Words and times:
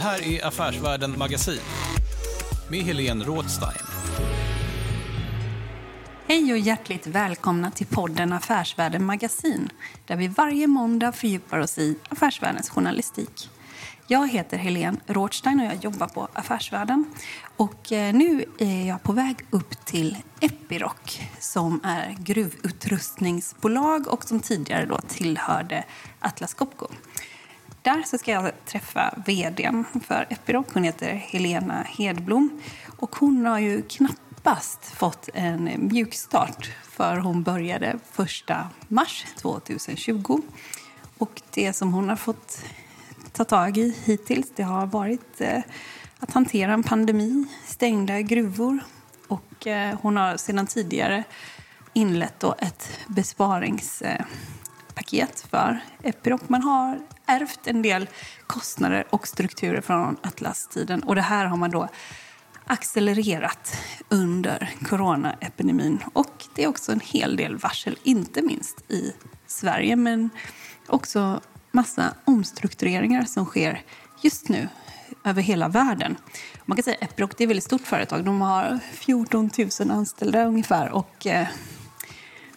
Det 0.00 0.04
här 0.04 0.28
är 0.28 0.46
Affärsvärlden 0.46 1.18
Magasin 1.18 1.60
med 2.70 2.80
Helene 2.80 3.24
Rådstein. 3.24 3.86
Hej 6.26 6.52
och 6.52 6.58
hjärtligt 6.58 7.06
välkomna 7.06 7.70
till 7.70 7.86
podden 7.86 8.32
Affärsvärlden 8.32 9.04
Magasin 9.04 9.68
där 10.06 10.16
vi 10.16 10.28
varje 10.28 10.66
måndag 10.66 11.12
fördjupar 11.12 11.58
oss 11.58 11.78
i 11.78 11.96
affärsvärldens 12.08 12.70
journalistik. 12.70 13.50
Jag 14.06 14.28
heter 14.28 14.58
Helene 14.58 14.96
Rådstein 15.06 15.60
och 15.60 15.66
jag 15.66 15.84
jobbar 15.84 16.08
på 16.08 16.28
Affärsvärlden. 16.32 17.04
Och 17.56 17.92
eh, 17.92 18.14
nu 18.14 18.44
är 18.58 18.86
jag 18.86 19.02
på 19.02 19.12
väg 19.12 19.36
upp 19.50 19.84
till 19.84 20.16
Epiroc 20.40 21.20
som 21.38 21.80
är 21.84 22.16
gruvutrustningsbolag 22.18 24.08
och 24.08 24.24
som 24.24 24.40
tidigare 24.40 24.86
då 24.86 24.98
tillhörde 25.08 25.84
Atlas 26.20 26.54
Copco. 26.54 26.86
Där 27.82 28.02
så 28.02 28.18
ska 28.18 28.30
jag 28.30 28.64
träffa 28.64 29.14
vd 29.26 29.84
för 30.06 30.26
Epiroc. 30.30 30.66
Hon 30.72 30.84
heter 30.84 31.14
Helena 31.14 31.82
Hedblom. 31.82 32.62
Och 32.98 33.16
hon 33.16 33.46
har 33.46 33.58
ju 33.58 33.82
knappast 33.82 34.84
fått 34.84 35.28
en 35.34 35.88
mjukstart 35.92 36.70
för 36.82 37.16
hon 37.16 37.42
började 37.42 37.86
1 37.86 37.98
mars 38.88 39.26
2020. 39.36 40.40
Och 41.18 41.42
det 41.50 41.72
som 41.72 41.92
hon 41.92 42.08
har 42.08 42.16
fått 42.16 42.64
ta 43.32 43.44
tag 43.44 43.78
i 43.78 43.96
hittills 44.04 44.52
det 44.56 44.62
har 44.62 44.86
varit 44.86 45.40
eh, 45.40 45.62
att 46.18 46.32
hantera 46.32 46.72
en 46.72 46.82
pandemi, 46.82 47.46
stängda 47.66 48.20
gruvor 48.20 48.78
och 49.28 49.66
eh, 49.66 49.98
hon 50.02 50.16
har 50.16 50.36
sedan 50.36 50.66
tidigare 50.66 51.24
inlett 51.92 52.40
då 52.40 52.54
ett 52.58 52.90
besparingspaket 53.06 55.46
för 55.50 55.80
Epiroc. 56.02 56.40
Man 56.48 56.62
har 56.62 56.98
ärvt 57.30 57.66
en 57.66 57.82
del 57.82 58.08
kostnader 58.46 59.04
och 59.10 59.28
strukturer 59.28 59.80
från 59.80 60.16
Atlas-tiden. 60.22 61.02
Och 61.02 61.14
det 61.14 61.20
här 61.20 61.44
har 61.44 61.56
man 61.56 61.70
då 61.70 61.88
accelererat 62.66 63.76
under 64.08 64.70
coronaepidemin. 64.88 65.98
Och 66.12 66.44
det 66.54 66.64
är 66.64 66.68
också 66.68 66.92
en 66.92 67.00
hel 67.00 67.36
del 67.36 67.56
varsel, 67.56 67.98
inte 68.02 68.42
minst 68.42 68.90
i 68.90 69.14
Sverige, 69.46 69.96
men 69.96 70.30
också 70.86 71.40
massa 71.72 72.14
omstruktureringar 72.24 73.24
som 73.24 73.44
sker 73.44 73.82
just 74.20 74.48
nu 74.48 74.68
över 75.24 75.42
hela 75.42 75.68
världen. 75.68 76.16
Man 76.64 76.76
kan 76.76 76.82
säga 76.82 76.96
att 77.00 77.10
Epiroc 77.10 77.30
är 77.30 77.42
ett 77.42 77.48
väldigt 77.48 77.64
stort 77.64 77.86
företag. 77.86 78.24
De 78.24 78.40
har 78.40 78.78
14 78.92 79.50
000 79.80 79.90
anställda 79.90 80.44
ungefär 80.44 80.88
och 80.88 81.26
eh, 81.26 81.46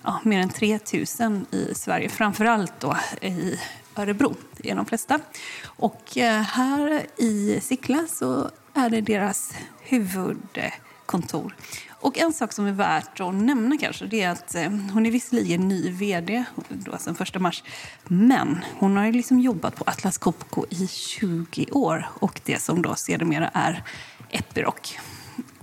ja, 0.03 0.19
mer 0.23 0.39
än 0.39 0.49
3 0.49 0.79
000 1.19 1.45
i 1.51 1.75
Sverige. 1.75 2.09
Framför 2.09 2.45
allt 2.45 2.79
då 2.79 2.97
i 3.21 3.59
Örebro, 3.95 4.35
det 4.57 4.69
är 4.69 4.75
de 4.75 4.85
flesta. 4.85 5.19
Och 5.65 6.17
eh, 6.17 6.41
här 6.41 7.05
i 7.17 7.59
Sickla 7.61 8.07
så 8.09 8.49
är 8.73 8.89
det 8.89 9.01
deras 9.01 9.53
huvudkontor. 9.81 11.55
Och 11.89 12.17
en 12.17 12.33
sak 12.33 12.53
som 12.53 12.65
är 12.65 12.71
värt 12.71 13.19
att 13.19 13.33
nämna 13.33 13.77
kanske, 13.77 14.05
det 14.05 14.21
är 14.21 14.29
att 14.29 14.55
eh, 14.55 14.69
hon 14.93 15.05
är 15.05 15.11
visserligen 15.11 15.67
ny 15.67 15.89
vd 15.89 16.43
då 16.69 16.97
sen 16.97 17.15
1 17.19 17.41
mars, 17.41 17.63
men 18.03 18.59
hon 18.79 18.97
har 18.97 19.11
liksom 19.11 19.39
jobbat 19.39 19.75
på 19.75 19.83
Atlas 19.87 20.17
Copco 20.17 20.65
i 20.69 20.87
20 20.87 21.65
år 21.71 22.07
och 22.19 22.41
det 22.45 22.61
som 22.61 22.81
då 22.81 22.95
sedermera 22.95 23.47
är 23.53 23.83
Epiroc. 24.29 24.97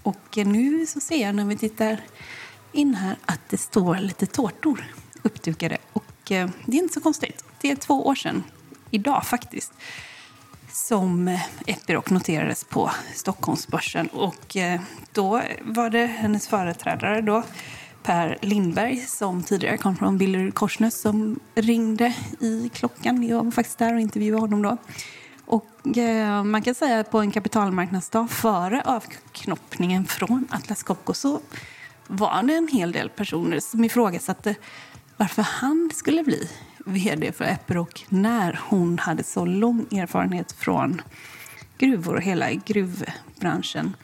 Och 0.03 0.39
eh, 0.39 0.47
nu 0.47 0.87
så 0.87 1.01
ser 1.01 1.27
jag 1.27 1.35
när 1.35 1.45
vi 1.45 1.57
tittar 1.57 2.01
in 2.73 2.95
här 2.95 3.17
att 3.27 3.41
det 3.49 3.59
står 3.59 3.97
lite 3.97 4.27
tårtor 4.27 4.85
uppdukade 5.23 5.79
och 5.93 6.05
Eh, 6.33 6.49
det 6.67 6.77
är 6.77 6.83
inte 6.83 6.95
så 6.95 7.01
konstigt. 7.01 7.45
Det 7.61 7.71
är 7.71 7.77
två 7.77 8.07
år 8.07 8.15
sedan, 8.15 8.45
idag 8.91 9.27
faktiskt, 9.27 9.73
som 10.73 11.29
eh, 11.29 11.41
Epiroc 11.67 12.11
noterades 12.11 12.65
på 12.65 12.91
Stockholmsbörsen. 13.15 14.07
Och 14.07 14.57
eh, 14.57 14.81
då 15.13 15.43
var 15.63 15.91
det 15.91 16.07
hennes 16.07 16.49
företrädare 16.49 17.21
då, 17.21 17.43
Per 18.03 18.39
Lindberg, 18.43 18.97
som 18.97 19.43
tidigare 19.43 19.77
kom 19.77 19.97
från 19.97 20.19
Billerud 20.19 20.55
Korsnäs, 20.55 21.01
som 21.01 21.41
ringde 21.55 22.15
i 22.41 22.71
klockan. 22.75 23.23
Jag 23.23 23.45
var 23.45 23.51
faktiskt 23.51 23.79
där 23.79 23.95
och 23.95 24.01
intervjuade 24.01 24.41
honom 24.41 24.63
då. 24.63 24.77
Och 25.47 25.99
eh, 25.99 26.45
man 26.45 26.63
kan 26.63 26.75
säga 26.75 27.01
att 27.01 27.11
på 27.11 27.19
en 27.19 27.31
kapitalmarknadsdag 27.31 28.31
före 28.31 28.83
avknoppningen 28.85 30.07
från 30.07 30.49
Atlas 30.51 30.83
Copco 30.83 31.15
så 31.15 31.41
var 32.07 32.43
det 32.43 32.55
en 32.55 32.69
hel 32.69 32.93
del 32.93 33.09
personer 33.09 33.61
som 33.61 33.85
ifrågasatte 33.85 34.55
varför 35.21 35.43
han 35.43 35.91
skulle 35.95 36.23
bli 36.23 36.51
vd 36.87 37.33
för 37.33 37.45
Epiroc 37.45 38.05
när 38.09 38.61
hon 38.69 38.99
hade 38.99 39.25
så 39.25 39.45
lång 39.45 39.87
erfarenhet 39.91 40.53
från 40.53 41.03
gruvor 41.79 42.15
och 42.15 42.23
hela 42.23 42.53
gruvbranschen. 42.53 43.97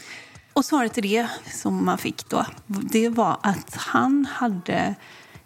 Och 0.53 0.65
svaret 0.65 0.95
till 0.95 1.03
det 1.03 1.29
som 1.51 1.85
man 1.85 1.99
fick 1.99 2.29
då, 2.29 2.47
det 2.67 3.09
var 3.09 3.39
att 3.43 3.75
han 3.77 4.27
hade 4.27 4.95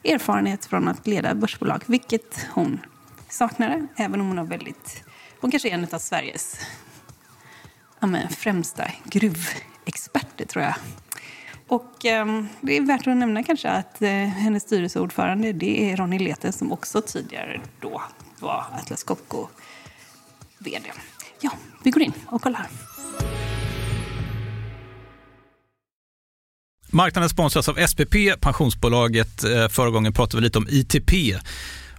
erfarenhet 0.04 0.66
från 0.66 0.88
att 0.88 1.06
leda 1.06 1.34
börsbolag, 1.34 1.82
vilket 1.86 2.46
hon 2.50 2.80
saknade, 3.28 3.86
även 3.96 4.20
om 4.20 4.26
hon 4.26 4.36
var 4.36 4.44
väldigt... 4.44 5.02
Hon 5.40 5.50
kanske 5.50 5.68
är 5.68 5.74
en 5.74 5.86
av 5.92 5.98
Sveriges 5.98 6.60
ja, 8.00 8.08
främsta 8.30 8.84
gruvexperter, 9.04 10.44
tror 10.44 10.64
jag. 10.64 10.74
Och 11.70 12.06
eh, 12.06 12.42
det 12.60 12.76
är 12.76 12.86
värt 12.86 13.06
att 13.06 13.16
nämna 13.16 13.42
kanske 13.42 13.70
att 13.70 14.02
eh, 14.02 14.10
hennes 14.10 14.62
styrelseordförande 14.62 15.52
det 15.52 15.92
är 15.92 15.96
Ronny 15.96 16.18
Leten 16.18 16.52
som 16.52 16.72
också 16.72 17.02
tidigare 17.02 17.60
då 17.80 18.02
var 18.40 18.66
Atlas 18.72 19.04
Copco 19.04 19.48
vd. 20.58 20.92
Ja, 21.40 21.50
vi 21.84 21.90
går 21.90 22.02
in 22.02 22.12
och 22.26 22.42
kollar. 22.42 22.66
Marknaden 26.92 27.28
sponsras 27.28 27.68
av 27.68 27.86
SPP, 27.86 28.14
pensionsbolaget. 28.40 29.44
Eh, 29.44 29.68
förra 29.68 29.90
gången 29.90 30.12
pratade 30.12 30.36
vi 30.36 30.44
lite 30.44 30.58
om 30.58 30.66
ITP. 30.70 31.12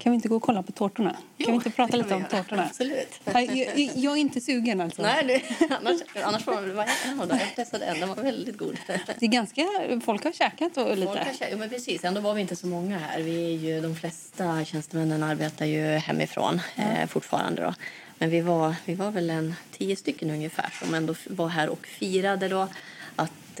Kan 0.00 0.12
vi 0.12 0.14
inte 0.14 0.28
gå 0.28 0.36
och 0.36 0.42
kolla 0.42 0.62
på 0.62 0.72
tårtorna? 0.72 1.16
Jo, 1.36 1.44
kan 1.44 1.52
vi 1.52 1.56
inte 1.56 1.70
prata 1.70 1.96
lite 1.96 2.14
om 2.14 2.24
tårtorna? 2.24 2.64
Absolut. 2.64 3.20
Jag, 3.24 3.56
jag, 3.56 3.90
jag, 3.94 4.12
är 4.12 4.16
inte 4.16 4.40
sugen 4.40 4.80
alltså. 4.80 5.02
Nej, 5.02 5.24
du, 5.24 5.66
annars, 5.74 6.00
annars 6.24 6.44
får 6.44 6.52
man 6.52 6.64
väl 6.64 6.72
vara 6.72 6.86
en 7.06 7.20
av 7.20 7.28
dem. 7.28 7.38
Jag 7.40 7.54
testade 7.56 7.84
en, 7.84 8.00
den 8.00 8.08
var 8.08 8.16
väldigt 8.16 8.58
god. 8.58 8.76
Det 8.86 9.22
är 9.22 9.26
ganska, 9.26 9.66
folk 10.04 10.24
har 10.24 10.32
käkat 10.32 10.76
och 10.76 10.96
lite. 10.96 11.06
Folk 11.06 11.26
har 11.26 11.34
käkat, 11.34 11.58
men 11.58 11.68
precis, 11.68 12.04
ändå 12.04 12.20
var 12.20 12.34
vi 12.34 12.40
inte 12.40 12.56
så 12.56 12.66
många 12.66 12.98
här. 12.98 13.20
Vi 13.20 13.54
är 13.54 13.58
ju, 13.58 13.80
de 13.80 13.96
flesta 13.96 14.64
tjänstemännen 14.64 15.22
arbetar 15.22 15.66
ju 15.66 15.82
hemifrån 15.86 16.60
eh, 16.76 17.06
fortfarande. 17.06 17.62
Då. 17.62 17.74
Men 18.18 18.30
vi 18.30 18.40
var, 18.40 18.74
vi 18.84 18.94
var 18.94 19.10
väl 19.10 19.30
en 19.30 19.54
tio 19.70 19.96
stycken 19.96 20.30
ungefär 20.30 20.74
som 20.82 20.94
ändå 20.94 21.14
var 21.26 21.48
här 21.48 21.68
och 21.68 21.86
firade 21.86 22.48
då 22.48 22.68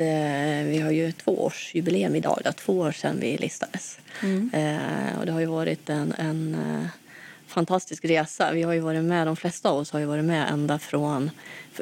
att 0.00 0.06
eh, 0.06 0.70
vi 0.70 0.78
har 0.78 0.90
ju 0.90 1.12
tvåårsjubileum 1.12 2.14
idag, 2.14 2.40
då, 2.44 2.52
två 2.52 2.78
år 2.78 2.92
sedan 2.92 3.20
vi 3.20 3.36
listades. 3.36 3.98
Mm. 4.22 4.50
Eh, 4.52 5.18
och 5.18 5.26
det 5.26 5.32
har 5.32 5.40
ju 5.40 5.46
varit 5.46 5.90
en, 5.90 6.14
en 6.18 6.54
eh, 6.54 6.86
fantastisk 7.46 8.04
resa. 8.04 8.52
Vi 8.52 8.62
har 8.62 8.72
ju 8.72 8.80
varit 8.80 9.04
med, 9.04 9.26
de 9.26 9.36
flesta 9.36 9.70
av 9.70 9.78
oss 9.78 9.90
har 9.90 10.00
ju 10.00 10.06
varit 10.06 10.24
med 10.24 10.50
ända 10.50 10.78
från 10.78 11.30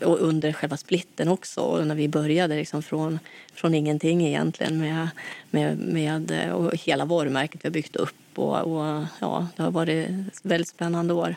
och 0.02 0.20
under 0.20 0.52
själva 0.52 0.76
splitten 0.76 1.28
också. 1.28 1.60
Och 1.60 1.86
när 1.86 1.94
vi 1.94 2.08
började 2.08 2.56
liksom 2.56 2.82
från, 2.82 3.18
från 3.54 3.74
ingenting 3.74 4.26
egentligen 4.26 4.80
med, 4.80 5.08
med, 5.50 5.78
med 5.78 6.52
och 6.52 6.76
hela 6.76 7.04
varumärket 7.04 7.64
vi 7.64 7.68
har 7.68 7.72
byggt 7.72 7.96
upp. 7.96 8.14
Och, 8.34 8.58
och, 8.58 9.04
ja, 9.20 9.48
det 9.56 9.62
har 9.62 9.70
varit 9.70 10.08
väldigt 10.42 10.68
spännande 10.68 11.14
år. 11.14 11.36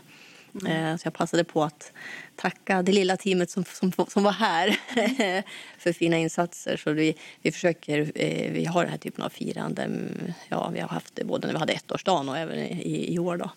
Mm. 0.65 0.98
Så 0.98 1.07
jag 1.07 1.13
passade 1.13 1.44
på 1.44 1.63
att 1.63 1.92
tacka 2.36 2.81
det 2.81 2.92
lilla 2.92 3.18
teamet 3.18 3.50
som, 3.50 3.63
som, 3.65 3.92
som 4.07 4.24
var 4.24 4.31
här 4.31 4.68
för 5.77 5.94
fina 5.94 6.18
insatser. 6.18 6.77
Så 6.77 6.92
vi, 6.92 7.15
vi 7.42 7.51
försöker, 7.51 8.12
eh, 8.15 8.51
vi 8.51 8.65
har 8.65 8.83
den 8.83 8.92
här 8.92 8.98
typen 8.98 9.24
av 9.24 9.30
firande. 9.30 9.89
Ja, 10.50 10.69
vi 10.74 10.80
har 10.80 10.88
haft 10.88 11.15
det 11.15 11.24
både 11.24 11.48
när 11.48 11.53
vi 11.53 11.59
hade 11.59 11.74
ettårsdagen 11.74 12.30
och 12.30 12.38
även 12.38 12.57
i, 12.59 13.13
i 13.13 13.19
år 13.19 13.38
då, 13.38 13.51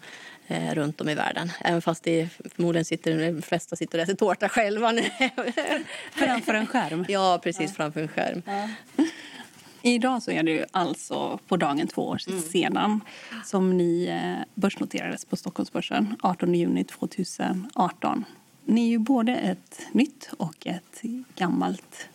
eh, 0.47 0.75
runt 0.75 1.01
om 1.01 1.09
i 1.09 1.15
världen. 1.15 1.53
Även 1.61 1.83
fast 1.83 2.05
det 2.05 2.29
förmodligen 2.55 2.85
sitter, 2.85 3.33
de 3.33 3.43
flesta 3.43 3.77
sitter 3.77 3.99
och 3.99 4.05
äter 4.05 4.15
tårta 4.15 4.49
själva 4.49 4.93
nu. 4.93 5.03
framför 6.13 6.55
en 6.55 6.67
skärm? 6.67 7.05
Ja, 7.15 7.41
precis 7.43 7.71
ja. 7.71 7.75
framför 7.77 8.01
en 8.01 8.09
skärm. 8.09 8.43
Ja. 8.47 8.69
Idag 9.87 10.23
så 10.23 10.31
är 10.31 10.43
det 10.43 10.67
alltså 10.71 11.39
på 11.49 11.57
dagen 11.57 11.87
två 11.87 12.09
år 12.09 12.19
mm. 12.29 12.41
sedan 12.41 13.01
som 13.45 13.77
ni 13.77 14.05
eh, 14.05 14.45
börsnoterades 14.55 15.25
på 15.25 15.37
Stockholmsbörsen 15.37 16.17
18 16.23 16.55
juni 16.55 16.85
2018. 16.85 18.25
Ni 18.65 18.87
är 18.87 18.91
ju 18.91 18.99
både 18.99 19.37
ett 19.37 19.87
nytt 19.93 20.31
och 20.39 20.67
ett 20.67 21.03
gammalt 21.37 22.09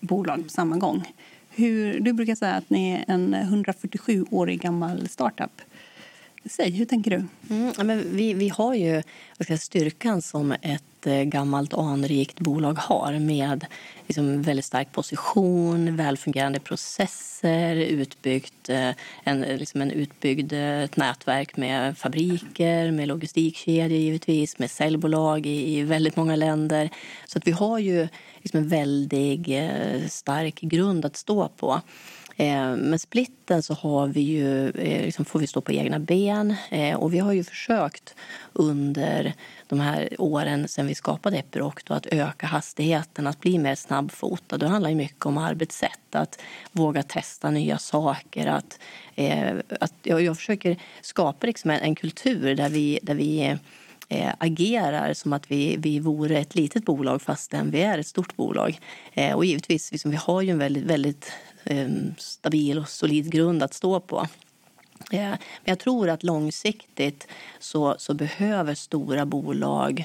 bolag 0.00 0.42
på 0.42 0.48
samma 0.48 0.76
gång. 0.76 1.12
Hur, 1.50 2.00
du 2.00 2.12
brukar 2.12 2.34
säga 2.34 2.54
att 2.54 2.70
ni 2.70 2.90
är 2.92 3.04
en 3.06 3.34
147-årig 3.34 4.60
gammal 4.60 5.08
startup. 5.08 5.62
Säg, 6.44 6.70
hur 6.70 6.84
tänker 6.84 7.10
du? 7.10 7.24
Mm, 7.54 7.72
men 7.86 8.16
vi, 8.16 8.34
vi 8.34 8.48
har 8.48 8.74
ju 8.74 9.02
säga, 9.46 9.58
styrkan 9.58 10.22
som 10.22 10.52
ett 10.52 11.06
eh, 11.06 11.22
gammalt 11.22 11.74
anrikt 11.74 12.40
bolag 12.40 12.72
har 12.78 13.18
med 13.18 13.66
liksom, 14.06 14.42
väldigt 14.42 14.64
stark 14.64 14.92
position, 14.92 15.96
välfungerande 15.96 16.60
processer, 16.60 17.76
utbyggt, 17.76 18.68
eh, 18.68 18.90
en, 19.24 19.40
liksom 19.40 19.82
en 19.82 19.90
utbyggd 19.90 20.52
ett 20.52 20.96
nätverk 20.96 21.56
med 21.56 21.98
fabriker, 21.98 22.90
med 22.90 23.08
logistikkedjor 23.08 23.98
givetvis, 23.98 24.58
med 24.58 24.70
säljbolag 24.70 25.46
i, 25.46 25.78
i 25.78 25.82
väldigt 25.82 26.16
många 26.16 26.36
länder. 26.36 26.90
Så 27.26 27.38
att 27.38 27.46
vi 27.46 27.52
har 27.52 27.78
ju 27.78 28.08
liksom 28.38 28.60
en 28.60 28.68
väldigt 28.68 29.48
eh, 29.48 30.08
stark 30.08 30.60
grund 30.60 31.04
att 31.04 31.16
stå 31.16 31.48
på. 31.48 31.80
Eh, 32.40 32.76
Med 32.76 33.00
splitten 33.00 33.62
så 33.62 33.74
har 33.74 34.06
vi 34.06 34.20
ju, 34.20 34.68
eh, 34.68 35.04
liksom 35.04 35.24
får 35.24 35.38
vi 35.38 35.46
stå 35.46 35.60
på 35.60 35.72
egna 35.72 35.98
ben 35.98 36.54
eh, 36.70 36.96
och 36.96 37.14
vi 37.14 37.18
har 37.18 37.32
ju 37.32 37.44
försökt 37.44 38.14
under 38.52 39.32
de 39.68 39.80
här 39.80 40.08
åren 40.18 40.68
sen 40.68 40.86
vi 40.86 40.94
skapade 40.94 41.36
Epiroc 41.36 41.74
att 41.86 42.06
öka 42.06 42.46
hastigheten, 42.46 43.26
att 43.26 43.40
bli 43.40 43.58
mer 43.58 43.74
snabbfotad. 43.74 44.58
Det 44.58 44.68
handlar 44.68 44.90
ju 44.90 44.96
mycket 44.96 45.26
om 45.26 45.38
arbetssätt, 45.38 46.14
att 46.14 46.40
våga 46.72 47.02
testa 47.02 47.50
nya 47.50 47.78
saker. 47.78 48.46
Att, 48.46 48.78
att 49.80 49.94
jag, 50.02 50.22
jag 50.22 50.36
försöker 50.36 50.76
skapa 51.00 51.46
liksom 51.46 51.70
en, 51.70 51.80
en 51.80 51.94
kultur 51.94 52.54
där 52.54 52.68
vi, 52.68 52.98
där 53.02 53.14
vi 53.14 53.58
eh, 54.10 54.32
agerar 54.38 55.14
som 55.14 55.32
att 55.32 55.50
vi, 55.50 55.76
vi 55.76 56.00
vore 56.00 56.38
ett 56.38 56.54
litet 56.54 56.84
bolag 56.84 57.22
fastän 57.22 57.70
vi 57.70 57.80
är 57.82 57.98
ett 57.98 58.06
stort 58.06 58.36
bolag. 58.36 58.80
Eh, 59.12 59.36
och 59.36 59.44
givetvis, 59.44 59.92
liksom, 59.92 60.10
vi 60.10 60.16
har 60.16 60.42
ju 60.42 60.50
en 60.50 60.58
väldigt, 60.58 60.84
väldigt 60.84 61.32
eh, 61.64 61.88
stabil 62.18 62.78
och 62.78 62.88
solid 62.88 63.32
grund 63.32 63.62
att 63.62 63.74
stå 63.74 64.00
på. 64.00 64.26
Eh, 65.10 65.20
men 65.20 65.38
jag 65.64 65.78
tror 65.78 66.08
att 66.08 66.22
långsiktigt 66.22 67.28
så, 67.58 67.94
så 67.98 68.14
behöver 68.14 68.74
stora 68.74 69.26
bolag 69.26 70.04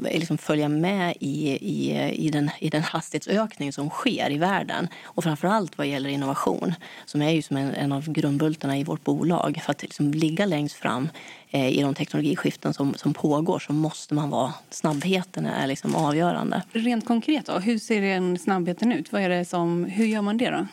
liksom 0.00 0.38
följa 0.38 0.68
med 0.68 1.14
i, 1.20 1.50
i, 1.50 2.10
i, 2.26 2.30
den, 2.30 2.50
i 2.58 2.70
den 2.70 2.82
hastighetsökning 2.82 3.72
som 3.72 3.90
sker 3.90 4.30
i 4.30 4.38
världen. 4.38 4.88
Och 5.04 5.24
framför 5.24 5.48
allt 5.48 5.78
vad 5.78 5.86
gäller 5.86 6.10
innovation, 6.10 6.74
som 7.04 7.22
är 7.22 7.30
ju 7.30 7.42
som 7.42 7.56
en, 7.56 7.74
en 7.74 7.92
av 7.92 8.12
grundbultarna 8.12 8.78
i 8.78 8.84
vårt 8.84 9.04
bolag. 9.04 9.60
För 9.64 9.70
att 9.70 9.82
liksom 9.82 10.10
ligga 10.10 10.46
längst 10.46 10.76
fram 10.76 11.08
eh, 11.50 11.68
i 11.68 11.82
de 11.82 11.94
teknologiskiften 11.94 12.74
som, 12.74 12.94
som 12.94 13.14
pågår 13.14 13.58
så 13.58 13.72
måste 13.72 14.14
man 14.14 14.30
vara... 14.30 14.54
Snabbheten 14.70 15.46
är 15.46 15.66
liksom 15.66 15.94
avgörande. 15.94 16.62
Rent 16.72 17.06
konkret, 17.06 17.46
då, 17.46 17.58
hur 17.58 17.78
ser 17.78 18.00
den 18.00 18.38
snabbheten 18.38 18.92
ut? 18.92 19.12
Vad 19.12 19.22
är 19.22 19.28
det 19.28 19.44
som, 19.44 19.84
hur 19.84 20.06
gör 20.06 20.22
man 20.22 20.38
det? 20.38 20.50
då? 20.50 20.66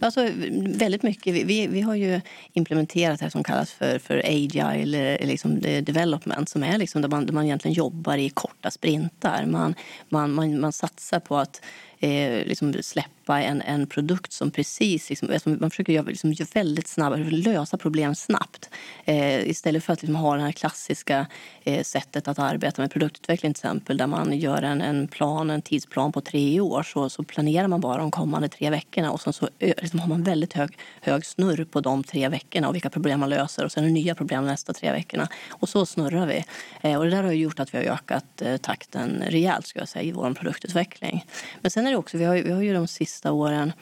Alltså, 0.00 0.28
väldigt 0.60 1.02
mycket. 1.02 1.34
Vi, 1.34 1.66
vi 1.66 1.80
har 1.80 1.94
ju 1.94 2.20
implementerat 2.52 3.20
det 3.20 3.30
som 3.30 3.44
kallas 3.44 3.72
för, 3.72 3.98
för 3.98 4.22
agile 4.24 5.16
eh, 5.16 5.26
liksom 5.26 5.56
eh, 5.56 5.82
development 5.82 6.48
som 6.48 6.62
är 6.62 6.78
liksom 6.78 7.02
där, 7.02 7.08
man, 7.08 7.26
där 7.26 7.32
man 7.32 7.44
egentligen 7.44 7.74
jobbar 7.74 8.16
i 8.16 8.30
korta 8.30 8.70
sprintar. 8.70 9.46
Man, 9.46 9.74
man, 10.08 10.32
man, 10.32 10.60
man 10.60 10.72
satsar 10.72 11.20
på 11.20 11.36
att 11.36 11.62
eh, 11.98 12.46
liksom 12.46 12.74
släppa 12.82 13.23
en, 13.32 13.62
en 13.62 13.86
produkt 13.86 14.32
som 14.32 14.50
precis... 14.50 15.10
Liksom, 15.10 15.30
alltså 15.32 15.48
man 15.50 15.70
försöker 15.70 15.92
göra 15.92 16.06
liksom, 16.06 16.34
väldigt 16.54 16.88
snabbt, 16.88 17.16
alltså 17.16 17.30
lösa 17.50 17.78
problem 17.78 18.14
snabbt. 18.14 18.70
Eh, 19.04 19.48
istället 19.48 19.84
för 19.84 19.92
att 19.92 20.02
liksom, 20.02 20.16
ha 20.16 20.36
det 20.36 20.42
här 20.42 20.52
klassiska 20.52 21.26
eh, 21.64 21.82
sättet 21.82 22.28
att 22.28 22.38
arbeta 22.38 22.82
med 22.82 22.90
produktutveckling 22.90 23.54
till 23.54 23.60
exempel 23.60 23.96
där 23.96 24.06
man 24.06 24.38
gör 24.38 24.62
en, 24.62 24.80
en 24.80 25.08
plan, 25.08 25.50
en 25.50 25.62
tidsplan 25.62 26.12
på 26.12 26.20
tre 26.20 26.60
år 26.60 26.82
så, 26.82 27.10
så 27.10 27.22
planerar 27.22 27.68
man 27.68 27.80
bara 27.80 27.98
de 27.98 28.10
kommande 28.10 28.48
tre 28.48 28.70
veckorna 28.70 29.12
och 29.12 29.20
sen 29.20 29.32
så 29.32 29.48
liksom, 29.58 30.00
har 30.00 30.08
man 30.08 30.22
väldigt 30.22 30.52
hög, 30.52 30.78
hög 31.00 31.26
snurr 31.26 31.64
på 31.64 31.80
de 31.80 32.04
tre 32.04 32.28
veckorna 32.28 32.68
och 32.68 32.74
vilka 32.74 32.90
problem 32.90 33.20
man 33.20 33.30
löser 33.30 33.64
och 33.64 33.72
sen 33.72 33.84
är 33.84 33.88
det 33.88 33.94
nya 33.94 34.14
problem 34.14 34.46
nästa 34.46 34.72
tre 34.72 34.92
veckorna. 34.92 35.28
Och 35.50 35.68
så 35.68 35.86
snurrar 35.86 36.26
vi. 36.26 36.44
Eh, 36.80 36.98
och 36.98 37.04
det 37.04 37.10
där 37.10 37.22
har 37.22 37.32
gjort 37.32 37.60
att 37.60 37.74
vi 37.74 37.78
har 37.78 37.84
ökat 37.84 38.42
eh, 38.42 38.56
takten 38.56 39.22
rejält 39.28 39.66
ska 39.66 39.78
jag 39.78 39.88
säga, 39.88 40.02
i 40.02 40.12
vår 40.12 40.34
produktutveckling. 40.34 41.26
Men 41.60 41.70
sen 41.70 41.86
är 41.86 41.90
det 41.90 41.96
också, 41.96 42.18
vi 42.18 42.24
har, 42.24 42.34
vi 42.34 42.50
har 42.50 42.62
ju 42.62 42.74
de 42.74 42.86
sista 42.86 43.13
åren 43.22 43.72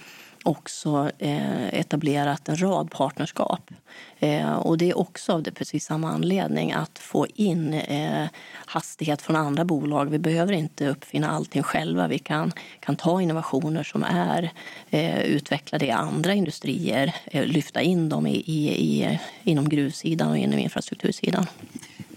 också 0.42 1.10
eh, 1.18 1.74
etablerat 1.74 2.48
en 2.48 2.62
rad 2.62 2.90
partnerskap. 2.90 3.70
Eh, 4.18 4.52
och 4.52 4.78
det 4.78 4.90
är 4.90 4.98
också 4.98 5.32
av 5.32 5.42
det 5.42 5.50
precis 5.50 5.84
samma 5.84 6.10
anledning, 6.10 6.72
att 6.72 6.98
få 6.98 7.26
in 7.34 7.74
eh, 7.74 8.26
hastighet 8.54 9.22
från 9.22 9.36
andra 9.36 9.64
bolag. 9.64 10.10
Vi 10.10 10.18
behöver 10.18 10.52
inte 10.52 10.88
uppfinna 10.88 11.30
allting 11.30 11.62
själva. 11.62 12.08
Vi 12.08 12.18
kan, 12.18 12.52
kan 12.80 12.96
ta 12.96 13.22
innovationer 13.22 13.82
som 13.82 14.04
är 14.04 14.50
eh, 14.90 15.22
utvecklade 15.22 15.86
i 15.86 15.90
andra 15.90 16.34
industrier, 16.34 17.14
eh, 17.24 17.44
lyfta 17.44 17.82
in 17.82 18.08
dem 18.08 18.26
i, 18.26 18.36
i, 18.36 18.70
i, 18.70 19.20
inom 19.42 19.68
gruvsidan 19.68 20.30
och 20.30 20.38
inom 20.38 20.58
infrastruktursidan. 20.58 21.46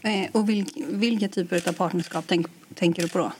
Eh, 0.01 0.29
och 0.31 0.49
vilka 0.89 1.27
typer 1.27 1.69
av 1.69 1.73
partnerskap 1.73 2.25
tänk, 2.27 2.47
tänker 2.75 3.01
du 3.01 3.09
på 3.09 3.17
då? 3.17 3.31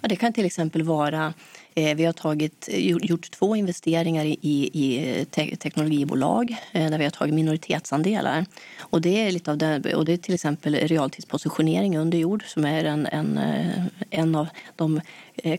Ja, 0.00 0.08
det 0.08 0.16
kan 0.16 0.32
till 0.32 0.44
exempel 0.46 0.82
vara 0.82 1.34
Eh, 1.74 1.96
vi 1.96 2.04
har 2.04 2.12
tagit, 2.12 2.68
eh, 2.72 2.78
gjort 2.80 3.30
två 3.30 3.56
investeringar 3.56 4.24
i, 4.24 4.38
i 4.72 5.18
eh, 5.18 5.24
te 5.24 5.56
teknologibolag 5.56 6.56
där 6.72 6.98
vi 6.98 7.04
har 7.04 7.10
tagit 7.10 7.34
minoritetsandelar. 7.34 8.46
Och 8.78 9.00
det 9.00 9.26
är, 9.26 9.32
lite 9.32 9.50
av 9.50 9.58
det, 9.58 9.94
och 9.94 10.04
det 10.04 10.12
är 10.12 10.16
till 10.16 10.34
exempel 10.34 10.74
realtidspositionering 10.74 11.98
under 11.98 12.18
jord 12.18 12.44
som 12.46 12.64
är 12.64 12.84
en, 12.84 13.06
en, 13.06 13.40
en 14.10 14.34
av 14.34 14.48
de 14.76 15.00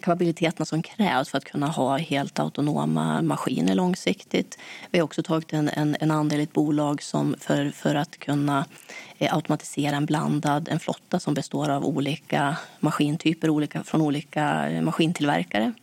kapabiliteterna 0.02 0.66
som 0.66 0.82
krävs 0.82 1.30
för 1.30 1.38
att 1.38 1.44
kunna 1.44 1.68
ha 1.68 1.98
helt 1.98 2.40
autonoma 2.40 3.22
maskiner 3.22 3.76
långsiktigt. 3.76 4.58
Vi 4.92 5.00
har 5.00 5.04
också 5.04 5.24
tagit 5.24 5.54
en, 5.54 5.70
en, 5.70 5.98
en 6.00 6.12
andel 6.12 6.40
i 6.40 6.44
ett 6.44 6.54
bolag 6.54 7.04
som 7.04 7.36
för, 7.40 7.70
för 7.70 7.96
att 7.96 8.18
kunna 8.18 8.66
automatisera 9.20 9.96
en 9.96 10.06
blandad 10.06 10.70
en 10.72 10.80
flotta 10.80 11.20
som 11.20 11.34
består 11.34 11.70
av 11.70 11.86
olika 11.86 12.58
maskintyper 12.80 13.50
olika, 13.50 13.84
från 13.84 14.02
olika 14.02 14.70
maskintillverkare. 14.82 15.74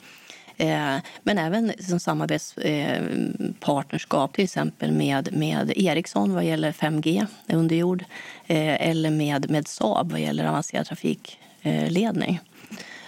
Eh, 0.59 0.97
men 1.23 1.39
även 1.39 1.73
som 1.79 2.01
samarbetspartnerskap 2.01 4.31
eh, 4.31 4.35
till 4.35 4.45
exempel 4.45 4.93
med, 4.93 5.33
med 5.33 5.73
Ericsson 5.77 6.35
vad 6.35 6.45
gäller 6.45 6.73
5G 6.73 7.27
under 7.49 7.77
jord 7.77 8.05
eh, 8.47 8.89
eller 8.89 9.11
med, 9.11 9.51
med 9.51 9.69
Saab 9.69 10.11
vad 10.11 10.21
gäller 10.21 10.45
avancerad 10.45 10.87
trafikledning. 10.87 12.41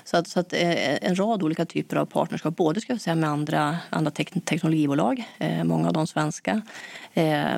Så, 0.05 0.17
att, 0.17 0.29
så 0.29 0.41
att, 0.41 0.53
en 0.53 1.17
rad 1.17 1.43
olika 1.43 1.65
typer 1.65 1.97
av 1.97 2.07
partnerskap, 2.07 2.57
både 2.57 2.81
ska 2.81 2.93
jag 2.93 3.01
säga, 3.01 3.15
med 3.15 3.31
andra, 3.31 3.79
andra 3.91 4.11
teknologibolag, 4.11 5.25
många 5.65 5.87
av 5.87 5.93
de 5.93 6.07
svenska, 6.07 6.63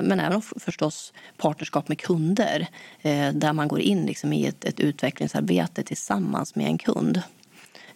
men 0.01 0.19
även 0.19 0.41
förstås 0.41 1.13
partnerskap 1.37 1.87
med 1.87 1.99
kunder 1.99 2.67
där 3.33 3.53
man 3.53 3.67
går 3.67 3.79
in 3.79 4.05
liksom 4.05 4.33
i 4.33 4.45
ett, 4.45 4.65
ett 4.65 4.79
utvecklingsarbete 4.79 5.83
tillsammans 5.83 6.55
med 6.55 6.65
en 6.65 6.77
kund. 6.77 7.21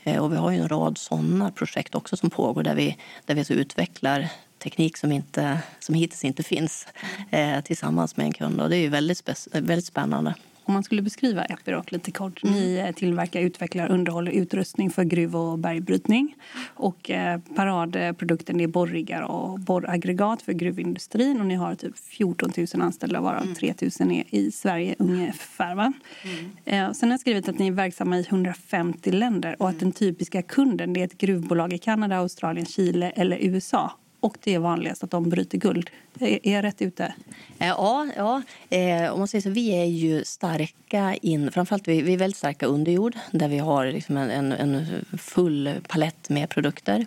Eh, 0.07 0.23
och 0.23 0.33
vi 0.33 0.37
har 0.37 0.51
ju 0.51 0.57
en 0.57 0.69
rad 0.69 0.97
sådana 0.97 1.51
projekt 1.51 1.95
också 1.95 2.17
som 2.17 2.29
pågår 2.29 2.63
där 2.63 2.75
vi, 2.75 2.97
där 3.25 3.35
vi 3.35 3.45
så 3.45 3.53
utvecklar 3.53 4.27
teknik 4.63 4.97
som, 4.97 5.11
inte, 5.11 5.59
som 5.79 5.95
hittills 5.95 6.25
inte 6.25 6.43
finns 6.43 6.87
eh, 7.31 7.61
tillsammans 7.61 8.17
med 8.17 8.25
en 8.25 8.33
kund. 8.33 8.61
Och 8.61 8.69
det 8.69 8.77
är 8.77 8.81
ju 8.81 8.89
väldigt, 8.89 9.47
väldigt 9.51 9.85
spännande. 9.85 10.35
Om 10.67 10.73
man 10.73 10.83
skulle 10.83 11.01
beskriva 11.01 11.43
Epiroc 11.43 11.91
lite 11.91 12.11
kort. 12.11 12.43
Ni 12.43 12.79
mm. 12.79 12.93
tillverkar, 12.93 13.41
utvecklar, 13.41 13.91
underhåller 13.91 14.31
utrustning 14.31 14.89
för 14.89 15.03
gruv 15.03 15.35
och 15.35 15.59
bergbrytning. 15.59 16.35
Och 16.75 17.09
eh, 17.11 17.39
paradprodukten 17.55 18.59
är 18.59 18.67
borriggar 18.67 19.21
och 19.21 19.59
borraggregat 19.59 20.41
för 20.41 20.53
gruvindustrin. 20.53 21.39
Och 21.39 21.45
ni 21.45 21.55
har 21.55 21.75
typ 21.75 21.97
14 21.99 22.51
000 22.57 22.67
anställda 22.81 23.21
varav 23.21 23.41
mm. 23.41 23.55
3 23.55 23.73
000 23.99 24.11
är 24.11 24.23
i 24.29 24.51
Sverige 24.51 24.95
ungefär. 24.99 25.75
Va? 25.75 25.93
Mm. 26.23 26.51
Eh, 26.65 26.93
sen 26.93 27.09
har 27.09 27.13
jag 27.13 27.19
skrivit 27.19 27.49
att 27.49 27.59
ni 27.59 27.67
är 27.67 27.71
verksamma 27.71 28.17
i 28.17 28.25
150 28.29 29.11
länder 29.11 29.55
och 29.59 29.69
att 29.69 29.73
mm. 29.73 29.83
den 29.83 29.91
typiska 29.91 30.41
kunden 30.41 30.95
är 30.95 31.05
ett 31.05 31.17
gruvbolag 31.17 31.73
i 31.73 31.77
Kanada, 31.77 32.17
Australien, 32.17 32.65
Chile 32.65 33.09
eller 33.09 33.37
USA 33.37 33.91
och 34.19 34.37
det 34.43 34.53
är 34.53 34.59
vanligast 34.59 35.03
att 35.03 35.11
de 35.11 35.29
bryter 35.29 35.57
guld. 35.57 35.89
Är 36.19 36.53
jag 36.53 36.63
rätt 36.63 36.81
ute? 36.81 37.13
Eh, 37.59 37.67
ja, 37.67 38.07
ja. 38.15 38.41
Eh, 38.69 39.13
om 39.13 39.19
man 39.19 39.27
säger 39.27 39.41
så, 39.41 39.49
vi 39.49 39.69
är 39.69 39.85
ju 39.85 40.23
starka 40.23 41.15
in, 41.21 41.51
framförallt 41.51 41.87
vi, 41.87 42.01
vi 42.01 42.13
är 42.13 42.17
väldigt 42.17 42.37
starka 42.37 42.65
under 42.65 42.91
jord 42.91 43.15
där 43.31 43.47
vi 43.47 43.57
har 43.57 43.85
liksom 43.85 44.17
en, 44.17 44.51
en, 44.51 44.85
full 45.17 45.71
palett 45.87 46.29
med 46.29 46.49
produkter 46.49 47.05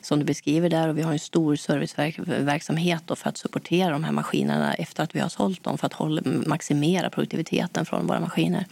som 0.00 0.18
du 0.18 0.24
beskriver 0.24 0.70
där. 0.70 0.88
Och 0.88 0.98
vi 0.98 1.02
har 1.02 1.12
en 1.12 1.18
stor 1.18 1.56
serviceverksamhet 1.56 3.02
för 3.16 3.28
att 3.28 3.36
supportera 3.36 3.90
de 3.90 4.04
här 4.04 4.12
maskinerna 4.12 4.74
efter 4.74 5.02
att 5.02 5.14
vi 5.14 5.20
har 5.20 5.28
sålt 5.28 5.64
dem 5.64 5.78
för 5.78 5.86
att 5.86 5.92
hålla, 5.92 6.22
maximera 6.24 7.10
produktiviteten 7.10 7.86
från 7.86 8.06
våra 8.06 8.20
maskiner. 8.20 8.66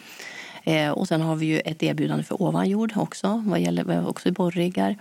Eh, 0.64 0.90
och 0.90 1.09
sen 1.09 1.21
har 1.21 1.37
vi 1.37 1.47
ju 1.47 1.61
ett 1.61 1.83
erbjudande 1.83 2.25
för 2.25 2.43
ovanjord 2.43 2.93
också, 2.97 3.43
vad 3.47 3.61
gäller 3.61 4.09
också 4.09 4.33
borriggar. 4.33 4.97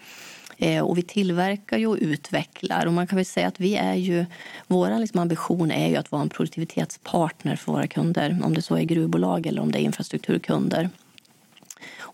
Eh, 0.58 0.84
och 0.84 0.98
vi 0.98 1.02
tillverkar 1.02 1.78
ju 1.78 1.88
och 1.88 1.98
utvecklar. 2.02 2.86
Och 2.86 2.94
man 2.94 3.08
kan 3.08 3.16
väl 3.16 3.26
säga 3.26 3.48
att 3.48 3.60
vi 3.60 3.76
är 3.76 3.94
ju, 3.94 4.26
vår 4.68 5.00
liksom 5.00 5.20
ambition 5.20 5.72
är 5.72 5.90
ju 5.90 5.96
att 5.96 6.12
vara 6.12 6.22
en 6.22 6.30
produktivitetspartner 6.30 7.56
för 7.56 7.72
våra 7.72 7.88
kunder. 7.88 8.40
Om 8.44 8.54
det 8.54 8.62
så 8.62 8.76
är 8.76 8.84
gruvbolag 8.84 9.48
eller 9.48 9.62
om 9.62 9.72
det 9.72 9.80
är 9.80 9.84
infrastrukturkunder. 9.84 10.90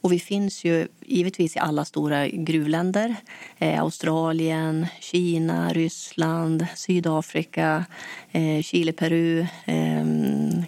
Och 0.01 0.11
vi 0.11 0.19
finns 0.19 0.65
ju 0.65 0.87
givetvis 1.05 1.55
i 1.55 1.59
alla 1.59 1.85
stora 1.85 2.27
gruvländer. 2.27 3.15
Eh, 3.57 3.81
Australien, 3.81 4.87
Kina, 4.99 5.73
Ryssland, 5.73 6.67
Sydafrika, 6.75 7.85
eh, 8.31 8.61
Chile, 8.61 8.93
Peru, 8.93 9.39
eh, 9.65 10.05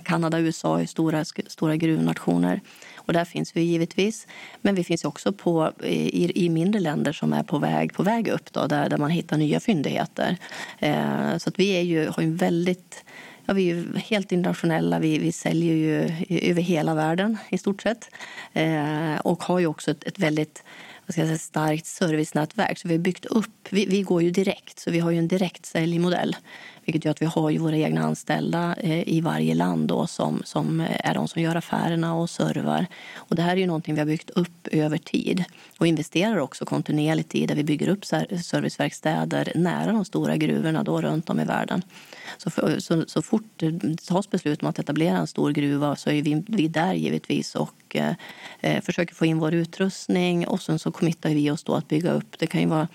Kanada, 0.03 0.39
USA 0.39 0.81
är 0.81 0.85
stora, 0.85 1.25
stora 1.25 1.75
gruvnationer. 1.75 2.61
Och 3.05 3.13
där 3.13 3.25
finns 3.25 3.55
vi 3.55 3.61
givetvis. 3.61 4.27
Men 4.61 4.75
vi 4.75 4.83
finns 4.83 5.05
också 5.05 5.33
på, 5.33 5.71
i, 5.83 6.45
i 6.45 6.49
mindre 6.49 6.81
länder 6.81 7.13
som 7.13 7.33
är 7.33 7.43
på 7.43 7.57
väg, 7.57 7.93
på 7.93 8.03
väg 8.03 8.27
upp 8.27 8.53
då, 8.53 8.67
där, 8.67 8.89
där 8.89 8.97
man 8.97 9.09
hittar 9.09 9.37
nya 9.37 9.59
fyndigheter. 9.59 10.37
Eh, 10.79 11.37
så 11.37 11.49
att 11.49 11.59
vi 11.59 11.69
är 11.69 11.81
ju, 11.81 12.07
har 12.07 12.23
ju 12.23 12.33
väldigt 12.35 13.03
Ja, 13.45 13.53
vi 13.53 13.69
är 13.69 13.97
helt 13.97 14.31
internationella. 14.31 14.99
Vi, 14.99 15.17
vi 15.17 15.31
säljer 15.31 15.73
ju 15.73 16.01
över 16.49 16.61
hela 16.61 16.95
världen 16.95 17.37
i 17.49 17.57
stort 17.57 17.81
sett. 17.81 18.09
Eh, 18.53 19.15
och 19.15 19.43
har 19.43 19.59
ju 19.59 19.67
också 19.67 19.91
ett, 19.91 20.03
ett 20.03 20.19
väldigt 20.19 20.63
vad 21.05 21.13
ska 21.13 21.21
jag 21.21 21.27
säga, 21.27 21.37
starkt 21.37 21.85
servicenätverk. 21.85 22.77
Så 22.77 22.87
vi 22.87 22.93
har 22.93 22.99
byggt 22.99 23.25
upp, 23.25 23.67
vi, 23.69 23.85
vi, 23.85 24.01
går 24.01 24.21
ju 24.23 24.31
direkt, 24.31 24.79
så 24.79 24.91
vi 24.91 24.99
har 24.99 25.11
ju 25.11 25.17
en 25.17 25.27
direktsäljmodell. 25.27 26.35
Vilket 26.85 27.05
gör 27.05 27.11
att 27.11 27.21
vi 27.21 27.25
har 27.25 27.49
ju 27.49 27.57
våra 27.57 27.77
egna 27.77 28.01
anställda 28.01 28.75
eh, 28.79 29.07
i 29.09 29.21
varje 29.21 29.55
land 29.55 29.87
då, 29.87 30.07
som, 30.07 30.41
som 30.45 30.79
eh, 30.79 31.09
är 31.09 31.13
de 31.13 31.27
som 31.27 31.41
gör 31.41 31.55
affärerna 31.55 32.15
och 32.15 32.29
servar. 32.29 32.85
Och 33.15 33.35
det 33.35 33.41
här 33.41 33.51
är 33.51 33.59
ju 33.59 33.67
någonting 33.67 33.93
vi 33.93 33.99
har 34.01 34.05
byggt 34.05 34.29
upp 34.29 34.67
över 34.71 34.97
tid 34.97 35.43
och 35.79 35.87
investerar 35.87 36.37
också 36.37 36.65
kontinuerligt 36.65 37.35
i 37.35 37.45
där 37.45 37.55
vi 37.55 37.63
bygger 37.63 37.87
upp 37.89 38.05
serviceverkstäder 38.05 39.51
nära 39.55 39.91
de 39.91 40.05
stora 40.05 40.37
gruvorna 40.37 40.83
då 40.83 41.01
runt 41.01 41.29
om 41.29 41.39
i 41.39 41.45
världen. 41.45 41.81
Så, 42.37 42.49
för, 42.49 42.79
så, 42.79 43.03
så 43.07 43.21
fort 43.21 43.43
det 43.55 43.97
tas 44.07 44.29
beslut 44.29 44.61
om 44.61 44.69
att 44.69 44.79
etablera 44.79 45.17
en 45.17 45.27
stor 45.27 45.51
gruva 45.51 45.95
så 45.95 46.09
är 46.09 46.21
vi, 46.21 46.43
vi 46.47 46.67
där 46.67 46.93
givetvis 46.93 47.55
och 47.55 47.95
eh, 47.95 48.13
eh 48.61 48.81
försöker 48.81 49.15
få 49.15 49.25
in 49.25 49.39
vår 49.39 49.53
utrustning 49.53 50.47
och 50.47 50.61
sen 50.61 50.79
så 50.79 50.91
committar 50.91 51.29
vi 51.29 51.51
oss 51.51 51.63
då 51.63 51.75
att 51.75 51.87
bygga 51.87 52.11
upp. 52.11 52.39
Det 52.39 52.47
kan 52.47 52.61
ju 52.61 52.67
vara 52.67 52.87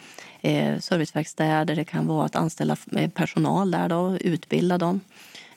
eh, 0.42 0.78
serviceverkstäder, 0.78 1.76
det 1.76 1.85
kan 1.85 2.07
vara 2.07 2.26
att 2.26 2.37
anställa 2.37 2.76
eh, 2.97 3.11
personal 3.11 3.71
där 3.71 3.88
då, 3.88 4.16
utbilda 4.21 4.78
dem. 4.78 5.00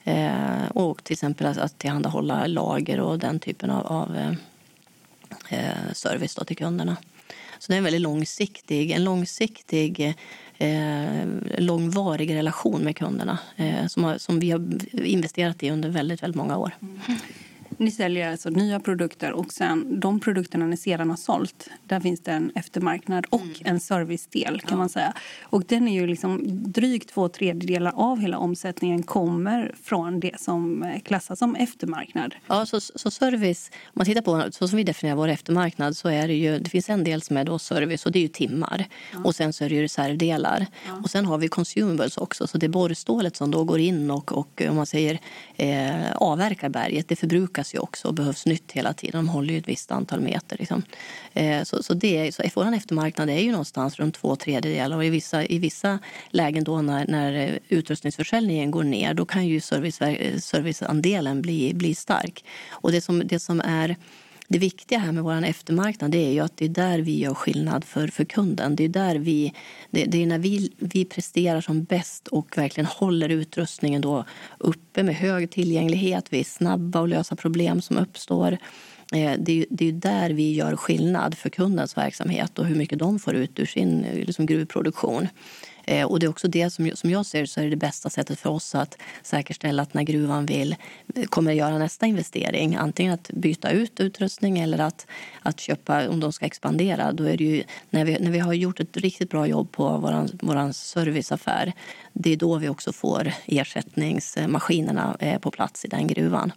Eh, 0.04 0.66
och 0.74 1.04
till 1.04 1.14
exempel 1.14 1.48
att, 1.48 1.58
att 1.58 1.78
tillhandahålla 1.78 2.48
lager 2.48 3.00
och 3.00 3.20
den 3.20 3.40
typen 3.40 3.70
av, 3.70 3.86
av 3.88 4.18
eh, 4.18 4.34
eh 5.50 5.94
service 5.94 6.36
då 6.36 6.44
till 6.44 6.58
kunderna. 6.58 6.98
Så 7.60 7.72
det 7.72 7.76
är 7.76 7.78
en 7.78 7.84
väldigt 7.84 8.02
långsiktig, 8.02 8.92
en 8.92 9.04
långsiktig 9.04 10.16
eh, 10.58 11.26
långvarig 11.58 12.36
relation 12.36 12.82
med 12.82 12.98
kunderna 12.98 13.40
eh, 13.56 13.88
som, 13.88 14.04
har, 14.04 14.18
som 14.18 14.40
vi 14.40 14.52
har 14.52 14.62
investerat 15.06 15.64
i 15.64 15.70
under 15.70 15.90
väldigt, 15.90 16.24
väldigt 16.24 16.38
många 16.38 16.58
år. 16.58 16.72
Mm. 16.82 17.00
Ni 17.82 17.92
säljer 17.92 18.32
alltså 18.32 18.50
nya 18.50 18.80
produkter 18.80 19.32
och 19.32 19.54
sen 19.54 20.00
de 20.00 20.20
produkterna 20.20 20.66
ni 20.66 20.78
sedan 20.78 21.10
har 21.10 21.18
sålt, 21.18 21.70
där 21.86 22.00
finns 22.00 22.22
det 22.22 22.32
en 22.32 22.52
eftermarknad 22.56 23.26
och 23.30 23.42
mm. 23.42 23.56
en 23.64 23.80
servicedel 23.80 24.62
kan 24.62 24.70
ja. 24.70 24.76
man 24.76 24.90
säga. 24.90 25.14
Och 25.42 25.64
den 25.66 25.88
är 25.88 25.94
ju 25.94 26.08
liksom 26.08 26.42
drygt 26.72 27.10
två 27.10 27.30
tredjedelar 27.30 27.94
av 27.96 28.20
hela 28.20 28.38
omsättningen 28.38 29.04
kommer 29.04 29.76
från 29.84 30.20
det 30.20 30.40
som 30.40 30.92
klassas 31.06 31.40
som 31.40 31.56
eftermarknad. 31.56 32.36
Ja, 32.48 32.66
så, 32.66 32.82
så 32.82 33.12
service, 33.12 33.72
om 33.84 33.92
man 33.94 34.06
tittar 34.06 34.22
på 34.22 34.52
så 34.52 34.68
som 34.68 34.78
vi 34.78 34.84
definierar 34.84 35.18
vår 35.18 35.28
eftermarknad 35.28 35.98
så 35.98 36.10
är 36.10 36.28
det 36.28 36.34
ju, 36.34 36.60
det 36.60 36.70
finns 36.70 36.90
en 36.90 37.04
del 37.04 37.22
som 37.22 37.38
är 37.38 37.44
då 37.44 37.60
service 37.60 38.06
och 38.06 38.12
det 38.12 38.20
är 38.20 38.24
ju 38.24 38.28
timmar 38.28 38.86
ja. 39.14 39.20
och 39.24 39.36
sen 39.36 39.54
så 39.54 39.64
är 39.64 39.70
det 39.70 39.76
ju 39.76 39.82
reservdelar 39.82 40.66
ja. 40.88 41.00
och 41.04 41.10
sen 41.10 41.26
har 41.26 41.38
vi 41.38 41.48
consumables 41.48 42.18
också 42.18 42.48
så 42.48 42.58
det 42.58 42.66
är 42.66 42.70
borrstålet 42.70 43.36
som 43.36 43.52
då 43.52 43.64
går 43.64 43.80
in 43.80 44.12
och, 44.12 44.32
och 44.32 44.62
om 44.70 44.76
man 44.76 44.86
säger 44.86 45.20
eh, 45.56 46.12
avverkar 46.16 46.70
berget, 46.70 47.08
det 47.08 47.16
förbrukas 47.16 47.71
ju 47.74 47.80
också 47.80 48.08
och 48.08 48.14
behövs 48.14 48.46
nytt 48.46 48.72
hela 48.72 48.94
tiden. 48.94 49.26
De 49.26 49.30
håller 49.30 49.54
ju 49.54 49.60
ett 49.60 49.68
visst 49.68 49.92
antal 49.92 50.20
meter. 50.20 50.58
Liksom. 50.58 50.84
Eh, 51.34 51.64
så, 51.64 51.84
så, 51.84 51.94
det, 51.94 52.36
så 52.36 52.44
vår 52.56 52.74
eftermarknad 52.74 53.30
är 53.30 53.40
ju 53.40 53.52
någonstans 53.52 54.00
runt 54.00 54.16
två 54.16 54.36
tredjedelar 54.36 54.98
och 54.98 55.06
i 55.06 55.10
vissa, 55.10 55.46
i 55.46 55.60
vissa 55.60 56.00
lägen 56.30 56.64
då 56.64 56.82
när, 56.82 57.08
när 57.08 57.34
eh, 57.34 57.58
utrustningsförsäljningen 57.68 58.72
går 58.72 58.84
ner 58.84 59.14
då 59.14 59.26
kan 59.26 59.48
ju 59.48 59.62
service, 59.62 60.02
eh, 60.02 60.38
serviceandelen 60.38 61.42
bli, 61.42 61.74
bli 61.74 61.96
stark. 61.96 62.46
Och 62.70 62.92
det 62.92 63.02
som, 63.02 63.22
det 63.26 63.40
som 63.40 63.62
är 63.62 63.96
det 64.52 64.60
viktiga 64.60 65.00
här 65.00 65.12
med 65.12 65.24
vår 65.24 65.46
eftermarknad 65.46 66.12
det 66.12 66.18
är 66.18 66.32
ju 66.32 66.40
att 66.40 66.58
det 66.58 66.66
är 66.66 66.70
där 66.70 67.00
vi 67.00 67.20
gör 67.20 67.34
skillnad 67.34 67.84
för, 67.86 68.08
för 68.08 68.26
kunden. 68.26 68.76
Det 68.76 68.84
är, 68.84 68.90
där 68.90 69.16
vi, 69.16 69.54
det, 69.92 70.06
det, 70.06 70.24
är 70.24 70.26
när 70.26 70.40
vi, 70.40 70.72
vi 70.78 71.06
presterar 71.06 71.62
som 71.62 71.84
bäst 71.84 72.28
och 72.28 72.58
verkligen 72.58 72.86
håller 72.86 73.30
utrustningen 73.30 74.02
då 74.02 74.26
uppe 74.58 75.04
med 75.04 75.16
hög 75.16 75.52
tillgänglighet. 75.52 76.26
Vi 76.30 76.40
är 76.40 76.44
snabba 76.44 77.04
att 77.04 77.10
lösa 77.10 77.36
problem 77.36 77.82
som 77.82 77.98
uppstår. 77.98 78.58
Eh, 79.14 79.34
det 79.40 79.62
är, 79.62 79.66
det 79.70 79.88
är 79.88 79.92
där 79.92 80.30
vi 80.30 80.54
gör 80.54 80.76
skillnad 80.76 81.38
för 81.38 81.50
kundens 81.50 81.98
verksamhet 81.98 82.60
och 82.60 82.66
hur 82.66 82.76
mycket 82.76 83.00
de 83.00 83.20
får 83.20 83.36
ut 83.36 83.60
ur 83.60 83.66
sin 83.66 84.04
eh, 84.04 84.16
liksom, 84.16 84.46
gruvproduktion. 84.46 85.28
Eh, 85.86 86.06
och 86.06 86.20
det 86.20 86.26
är 86.26 86.30
också 86.30 86.48
det 86.48 86.70
som, 86.70 86.92
som 86.96 87.10
jag 87.10 87.26
ser 87.26 87.46
så 87.46 87.60
är 87.60 87.64
det, 87.64 87.70
det 87.70 87.76
bästa 87.76 88.10
sättet 88.10 88.40
för 88.40 88.50
oss 88.50 88.76
att 88.76 88.98
säkerställa 89.24 89.84
att 89.84 89.94
när 89.94 90.04
gruvan 90.04 90.46
vill 90.46 90.76
eh, 91.16 91.24
kommer 91.26 91.52
göra 91.52 91.78
nästa 91.78 92.06
investering, 92.06 92.76
antingen 92.76 93.14
att 93.14 93.30
byta 93.34 93.72
ut 93.72 94.00
utrustning 94.00 94.60
eller 94.60 94.80
att, 94.80 95.08
att 95.42 95.60
köpa 95.60 96.10
om 96.10 96.20
de 96.20 96.34
ska 96.34 96.46
expandera, 96.46 97.12
då 97.12 97.24
är 97.24 97.38
det 97.38 97.44
ju 97.44 97.64
när 97.90 98.06
vi, 98.06 98.20
när 98.20 98.32
vi 98.32 98.40
har 98.40 98.54
gjort 98.54 98.80
ett 98.80 98.98
riktigt 98.98 99.30
bra 99.30 99.48
jobb 99.48 99.72
på 99.72 99.98
vår 99.98 100.46
våran 100.46 100.74
serviceaffär, 100.74 101.74
det 102.14 102.34
är 102.34 102.38
då 102.38 102.58
vi 102.58 102.70
också 102.70 102.94
får 102.94 103.32
ersättningsmaskinerna 103.46 105.18
eh, 105.20 105.40
på 105.40 105.52
plats 105.52 105.86
i 105.86 105.88
den 105.88 106.08
gruvan. 106.08 106.52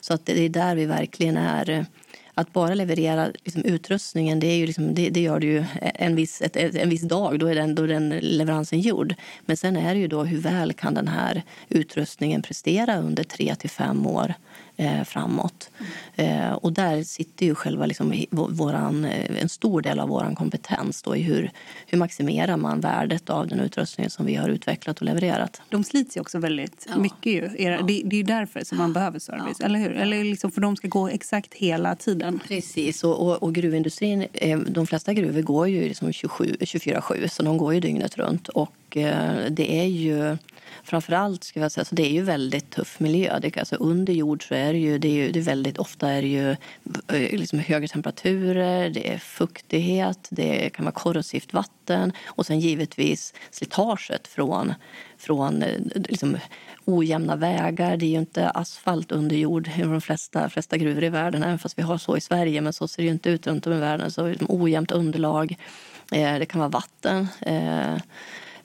Så 0.00 0.14
att 0.14 0.26
det 0.26 0.44
är 0.44 0.48
där 0.48 0.76
vi 0.76 0.86
verkligen 0.86 1.36
är 1.36 1.86
att 2.34 2.52
bara 2.52 2.74
leverera 2.74 3.32
liksom, 3.44 3.64
utrustningen, 3.64 4.40
det, 4.40 4.46
är 4.46 4.56
ju 4.56 4.66
liksom, 4.66 4.94
det, 4.94 5.10
det, 5.10 5.20
gör 5.20 5.40
du 5.40 5.46
ju 5.46 5.64
en 5.80 6.16
viss, 6.16 6.42
ett, 6.42 6.56
en 6.56 6.88
viss 6.88 7.02
dag, 7.02 7.38
då 7.38 7.46
är, 7.46 7.54
den, 7.54 7.74
då 7.74 7.82
är 7.82 7.88
den 7.88 8.08
leveransen 8.08 8.80
gjord. 8.80 9.14
Men 9.46 9.56
sen 9.56 9.76
är 9.76 9.94
det 9.94 10.00
ju 10.00 10.08
då 10.08 10.24
hur 10.24 10.38
väl 10.38 10.72
kan 10.72 10.94
den 10.94 11.08
här 11.08 11.42
utrustningen 11.68 12.42
prestera 12.42 12.96
under 12.96 13.24
tre 13.24 13.54
till 13.54 13.70
fem 13.70 14.06
år 14.06 14.34
eh, 14.76 15.04
framåt. 15.04 15.70
Eh, 16.16 16.52
och 16.52 16.72
där 16.72 17.02
sitter 17.02 17.46
ju 17.46 17.54
själva 17.54 17.86
liksom, 17.86 18.24
våran, 18.30 19.04
eh, 19.04 19.42
en 19.42 19.48
stor 19.48 19.82
del 19.82 20.00
av 20.00 20.08
vår 20.08 20.34
kompetens 20.34 21.02
då, 21.02 21.16
i 21.16 21.22
hur, 21.22 21.50
hur 21.86 21.98
maximerar 21.98 22.56
man 22.56 22.80
värdet 22.80 23.30
av 23.30 23.48
den 23.48 23.60
utrustning 23.60 24.10
som 24.10 24.26
vi 24.26 24.34
har 24.34 24.48
utvecklat 24.48 24.98
och 24.98 25.04
levererat. 25.04 25.62
De 25.68 25.84
slits 25.84 26.16
ju 26.16 26.20
också 26.20 26.38
väldigt 26.38 26.86
ja. 26.88 26.98
mycket. 26.98 27.32
Ju. 27.32 27.40
Det, 27.40 28.02
det 28.04 28.16
är 28.16 28.24
därför 28.24 28.64
som 28.64 28.78
man 28.78 28.92
behöver 28.92 29.18
service, 29.18 29.56
ja. 29.60 29.66
eller 29.66 29.78
hur? 29.78 29.92
Eller 29.92 30.24
liksom 30.24 30.50
för 30.50 30.60
de 30.60 30.76
ska 30.76 30.88
gå 30.88 31.08
exakt 31.08 31.54
hela 31.54 31.96
tiden. 31.96 32.40
Precis, 32.48 33.04
och, 33.04 33.26
och, 33.26 33.42
och 33.42 33.54
gruvindustrin, 33.54 34.26
eh, 34.32 34.58
de 34.58 34.86
flesta 34.86 35.12
gruvor 35.12 35.42
går 35.42 35.68
ju 35.68 35.88
liksom 35.88 36.10
24-7, 36.10 37.28
så 37.28 37.42
de 37.42 37.58
går 37.58 37.74
ju 37.74 37.80
dygnet 37.80 38.18
runt. 38.18 38.48
Och 38.48 38.96
eh, 38.96 39.50
det 39.50 39.80
är 39.80 39.86
ju 39.86 40.36
framförallt 40.82 41.44
ska 41.44 41.60
jag 41.60 41.72
säga, 41.72 41.84
så 41.84 41.94
det 41.94 42.02
är 42.02 42.12
ju 42.12 42.22
väldigt 42.22 42.70
tuff 42.70 43.00
miljö. 43.00 43.38
Det, 43.38 43.58
alltså 43.58 43.76
under 43.76 44.12
jord 44.12 44.48
så 44.48 44.54
är 44.54 44.72
det 44.72 44.78
ju, 44.78 44.98
det 44.98 45.08
är 45.08 45.12
ju 45.12 45.32
det 45.32 45.38
är 45.38 45.44
väldigt 45.44 45.78
ofta 45.78 46.10
är 46.10 46.22
det 46.22 46.28
ju 46.28 46.50
eh, 46.50 47.38
liksom 47.38 47.58
högre 47.58 47.88
temperaturer, 47.88 48.90
det 48.90 49.12
är 49.12 49.18
fuktighet, 49.18 50.28
det 50.30 50.70
kan 50.70 50.84
vara 50.84 50.94
korrosivt 50.94 51.52
vatten 51.52 52.12
och 52.26 52.46
sen 52.46 52.60
givetvis 52.60 53.34
slitaget 53.50 54.28
från, 54.28 54.74
från 55.18 55.62
eh, 55.62 55.80
liksom, 55.94 56.36
ojämna 56.84 57.36
vägar. 57.36 57.96
Det 57.96 58.06
är 58.06 58.10
ju 58.10 58.18
inte 58.18 58.50
asfalt 58.50 59.12
under 59.12 59.36
jord 59.36 59.68
i 59.76 59.80
de 59.80 60.00
flesta, 60.00 60.48
flesta 60.48 60.76
gruvor 60.76 61.04
i 61.04 61.08
världen, 61.08 61.42
även 61.42 61.58
fast 61.58 61.78
vi 61.78 61.82
har 61.82 61.98
så 61.98 62.16
i 62.16 62.20
Sverige. 62.20 62.60
Men 62.60 62.72
så 62.72 62.88
ser 62.88 63.02
det 63.02 63.06
ju 63.06 63.12
inte 63.12 63.30
ut 63.30 63.46
runt 63.46 63.66
om 63.66 63.72
i 63.72 63.78
världen. 63.78 64.10
Så 64.10 64.28
liksom, 64.28 64.46
ojämnt 64.50 64.90
underlag. 64.90 65.56
Eh, 66.12 66.38
det 66.38 66.46
kan 66.46 66.58
vara 66.58 66.68
vatten. 66.68 67.28
Eh, 67.40 67.96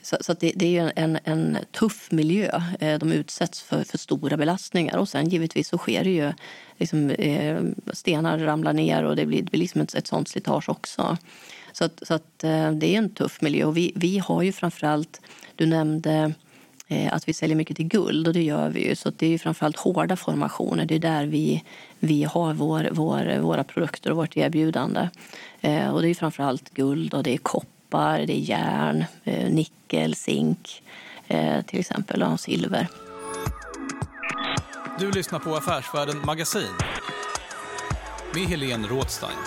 så, 0.09 0.17
så 0.21 0.33
det, 0.33 0.51
det, 0.55 0.77
är 0.77 0.93
en, 0.95 1.19
en 1.23 1.57
tuff 1.71 2.11
miljö. 2.11 2.61
Eh, 2.79 2.99
de 2.99 3.11
utsätts 3.11 3.61
för, 3.61 3.83
för 3.83 3.97
stora 3.97 4.37
belastningar. 4.37 4.97
Och 4.97 5.09
sen 5.09 5.29
givetvis 5.29 5.67
så 5.67 5.77
sker 5.77 6.03
det 6.03 6.09
ju 6.09 6.33
liksom, 6.77 7.09
eh, 7.09 7.61
stenar 7.93 8.39
ramlar 8.39 8.73
ner 8.73 9.03
och 9.03 9.15
det 9.15 9.25
blir, 9.25 9.41
det 9.41 9.51
blir 9.51 9.59
liksom 9.59 9.81
ett, 9.81 9.95
ett 9.95 10.07
sånt 10.07 10.27
slitage 10.27 10.69
också. 10.69 11.17
Så, 11.73 11.85
att, 11.85 11.99
så 12.01 12.13
att, 12.13 12.43
eh, 12.43 12.71
det 12.71 12.95
är 12.95 12.97
en 12.97 13.09
tuff 13.09 13.41
miljö. 13.41 13.65
Och 13.65 13.77
vi, 13.77 13.91
vi 13.95 14.17
har 14.17 14.41
ju 14.41 14.51
framförallt, 14.51 15.21
du 15.55 15.65
nämnde 15.65 16.33
att 17.11 17.27
vi 17.27 17.33
säljer 17.33 17.55
mycket 17.55 17.77
till 17.77 17.87
guld 17.87 18.27
och 18.27 18.33
det 18.33 18.43
gör 18.43 18.69
vi 18.69 18.87
ju. 18.87 18.95
Så 18.95 19.09
det 19.09 19.25
är 19.25 19.29
ju 19.29 19.37
framförallt 19.37 19.77
hårda 19.77 20.15
formationer. 20.15 20.85
Det 20.85 20.95
är 20.95 20.99
där 20.99 21.25
vi, 21.25 21.63
vi 21.99 22.23
har 22.23 22.53
vår, 22.53 22.89
vår, 22.91 23.39
våra 23.39 23.63
produkter 23.63 24.11
och 24.11 24.17
vårt 24.17 24.37
erbjudande. 24.37 25.09
och 25.91 26.01
det 26.01 26.09
är 26.09 26.15
framförallt 26.15 26.69
guld 26.69 27.13
och 27.13 27.23
det 27.23 27.33
är 27.33 27.37
koppar 27.37 27.78
koppar, 27.89 28.19
det 28.25 28.33
är 28.33 28.37
järn, 28.37 29.05
eh, 29.23 29.51
nickel, 29.51 30.15
zink 30.15 30.83
eh, 31.27 31.61
till 31.61 31.79
exempel 31.79 32.23
och 32.23 32.39
silver. 32.39 32.87
Du 34.99 35.11
lyssnar 35.11 35.39
på 35.39 35.55
Affärsvärlden 35.55 36.25
Magasin 36.25 36.73
med 38.35 38.43
Helene 38.43 38.87
Rådstein. 38.87 39.37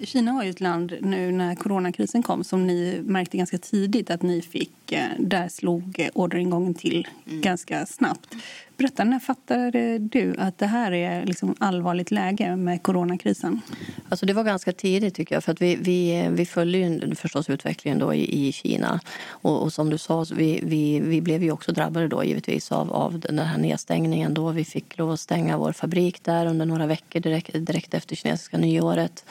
Kina 0.00 0.32
var 0.32 0.42
ju 0.44 0.50
ett 0.50 0.60
land 0.60 0.94
nu 1.00 1.32
när 1.32 1.54
coronakrisen 1.54 2.22
kom 2.22 2.44
som 2.44 2.66
ni 2.66 3.00
märkte 3.04 3.36
ganska 3.36 3.58
tidigt 3.58 4.10
att 4.10 4.22
ni 4.22 4.42
fick, 4.42 4.92
eh, 4.92 5.08
där 5.18 5.48
slog 5.48 6.08
orderingången 6.14 6.74
till 6.74 7.08
mm. 7.26 7.40
ganska 7.40 7.86
snabbt. 7.86 8.34
Berätta, 8.80 9.04
när 9.04 9.18
fattade 9.18 9.98
du 9.98 10.34
att 10.38 10.58
det 10.58 10.66
här 10.66 10.92
är 10.92 11.26
liksom 11.26 11.54
allvarligt 11.58 12.10
läge 12.10 12.56
med 12.56 12.82
coronakrisen? 12.82 13.60
Alltså 14.08 14.26
det 14.26 14.32
var 14.32 14.44
ganska 14.44 14.72
tidigt 14.72 15.14
tycker 15.14 15.34
jag. 15.34 15.44
För 15.44 15.52
att 15.52 15.62
vi, 15.62 15.76
vi, 15.76 16.28
vi 16.30 16.46
följer 16.46 16.88
ju 16.88 17.14
förstås 17.14 17.50
utvecklingen 17.50 17.98
då 17.98 18.14
i, 18.14 18.48
i 18.48 18.52
Kina. 18.52 19.00
Och, 19.28 19.62
och, 19.62 19.72
som 19.72 19.90
du 19.90 19.98
sa, 19.98 20.24
vi, 20.34 20.60
vi, 20.62 21.00
vi 21.00 21.20
blev 21.20 21.42
ju 21.42 21.52
också 21.52 21.72
drabbade 21.72 22.08
då 22.08 22.24
givetvis 22.24 22.72
av, 22.72 22.92
av 22.92 23.20
den 23.20 23.38
här 23.38 23.58
nedstängningen. 23.58 24.34
Då 24.34 24.50
vi 24.50 24.64
fick 24.64 24.98
lov 24.98 25.10
att 25.10 25.20
stänga 25.20 25.58
vår 25.58 25.72
fabrik 25.72 26.24
där 26.24 26.46
under 26.46 26.66
några 26.66 26.86
veckor 26.86 27.20
direkt, 27.20 27.66
direkt 27.66 27.94
efter 27.94 28.16
kinesiska 28.16 28.58
nyåret. 28.58 29.24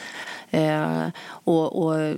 Eh, 0.50 1.08
och, 1.26 1.86
och, 1.86 2.16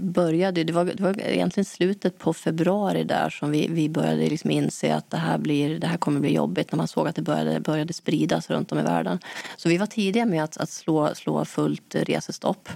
började, 0.00 0.64
det 0.64 0.72
var, 0.72 0.84
det 0.84 1.00
var 1.02 1.20
egentligen 1.20 1.64
slutet 1.64 2.18
på 2.18 2.32
februari 2.32 3.04
där 3.04 3.30
som 3.30 3.50
vi, 3.50 3.68
vi 3.70 3.88
började 3.88 4.28
liksom 4.28 4.50
inse 4.50 4.94
att 4.94 5.10
det 5.10 5.16
här, 5.16 5.38
blir, 5.38 5.78
det 5.78 5.86
här 5.86 5.96
kommer 5.96 6.20
bli 6.20 6.34
jobbigt 6.34 6.51
när 6.56 6.76
man 6.76 6.88
såg 6.88 7.08
att 7.08 7.16
det 7.16 7.22
började, 7.22 7.60
började 7.60 7.92
spridas 7.92 8.50
runt 8.50 8.72
om 8.72 8.78
i 8.78 8.82
världen. 8.82 9.18
Så 9.56 9.68
vi 9.68 9.76
var 9.76 9.86
tidiga 9.86 10.26
med 10.26 10.44
att, 10.44 10.56
att 10.56 10.70
slå, 10.70 11.14
slå 11.14 11.44
fullt 11.44 11.94
resestopp. 11.94 12.68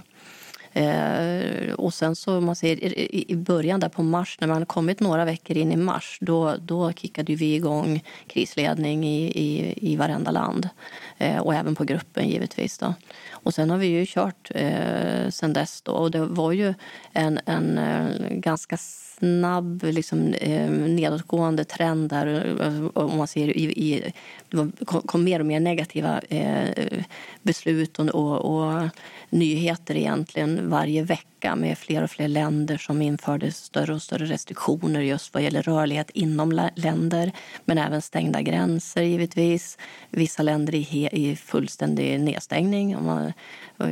Eh, 0.77 1.73
och 1.73 1.93
sen 1.93 2.15
så 2.15 2.41
man 2.41 2.55
ser 2.55 2.83
i, 2.83 3.25
i 3.27 3.35
början 3.35 3.79
där 3.79 3.89
på 3.89 4.03
mars, 4.03 4.37
när 4.41 4.47
man 4.47 4.65
kommit 4.65 4.99
några 4.99 5.25
veckor 5.25 5.57
in 5.57 5.71
i 5.71 5.75
mars, 5.75 6.17
då, 6.21 6.55
då 6.55 6.91
kickade 6.91 7.35
vi 7.35 7.55
igång 7.55 8.03
krisledning 8.27 9.03
i, 9.07 9.25
i, 9.25 9.73
i 9.91 9.95
varenda 9.95 10.31
land. 10.31 10.69
Eh, 11.17 11.37
och 11.37 11.55
även 11.55 11.75
på 11.75 11.83
gruppen 11.83 12.29
givetvis. 12.29 12.77
Då. 12.77 12.93
Och 13.31 13.53
sen 13.53 13.69
har 13.69 13.77
vi 13.77 13.87
ju 13.87 14.05
kört 14.07 14.51
eh, 14.55 15.29
sen 15.29 15.53
dess 15.53 15.81
då, 15.81 15.91
och 15.91 16.11
det 16.11 16.25
var 16.25 16.51
ju 16.51 16.73
en, 17.13 17.39
en 17.45 17.77
eh, 17.77 18.29
ganska 18.29 18.77
snabb 19.17 19.83
liksom, 19.83 20.33
eh, 20.33 20.69
nedåtgående 20.69 21.63
trend 21.63 22.09
där. 22.09 22.55
Om 22.93 23.17
man 23.17 23.27
ser 23.27 23.57
i, 23.57 23.63
i, 23.63 24.13
det 24.49 24.85
kom 24.85 25.23
mer 25.23 25.39
och 25.39 25.45
mer 25.45 25.59
negativa 25.59 26.19
eh, 26.19 27.03
beslut 27.41 27.99
och, 27.99 28.09
och, 28.09 28.45
och, 28.45 28.89
nyheter 29.29 29.95
egentligen 29.95 30.69
varje 30.69 31.03
vecka 31.03 31.55
med 31.55 31.77
fler 31.77 32.03
och 32.03 32.09
fler 32.09 32.27
länder 32.27 32.77
som 32.77 33.01
införde 33.01 33.51
större 33.51 33.93
och 33.93 34.01
större 34.01 34.25
restriktioner 34.25 35.01
just 35.01 35.33
vad 35.33 35.43
gäller 35.43 35.61
rörlighet 35.61 36.09
inom 36.09 36.69
länder 36.75 37.31
men 37.65 37.77
även 37.77 38.01
stängda 38.01 38.41
gränser 38.41 39.01
givetvis. 39.01 39.77
Vissa 40.09 40.43
länder 40.43 40.75
i, 40.75 41.09
i 41.11 41.35
fullständig 41.35 42.19
nedstängning. 42.19 42.97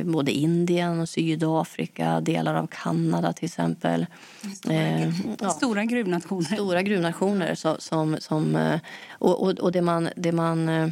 Både 0.04 0.32
Indien 0.32 1.00
och 1.00 1.08
Sydafrika, 1.08 2.20
delar 2.20 2.54
av 2.54 2.66
Kanada 2.66 3.32
till 3.32 3.44
exempel. 3.44 4.06
Eh, 4.70 5.50
stora 5.50 5.84
gruvnationer. 5.84 6.54
Stora 6.54 6.82
gruvnationer. 6.82 7.54
Som, 7.78 8.16
som, 8.20 8.56
eh, 8.56 8.80
och, 9.10 9.42
och, 9.42 9.58
och 9.58 9.72
det 9.72 9.82
man, 9.82 10.08
det 10.16 10.32
man 10.32 10.45
Eh, 10.52 10.88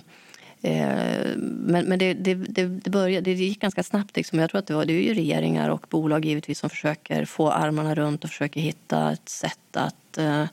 eh, 0.63 1.37
men 1.37 1.85
men 1.85 1.99
det, 1.99 2.15
det, 2.15 2.35
det, 2.35 2.67
det, 2.67 2.91
började, 2.91 3.35
det 3.35 3.45
gick 3.45 3.61
ganska 3.61 3.83
snabbt. 3.83 4.17
Liksom. 4.17 4.39
Jag 4.39 4.51
tror 4.51 4.59
att 4.59 4.67
det, 4.67 4.75
var, 4.75 4.85
det 4.85 4.93
är 4.93 5.03
ju 5.03 5.15
regeringar 5.15 5.69
och 5.69 5.87
bolag 5.91 6.25
givetvis 6.25 6.59
som 6.59 6.71
försöker 6.71 7.25
få 7.25 7.51
armarna 7.51 7.95
runt 7.95 8.25
och 8.25 8.31
försöker 8.31 8.61
hitta 8.61 9.13
ett 9.13 9.29
sätt 9.29 9.77
att, 9.77 10.19
eh, 10.19 10.45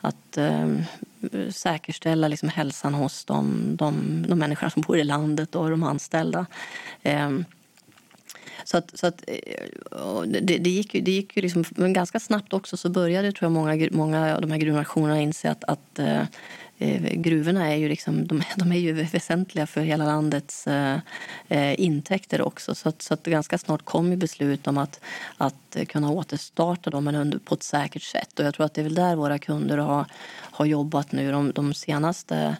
att 0.00 0.38
säkerställa 1.50 2.28
liksom 2.28 2.48
hälsan 2.48 2.94
hos 2.94 3.24
de, 3.24 3.76
de, 3.76 4.24
de 4.28 4.38
människor 4.38 4.68
som 4.68 4.82
bor 4.82 4.98
i 4.98 5.04
landet 5.04 5.54
och 5.54 5.70
de 5.70 5.82
anställda. 5.82 6.46
Ehm, 7.02 7.44
så 8.70 8.76
att, 8.76 8.98
så 8.98 9.06
att, 9.06 9.24
eh, 9.26 10.20
det, 10.26 10.58
det, 10.58 10.70
gick 10.70 10.94
ju, 10.94 11.00
det 11.00 11.10
gick 11.10 11.36
ju 11.36 11.42
liksom, 11.42 11.64
men 11.70 11.92
ganska 11.92 12.20
snabbt 12.20 12.52
också 12.52 12.76
så 12.76 12.88
började 12.88 13.32
tror 13.32 13.46
jag, 13.46 13.52
många, 13.52 13.88
många 13.90 14.34
av 14.34 14.40
de 14.40 14.50
här 14.50 14.58
gruvnationerna 14.58 15.20
inse 15.20 15.50
att, 15.50 15.64
att 15.64 15.98
eh, 15.98 16.22
eh 16.78 17.14
gruvorna 17.14 17.72
är 17.72 17.76
ju, 17.76 17.88
liksom, 17.88 18.26
de, 18.26 18.42
de, 18.56 18.72
är 18.72 18.76
ju 18.76 18.92
väsentliga 18.92 19.66
för 19.66 19.80
hela 19.80 20.04
landets 20.04 20.66
eh, 20.66 20.98
eh, 21.48 21.80
intäkter 21.80 22.42
också. 22.42 22.74
Så, 22.74 22.88
att, 22.88 23.02
så 23.02 23.14
att 23.14 23.22
ganska 23.22 23.58
snart 23.58 23.84
kom 23.84 24.10
ju 24.10 24.16
beslut 24.16 24.66
om 24.66 24.78
att, 24.78 25.00
att 25.36 25.76
kunna 25.88 26.10
återstarta 26.10 26.90
dem 26.90 27.04
men 27.04 27.14
under, 27.14 27.38
på 27.38 27.54
ett 27.54 27.62
säkert 27.62 28.02
sätt. 28.02 28.38
Och 28.38 28.46
jag 28.46 28.54
tror 28.54 28.66
att 28.66 28.74
det 28.74 28.80
är 28.80 28.84
väl 28.84 28.94
där 28.94 29.16
våra 29.16 29.38
kunder 29.38 29.78
har, 29.78 30.06
har 30.40 30.66
jobbat 30.66 31.12
nu 31.12 31.32
de, 31.32 31.52
de 31.52 31.74
senaste 31.74 32.56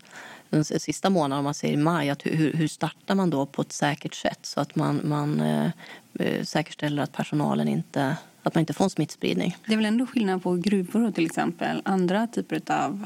den 0.50 0.64
sista 0.64 1.10
månaden, 1.10 1.38
om 1.38 1.44
man 1.44 1.54
säger 1.54 1.76
maj, 1.76 2.10
att 2.10 2.26
hur, 2.26 2.52
hur 2.52 2.68
startar 2.68 3.14
man 3.14 3.30
då 3.30 3.46
på 3.46 3.62
ett 3.62 3.72
säkert 3.72 4.14
sätt 4.14 4.38
så 4.42 4.60
att 4.60 4.76
man, 4.76 5.00
man 5.04 5.40
eh, 5.40 5.70
eh, 6.14 6.44
säkerställer 6.44 7.02
att 7.02 7.12
personalen 7.12 7.68
inte 7.68 8.16
att 8.42 8.54
man 8.54 8.60
inte 8.60 8.72
får 8.72 8.84
en 8.84 8.90
smittspridning. 8.90 9.56
Det 9.66 9.72
är 9.72 9.76
väl 9.76 9.86
ändå 9.86 10.06
skillnad 10.06 10.42
på 10.42 10.54
gruvor 10.56 11.06
och 11.06 11.14
till 11.14 11.26
exempel 11.26 11.82
andra 11.84 12.26
typer 12.26 12.62
av 12.66 13.04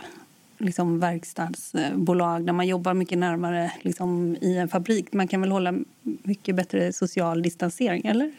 liksom 0.59 1.01
verkstadsbolag 1.01 2.47
där 2.47 2.53
man 2.53 2.67
jobbar 2.67 2.95
mycket 2.95 3.19
närmare 3.19 3.73
liksom, 3.83 4.37
i 4.41 4.57
en 4.57 4.69
fabrik. 4.69 5.13
Man 5.13 5.29
kan 5.29 5.41
väl 5.41 5.51
hålla 5.51 5.75
mycket 6.03 6.57
bättre 6.57 6.93
social 6.93 7.43
distansering, 7.43 8.03
eller? 8.05 8.33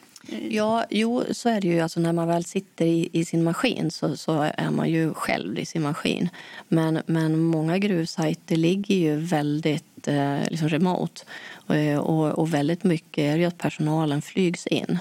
Ja, 0.49 0.86
jo, 0.89 1.23
så 1.31 1.49
är 1.49 1.62
det 1.62 1.67
ju. 1.67 1.79
Alltså, 1.79 1.99
när 1.99 2.13
man 2.13 2.27
väl 2.27 2.43
sitter 2.43 2.86
i, 2.86 3.09
i 3.12 3.25
sin 3.25 3.43
maskin 3.43 3.91
så, 3.91 4.17
så, 4.17 4.51
är 4.57 4.71
man 4.71 4.89
ju 4.89 5.13
själv 5.13 5.59
i 5.59 5.65
sin 5.65 5.81
maskin. 5.81 6.29
Men, 6.67 7.01
men 7.05 7.39
många 7.39 7.77
gruvsajter 7.77 8.55
ligger 8.55 8.95
ju 8.95 9.15
väldigt 9.15 10.07
eh, 10.07 10.39
liksom 10.49 10.69
remote. 10.69 11.21
Och, 11.51 11.75
och, 12.09 12.39
och 12.39 12.53
väldigt 12.53 12.83
mycket 12.83 13.21
är 13.21 13.38
ju 13.38 13.45
att 13.45 13.57
personalen 13.57 14.21
flygs 14.21 14.67
in. 14.67 14.99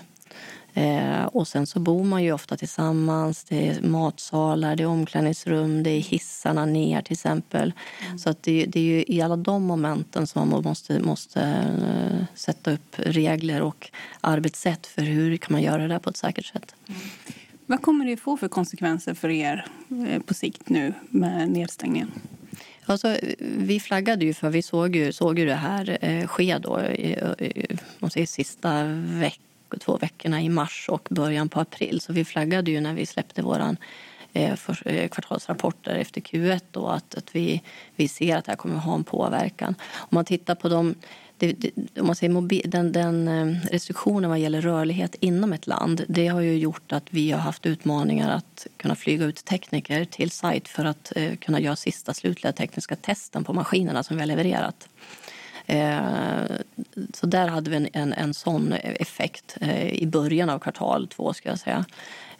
Eh, 0.75 1.25
och 1.25 1.49
sen 1.49 1.67
så 1.67 1.81
bor 1.81 2.05
man 2.05 2.23
ju 2.23 2.33
ofta 2.33 2.57
tillsammans. 2.57 3.45
Det 3.45 3.69
är 3.69 3.83
matsalar, 3.83 4.77
det 4.77 4.83
är 4.83 4.87
omklädningsrum, 4.87 5.83
det 5.83 5.91
är 5.91 6.01
hissarna 6.01 6.67
ner 6.67 7.03
till 7.03 7.13
exempel. 7.13 7.73
Mm. 8.07 8.19
Så 8.19 8.31
att 8.31 8.43
det, 8.43 8.67
det, 8.67 8.81
är 8.81 8.85
ju 8.85 9.05
i 9.09 9.23
alla 9.23 9.37
de 9.37 9.63
momenten 9.63 10.27
som 10.27 10.51
man 10.51 10.63
måste, 10.63 11.01
måste 11.01 11.41
uh, 11.41 12.25
sätta 12.35 12.73
upp 12.73 12.95
regler 12.97 13.63
och 13.63 13.91
arbetssätt 14.21 14.87
för 14.87 15.03
hur 15.03 15.37
kan 15.37 15.53
man 15.53 15.63
göra 15.63 15.89
det 15.89 15.99
på 15.99 16.11
ett 16.11 16.17
säkert 16.17 16.47
sätt. 16.47 16.75
Mm. 16.89 17.01
Vad 17.67 17.83
kommer 17.83 18.07
det 18.07 18.17
få 18.17 18.37
för 18.37 18.49
konsekvenser 18.49 19.15
för 19.15 19.29
er 19.29 19.67
eh, 20.09 20.23
på 20.23 20.35
sikt 20.35 20.69
nu 20.69 20.95
med 21.09 21.51
nedstängningen? 21.51 22.11
Alltså, 22.87 23.17
vi 23.39 23.81
flaggade 23.81 24.25
ju 24.25 24.35
för 24.35 24.51
vi 24.51 24.63
såg 24.63 24.97
ju, 24.97 25.13
såg 25.13 25.39
ju 25.39 25.47
det 25.47 25.55
här 25.55 25.99
eh, 26.01 26.27
ske 26.27 26.59
då, 26.59 26.81
i, 26.81 27.19
i, 27.39 27.79
i, 28.15 28.27
sista 28.27 28.85
veckan 28.95 29.52
två 29.79 29.97
veckorna 29.97 30.43
i 30.43 30.49
mars 30.49 30.87
och 30.89 31.09
början 31.11 31.49
på 31.49 31.61
april. 31.61 32.01
Så 32.01 32.13
vi 32.13 32.25
flaggade 32.25 32.71
ju 32.71 32.81
när 32.81 32.95
vi 32.95 33.07
släppte 33.07 33.43
våran 33.43 33.77
eh, 34.33 34.57
för, 34.57 34.89
eh, 34.89 35.09
kvartalsrapporter 35.09 35.95
efter 35.95 36.21
Q1 36.21 36.61
då, 36.71 36.87
att, 36.87 37.15
att 37.15 37.37
vi, 37.37 37.63
vi 37.97 38.09
ser 38.09 38.37
att 38.37 38.45
det 38.45 38.51
här 38.51 38.57
kommer 38.57 38.77
att 38.77 38.85
ha 38.85 38.95
en 38.95 39.05
påverkan. 39.05 39.75
Om 39.95 40.09
man 40.11 40.25
tittar 40.25 40.55
på 40.55 40.69
de, 40.69 40.95
det, 41.37 41.53
det, 41.53 42.01
om 42.01 42.07
man 42.07 42.17
säger 42.17 42.33
mobil, 42.33 42.63
den, 42.71 42.93
den 42.93 43.29
eh, 43.29 43.57
restriktionen 43.71 44.31
vad 44.31 44.39
gäller 44.39 44.61
rörlighet 44.61 45.15
inom 45.21 45.53
ett 45.53 45.67
land 45.67 46.05
det 46.09 46.29
har 46.29 46.41
ju 46.41 46.59
gjort 46.59 46.93
att 46.93 47.05
vi 47.11 47.31
har 47.31 47.39
haft 47.39 47.67
utmaningar 47.67 48.31
att 48.31 48.67
kunna 48.77 48.95
flyga 48.97 49.25
ut 49.25 49.45
tekniker 49.45 50.05
till 50.05 50.31
sajt 50.31 50.69
för 50.69 50.85
att 50.85 51.13
eh, 51.17 51.35
kunna 51.37 51.61
göra 51.61 51.77
sista 51.77 52.15
slutliga 52.15 52.53
tekniska 52.53 52.97
testen 52.97 53.45
på 53.45 53.53
maskinerna 53.53 54.03
som 54.03 54.17
vi 54.17 54.23
har 54.23 54.27
levererat. 54.27 54.89
Eh, 55.73 56.57
så 57.15 57.27
där 57.27 57.49
hade 57.49 57.71
vi 57.71 57.77
en, 57.77 57.89
en, 57.93 58.13
en 58.13 58.35
sån 58.35 58.73
effekt 58.73 59.57
eh, 59.61 59.89
i 59.89 60.07
början 60.07 60.51
av 60.51 60.59
kvartal 60.59 61.09
två. 61.09 61.33
Ska 61.33 61.49
jag 61.49 61.59
säga. 61.59 61.85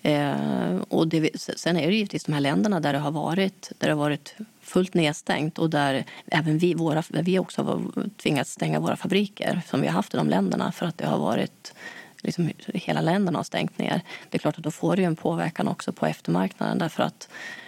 Eh, 0.03 0.77
och 0.89 1.09
det, 1.09 1.41
sen 1.41 1.77
är 1.77 1.87
det 1.87 1.95
givetvis 1.95 2.25
de 2.25 2.33
här 2.33 2.41
länderna 2.41 2.81
där 2.81 2.93
det 2.93 2.99
har 2.99 3.11
varit, 3.11 3.73
där 3.79 3.89
det 3.89 3.95
har 3.95 4.01
varit 4.01 4.35
fullt 4.61 4.95
nedstängt 4.95 5.59
och 5.59 5.71
där 5.71 6.05
även 6.27 6.59
vi, 6.59 6.75
våra, 6.75 7.03
vi 7.09 7.39
också 7.39 7.63
har 7.63 8.09
tvingats 8.23 8.53
stänga 8.53 8.81
våra 8.81 8.97
fabriker 8.97 9.61
som 9.67 9.81
vi 9.81 9.87
har 9.87 9.95
haft 9.95 10.15
i 10.15 10.17
de 10.17 10.29
länderna 10.29 10.73
för 10.73 10.87
att 10.87 10.99
det 10.99 11.07
har 11.07 11.19
varit 11.19 11.75
liksom, 12.23 12.51
hela 12.67 13.01
länderna 13.01 13.39
har 13.39 13.45
stängt 13.45 13.79
ner. 13.79 14.01
Det 14.31 14.37
är 14.37 14.39
klart 14.39 14.59
att 14.59 14.65
då 14.65 14.71
får 14.71 14.97
det 14.97 15.05
en 15.05 15.17
påverkan 15.17 15.69
också 15.69 15.93
på 15.93 16.07
eftermarknaden 16.07 16.79
därför 16.79 17.03
att 17.03 17.29
eh, 17.29 17.62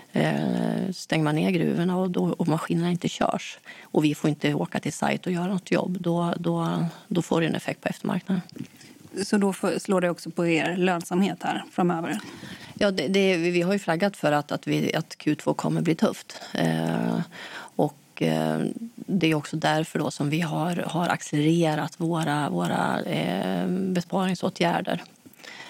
stänger 0.93 1.25
man 1.25 1.35
ner 1.35 1.51
gruvorna 1.51 1.97
och, 1.97 2.11
då, 2.11 2.25
och 2.25 2.49
maskinerna 2.49 2.91
inte 2.91 3.09
körs 3.09 3.59
och 3.83 4.05
vi 4.05 4.15
får 4.15 4.31
inte 4.31 4.55
åka 4.55 4.81
till 4.81 4.93
sajt 4.93 5.27
och 5.27 5.33
göra 5.33 5.47
något 5.47 5.71
jobb, 5.71 5.97
då, 6.01 6.35
då, 6.37 6.85
då 7.09 7.23
får 7.23 7.41
det 7.41 7.47
en 7.47 7.55
effekt 7.55 7.81
på 7.81 7.89
eftermarknaden. 7.89 8.43
Så 9.23 9.39
då 9.39 9.53
slår 9.79 10.01
det 10.01 10.11
också 10.11 10.31
på 10.31 10.47
er 10.47 10.77
lönsamhet 10.77 11.43
här 11.43 11.65
framöver? 11.73 12.19
Ja, 12.75 12.91
det, 12.91 13.09
det, 13.09 13.37
vi 13.37 13.63
har 13.63 13.73
ju 13.73 13.79
flaggat 13.79 14.17
för 14.17 14.33
att, 14.33 14.53
att, 14.53 14.67
vi, 14.67 14.95
att 14.95 15.17
Q2 15.17 15.55
kommer 15.55 15.81
bli 15.81 15.95
tufft. 15.95 16.41
Eh, 16.55 17.21
och 17.77 18.23
eh, 18.23 18.61
det 18.97 19.27
är 19.27 19.35
också 19.35 19.57
därför 19.57 19.99
då 19.99 20.11
som 20.11 20.31
vi 20.31 20.41
har, 20.41 20.77
har 20.77 21.09
accelererat 21.09 22.01
våra, 22.01 22.51
våra 22.51 23.03
eh, 23.03 23.69
besparingsåtgärder. 23.69 25.03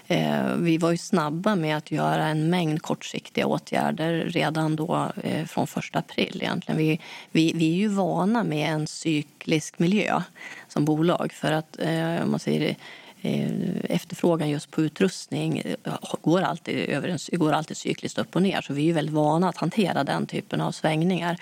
Eh, 0.06 0.56
vi 0.56 0.78
var 0.78 0.90
ju 0.90 0.96
snabba 0.96 1.56
med 1.56 1.76
att 1.76 1.90
göra 1.90 2.26
en 2.26 2.50
mängd 2.50 2.82
kortsiktiga 2.82 3.46
åtgärder 3.46 4.12
redan 4.12 4.76
då 4.76 5.12
eh, 5.22 5.44
från 5.46 5.64
1 5.64 5.96
april. 5.96 6.38
Egentligen. 6.42 6.78
Vi, 6.78 7.00
vi, 7.32 7.52
vi 7.54 7.70
är 7.72 7.76
ju 7.76 7.88
vana 7.88 8.44
med 8.44 8.70
en 8.70 8.86
cyklisk 8.86 9.78
miljö 9.78 10.22
som 10.68 10.84
bolag. 10.84 11.32
För 11.32 11.52
att 11.52 11.80
eh, 11.80 12.22
om 12.22 12.30
man 12.30 12.40
säger 12.40 12.76
eh, 13.22 13.50
efterfrågan 13.88 14.50
just 14.50 14.70
på 14.70 14.82
utrustning 14.82 15.58
eh, 15.58 15.94
går 16.22 16.42
alltid, 16.42 16.88
över 16.88 17.36
går 17.36 17.52
alltid 17.52 17.76
cykliskt 17.76 18.18
upp 18.18 18.36
och 18.36 18.42
ner. 18.42 18.60
Så 18.60 18.72
vi 18.72 18.90
är 18.90 18.94
väldigt 18.94 19.14
vana 19.14 19.48
att 19.48 19.56
hantera 19.56 20.04
den 20.04 20.26
typen 20.26 20.60
av 20.60 20.72
svängningar. 20.72 21.38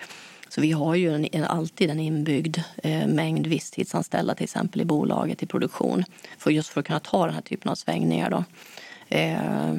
Så 0.55 0.61
vi 0.61 0.73
har 0.73 0.95
ju 0.95 1.15
en, 1.15 1.29
en, 1.33 1.45
alltid 1.45 1.91
en 1.91 2.01
inbyggd 2.01 2.59
eh, 2.83 3.07
mängd 3.07 3.47
visstidsanställda 3.47 4.35
till 4.35 4.45
exempel 4.45 4.81
i 4.81 4.85
bolaget 4.85 5.43
i 5.43 5.47
produktion. 5.47 6.05
För 6.39 6.51
just 6.51 6.69
för 6.69 6.81
att 6.81 6.87
kunna 6.87 7.01
ta 7.01 7.27
den 7.27 7.35
här 7.35 7.43
typen 7.43 7.71
av 7.71 7.75
svängningar. 7.75 8.31
Då. 8.31 8.45
Eh, 9.17 9.75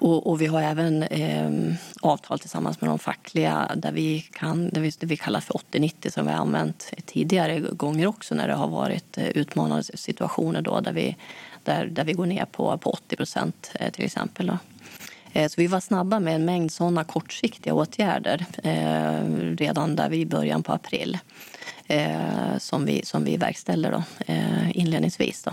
och, 0.00 0.26
och, 0.26 0.40
vi 0.40 0.46
har 0.46 0.62
även 0.62 1.02
eh, 1.02 1.74
avtal 2.02 2.38
tillsammans 2.38 2.80
med 2.80 2.90
de 2.90 2.98
fackliga 2.98 3.70
där 3.76 3.92
vi, 3.92 4.20
kan, 4.20 4.68
där 4.68 4.80
vi, 4.80 4.92
det 4.98 5.06
vi 5.06 5.16
kallar 5.16 5.40
för 5.40 5.54
80-90 5.54 6.10
som 6.10 6.26
vi 6.26 6.32
har 6.32 6.38
använt 6.38 6.92
tidigare 7.06 7.60
gånger 7.60 8.06
också 8.06 8.34
när 8.34 8.48
det 8.48 8.54
har 8.54 8.68
varit 8.68 9.18
eh, 9.18 9.28
utmanande 9.28 9.82
situationer 9.82 10.62
då, 10.62 10.80
där, 10.80 10.92
vi, 10.92 11.16
där, 11.64 11.86
där 11.86 12.04
vi 12.04 12.12
går 12.12 12.26
ner 12.26 12.44
på, 12.44 12.78
på 12.78 12.90
80 12.90 13.16
procent 13.16 13.70
eh, 13.74 13.90
till 13.90 14.04
exempel. 14.04 14.46
Då. 14.46 14.58
Eh, 15.32 15.48
så 15.48 15.60
vi 15.60 15.66
var 15.66 15.80
snabba 15.80 16.20
med 16.20 16.34
en 16.34 16.44
mängd 16.44 16.72
såna 16.72 17.04
kortsiktiga 17.04 17.74
åtgärder 17.74 18.46
eh, 18.62 19.56
redan 19.56 19.96
där 19.96 20.12
i 20.12 20.26
början 20.26 20.62
på 20.62 20.72
april 20.72 21.18
eh, 21.86 22.58
som 22.58 22.84
vi, 22.84 23.04
som 23.04 23.24
vi 23.24 23.36
verkställde 23.36 23.90
då, 23.90 24.02
inledningsvis. 24.74 25.42
Då. 25.42 25.52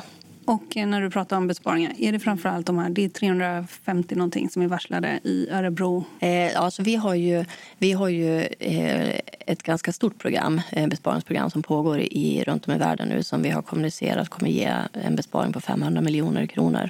Och 0.49 0.75
när 0.75 1.01
du 1.01 1.09
pratar 1.09 1.37
om 1.37 1.47
besparingar, 1.47 1.93
är 1.97 2.11
det 2.11 2.19
framförallt 2.19 2.65
de 2.65 2.77
här, 2.77 2.89
det 2.89 3.05
är 3.05 3.09
350 3.09 4.15
någonting 4.15 4.49
som 4.49 4.61
är 4.61 4.67
varslade 4.67 5.19
i 5.23 5.49
Örebro? 5.51 6.05
Eh, 6.19 6.61
alltså 6.61 6.83
vi 6.83 6.95
har 6.95 7.15
ju, 7.15 7.45
vi 7.77 7.91
har 7.91 8.09
ju 8.09 8.39
eh, 8.59 9.19
ett 9.45 9.63
ganska 9.63 9.93
stort 9.93 10.17
program, 10.17 10.61
eh, 10.71 10.87
besparingsprogram 10.87 11.49
som 11.49 11.63
pågår 11.63 11.99
i, 11.99 12.43
runt 12.47 12.67
om 12.67 12.73
i 12.73 12.77
världen 12.77 13.07
nu 13.07 13.23
som 13.23 13.41
vi 13.41 13.49
har 13.49 13.61
kommunicerat 13.61 14.29
kommer 14.29 14.49
ge 14.49 14.73
en 14.93 15.15
besparing 15.15 15.53
på 15.53 15.61
500 15.61 16.01
miljoner 16.01 16.45
kronor 16.45 16.89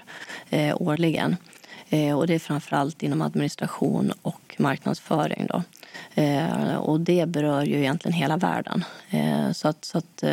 eh, 0.50 0.82
årligen. 0.82 1.36
Eh, 1.90 2.18
och 2.18 2.28
det 2.28 2.36
är 2.36 2.40
framförallt 2.40 3.04
inom 3.04 3.22
administration 3.22 4.14
och 4.22 4.56
marknadsföring. 4.58 5.48
Då. 5.50 5.64
Eh, 6.22 6.76
och 6.76 7.00
det 7.02 7.26
berör 7.26 7.64
ju 7.64 7.78
egentligen 7.80 8.14
hela 8.14 8.38
världen. 8.38 8.86
Eh, 9.10 9.52
så 9.52 9.68
att, 9.68 9.86
så 9.86 9.98
att 9.98 10.24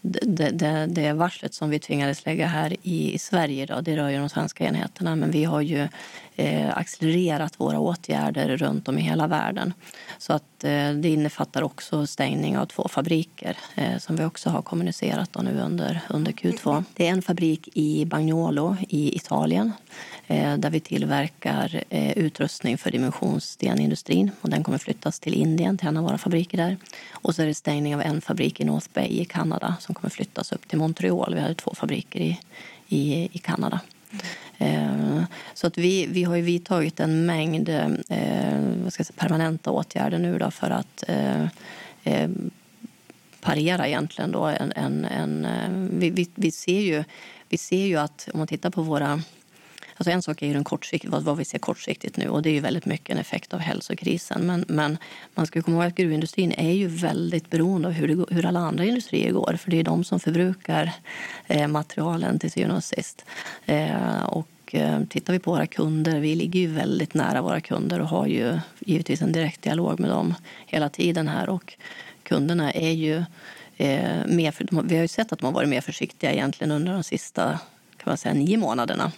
det, 0.00 0.50
det, 0.50 0.86
det 0.86 1.12
varslet 1.12 1.54
som 1.54 1.70
vi 1.70 1.78
tvingades 1.78 2.26
lägga 2.26 2.46
här 2.46 2.76
i, 2.82 3.14
i 3.14 3.18
Sverige 3.18 3.66
då, 3.66 3.80
det 3.80 3.96
rör 3.96 4.08
ju 4.08 4.18
de 4.18 4.28
svenska 4.28 4.64
enheterna 4.64 5.16
men 5.16 5.30
vi 5.30 5.44
har 5.44 5.60
ju 5.60 5.88
eh, 6.36 6.78
accelererat 6.78 7.60
våra 7.60 7.78
åtgärder 7.78 8.56
runt 8.56 8.88
om 8.88 8.98
i 8.98 9.02
hela 9.02 9.26
världen. 9.26 9.72
Så 10.18 10.32
att 10.32 10.64
eh, 10.64 10.90
det 10.90 11.08
innefattar 11.08 11.62
också 11.62 12.06
stängning 12.06 12.58
av 12.58 12.66
två 12.66 12.88
fabriker 12.88 13.56
eh, 13.74 13.98
som 13.98 14.16
vi 14.16 14.24
också 14.24 14.50
har 14.50 14.62
kommunicerat 14.62 15.36
nu 15.42 15.60
under, 15.60 16.00
under 16.08 16.32
Q2. 16.32 16.84
Det 16.94 17.06
är 17.06 17.10
en 17.10 17.22
fabrik 17.22 17.68
i 17.74 18.04
Bagnolo 18.04 18.76
i 18.88 19.16
Italien 19.16 19.72
eh, 20.26 20.56
där 20.56 20.70
vi 20.70 20.80
tillverkar 20.80 21.82
eh, 21.88 22.18
utrustning 22.18 22.78
för 22.78 22.90
dimensionsstenindustrin. 22.90 24.30
Och 24.40 24.50
den 24.50 24.64
kommer 24.64 24.78
flyttas 24.78 25.20
till 25.20 25.34
Indien, 25.34 25.78
till 25.78 25.88
en 25.88 25.96
av 25.96 26.04
våra 26.04 26.18
fabriker 26.18 26.58
där. 26.58 26.76
Och 27.12 27.34
så 27.34 27.42
är 27.42 27.46
det 27.46 27.54
stängning 27.54 27.94
av 27.94 28.02
en 28.02 28.20
fabrik 28.20 28.60
i 28.60 28.64
North 28.64 28.88
Bay 28.94 29.08
i 29.08 29.24
Kanada 29.24 29.76
som 29.80 29.94
kommer 29.94 30.10
flyttas 30.10 30.52
upp 30.52 30.68
till 30.68 30.78
Montreal. 30.78 31.34
Vi 31.34 31.40
har 31.40 31.54
två 31.54 31.74
fabriker 31.74 32.20
i, 32.20 32.40
i, 32.88 33.28
i 33.32 33.38
Kanada. 33.38 33.80
Eh, 34.58 35.22
så 35.54 35.66
att 35.66 35.78
vi, 35.78 36.06
vi 36.06 36.24
har 36.24 36.36
ju 36.36 36.42
vidtagit 36.42 37.00
en 37.00 37.26
mängd 37.26 37.68
eh, 37.68 37.88
vad 38.82 38.92
ska 38.92 39.00
jag 39.00 39.06
säga, 39.06 39.16
permanenta 39.16 39.70
åtgärder 39.70 40.18
nu 40.18 40.38
då 40.38 40.50
för 40.50 40.70
att 40.70 41.04
eh, 41.08 42.28
parera 43.40 43.88
egentligen 43.88 44.32
då 44.32 44.44
en... 44.44 44.72
en, 44.76 45.04
en 45.04 45.48
vi, 45.98 46.10
vi, 46.10 46.30
vi, 46.34 46.50
ser 46.50 46.80
ju, 46.80 47.04
vi 47.48 47.58
ser 47.58 47.86
ju 47.86 47.96
att 47.96 48.28
om 48.32 48.38
man 48.38 48.46
tittar 48.46 48.70
på 48.70 48.82
våra 48.82 49.22
Alltså 49.96 50.10
en 50.10 50.22
sak 50.22 50.42
är 50.42 50.46
ju 50.46 50.52
den 50.52 50.64
kortsikt, 50.64 51.04
vad, 51.04 51.22
vad 51.22 51.36
vi 51.36 51.44
ser 51.44 51.58
kortsiktigt 51.58 52.16
nu 52.16 52.28
och 52.28 52.42
det 52.42 52.50
är 52.50 52.54
ju 52.54 52.60
väldigt 52.60 52.86
mycket 52.86 53.10
en 53.10 53.18
effekt 53.18 53.54
av 53.54 53.60
hälsokrisen. 53.60 54.46
Men, 54.46 54.64
men 54.68 54.98
man 55.34 55.46
ska 55.46 55.62
komma 55.62 55.76
ihåg 55.76 55.86
att 55.86 55.94
gruvindustrin 55.94 56.52
är 56.52 56.72
ju 56.72 56.86
väldigt 56.86 57.50
beroende 57.50 57.88
av 57.88 57.94
hur, 57.94 58.08
det, 58.08 58.34
hur 58.34 58.46
alla 58.46 58.60
andra 58.60 58.84
industrier 58.84 59.32
går. 59.32 59.56
För 59.56 59.70
det 59.70 59.80
är 59.80 59.84
de 59.84 60.04
som 60.04 60.20
förbrukar 60.20 60.92
eh, 61.46 61.68
materialen 61.68 62.38
till 62.38 62.50
syvende 62.50 62.76
och 62.76 62.84
sist. 62.84 63.24
Eh, 63.66 64.24
och 64.24 64.74
eh, 64.74 65.04
tittar 65.04 65.32
vi 65.32 65.38
på 65.38 65.50
våra 65.50 65.66
kunder, 65.66 66.20
vi 66.20 66.34
ligger 66.34 66.60
ju 66.60 66.66
väldigt 66.66 67.14
nära 67.14 67.42
våra 67.42 67.60
kunder 67.60 68.00
och 68.00 68.08
har 68.08 68.26
ju 68.26 68.58
givetvis 68.80 69.22
en 69.22 69.32
direkt 69.32 69.62
dialog 69.62 70.00
med 70.00 70.10
dem 70.10 70.34
hela 70.66 70.88
tiden 70.88 71.28
här. 71.28 71.48
Och 71.48 71.74
kunderna 72.22 72.72
är 72.72 72.92
ju 72.92 73.16
eh, 73.76 74.26
mer, 74.26 74.82
vi 74.82 74.94
har 74.94 75.02
ju 75.02 75.08
sett 75.08 75.32
att 75.32 75.38
de 75.38 75.44
har 75.46 75.52
varit 75.52 75.68
mer 75.68 75.80
försiktiga 75.80 76.32
egentligen 76.32 76.70
under 76.70 76.92
de 76.92 77.02
sista 77.02 77.58
kan 77.96 78.10
man 78.10 78.16
säga, 78.16 78.34
nio 78.34 78.56
månaderna. 78.56 79.12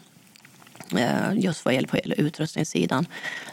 Eh, 0.94 1.32
just 1.34 1.64
vad 1.64 1.74
gäller 1.74 2.20
utrustningssidan. 2.20 3.06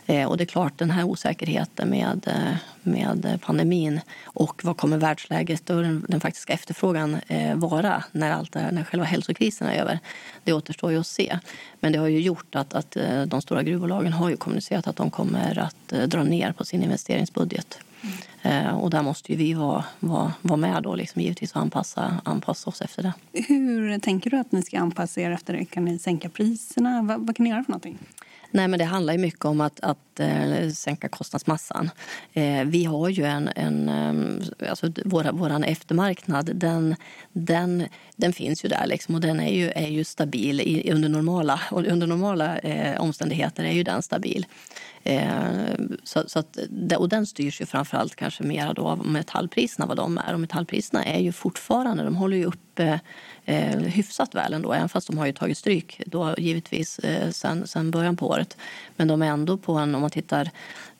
Eh, 0.05 0.27
och 0.29 0.37
det 0.37 0.43
är 0.43 0.45
klart, 0.45 0.77
den 0.77 0.91
här 0.91 1.03
osäkerheten 1.03 1.89
med, 1.89 2.27
eh, 2.27 2.55
med 2.83 3.39
pandemin 3.41 4.01
och 4.23 4.61
vad 4.63 4.77
kommer 4.77 4.97
världsläget 4.97 5.69
och 5.69 5.81
den, 5.81 6.05
den 6.09 6.19
faktiska 6.19 6.53
efterfrågan 6.53 7.17
vara 7.55 8.03
när, 8.11 8.31
allt 8.31 8.55
här, 8.55 8.71
när 8.71 8.83
själva 8.83 9.05
hälsokrisen 9.05 9.67
är 9.67 9.81
över, 9.81 9.99
det 10.43 10.53
återstår 10.53 10.91
ju 10.91 10.99
att 10.99 11.07
se. 11.07 11.39
Men 11.79 11.91
det 11.91 11.99
har 11.99 12.07
ju 12.07 12.19
gjort 12.19 12.55
att, 12.55 12.73
att 12.73 12.97
de 13.27 13.41
stora 13.41 13.63
gruvbolagen 13.63 14.13
har 14.13 14.29
ju 14.29 14.37
kommunicerat 14.37 14.87
att 14.87 14.95
de 14.95 15.11
kommer 15.11 15.59
att 15.59 16.09
dra 16.09 16.23
ner 16.23 16.51
på 16.51 16.65
sin 16.65 16.83
investeringsbudget. 16.83 17.79
Mm. 18.41 18.75
Och 18.75 18.89
där 18.89 19.01
måste 19.01 19.35
vi 19.35 19.53
vara, 19.53 19.85
vara, 19.99 20.33
vara 20.41 20.57
med 20.57 20.83
då, 20.83 20.95
liksom, 20.95 21.21
givetvis 21.21 21.51
och 21.51 21.61
anpassa, 21.61 22.21
anpassa 22.25 22.69
oss 22.69 22.81
efter 22.81 23.03
det. 23.03 23.13
Hur 23.47 23.99
tänker 23.99 24.29
du 24.29 24.37
att 24.37 24.51
ni 24.51 24.61
ska 24.61 24.79
anpassa 24.79 25.21
er 25.21 25.31
efter 25.31 25.53
det? 25.53 25.65
Kan 25.65 25.85
ni 25.85 25.99
sänka 25.99 26.29
priserna? 26.29 27.01
Vad, 27.01 27.27
vad 27.27 27.35
kan 27.35 27.43
ni 27.43 27.49
göra 27.49 27.63
för 27.63 27.71
någonting? 27.71 27.97
Nej, 28.53 28.67
men 28.67 28.79
det 28.79 28.85
handlar 28.85 29.17
mycket 29.17 29.45
om 29.45 29.61
att, 29.61 29.79
att 29.79 30.19
eh, 30.19 30.69
sänka 30.69 31.09
kostnadsmassan. 31.09 31.89
Eh, 32.33 32.63
vi 32.65 32.85
har 32.85 33.09
ju 33.09 33.23
en... 33.23 33.49
en 33.55 33.89
eh, 33.89 34.69
alltså 34.69 34.91
våra, 35.05 35.31
våran 35.31 35.63
eftermarknad 35.63 36.51
den, 36.55 36.95
den, 37.31 37.83
den 38.23 38.33
finns 38.33 38.65
ju 38.65 38.69
där 38.69 38.87
liksom, 38.87 39.15
och 39.15 39.21
den 39.21 39.39
är 39.39 39.53
ju, 39.53 39.71
är 39.75 39.87
ju 39.87 40.03
stabil 40.03 40.61
i, 40.61 40.91
under 40.91 41.09
normala, 41.09 41.59
under 41.71 42.07
normala 42.07 42.57
eh, 42.57 43.01
omständigheter. 43.01 43.63
är 43.63 43.71
ju 43.71 43.83
den 43.83 44.01
stabil. 44.01 44.45
Eh, 45.03 45.27
så, 46.03 46.23
så 46.27 46.39
att, 46.39 46.57
och 46.97 47.09
den 47.09 47.25
styrs 47.25 47.61
ju 47.61 47.65
framförallt 47.65 48.15
kanske 48.15 48.43
mer 48.43 48.73
då 48.73 48.87
av 48.87 49.05
metallpriserna, 49.05 49.85
vad 49.85 49.97
de 49.97 50.17
är. 50.17 50.33
Och 50.33 50.39
metallpriserna 50.39 51.05
är 51.05 51.19
ju 51.19 51.31
fortfarande, 51.31 52.03
de 52.03 52.15
håller 52.15 52.37
ju 52.37 52.45
uppe 52.45 52.99
eh, 53.45 53.73
eh, 53.73 53.79
hyfsat 53.79 54.35
väl 54.35 54.53
ändå, 54.53 54.73
även 54.73 54.89
fast 54.89 55.07
de 55.07 55.17
har 55.17 55.25
ju 55.25 55.33
tagit 55.33 55.57
stryk 55.57 56.01
då 56.05 56.35
givetvis 56.37 56.99
eh, 56.99 57.29
sen, 57.29 57.67
sen 57.67 57.91
början 57.91 58.17
på 58.17 58.27
året. 58.27 58.57
Men 58.95 59.07
de 59.07 59.21
är 59.21 59.27
ändå 59.27 59.57
på 59.57 59.73
en, 59.73 59.95
om 59.95 60.01
man 60.01 60.09
tittar 60.09 60.51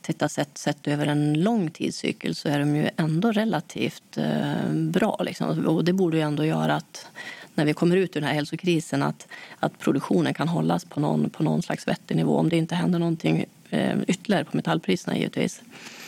tittar 0.04 0.28
sett, 0.28 0.58
sett 0.58 0.88
över 0.88 1.08
en 1.08 1.34
lång 1.34 1.72
tidscykel 1.72 2.36
så 2.36 2.50
är 2.50 2.60
de 2.60 2.76
ju 2.76 2.90
ändå 2.98 3.32
relativt 3.32 4.18
eh, 4.18 4.72
bra. 4.72 5.22
Liksom. 5.26 5.68
Och 5.68 5.86
det 5.86 5.94
borde 5.94 6.18
ju 6.18 6.24
ändå 6.24 6.46
göra 6.46 6.76
att 6.76 7.08
när 7.56 7.66
vi 7.66 7.74
kommer 7.74 7.98
ut 7.98 8.16
ur 8.16 8.22
den 8.22 8.28
här 8.28 8.36
hälsokrisen 8.36 9.04
att, 9.04 9.28
att 9.60 9.80
produktionen 9.80 10.34
kan 10.34 10.48
hållas 10.48 10.86
på 10.86 11.00
någon, 11.00 11.30
på 11.30 11.44
någon 11.44 11.62
slags 11.62 11.88
vettig 11.88 12.16
nivå 12.16 12.38
om 12.38 12.50
det 12.50 12.58
inte 12.58 12.76
händer 12.76 13.00
någonting 13.00 13.46
eh, 13.70 13.98
ytterligare 14.08 14.46
på 14.46 14.58
metallpriserna 14.58 15.18
givetvis. 15.18 15.62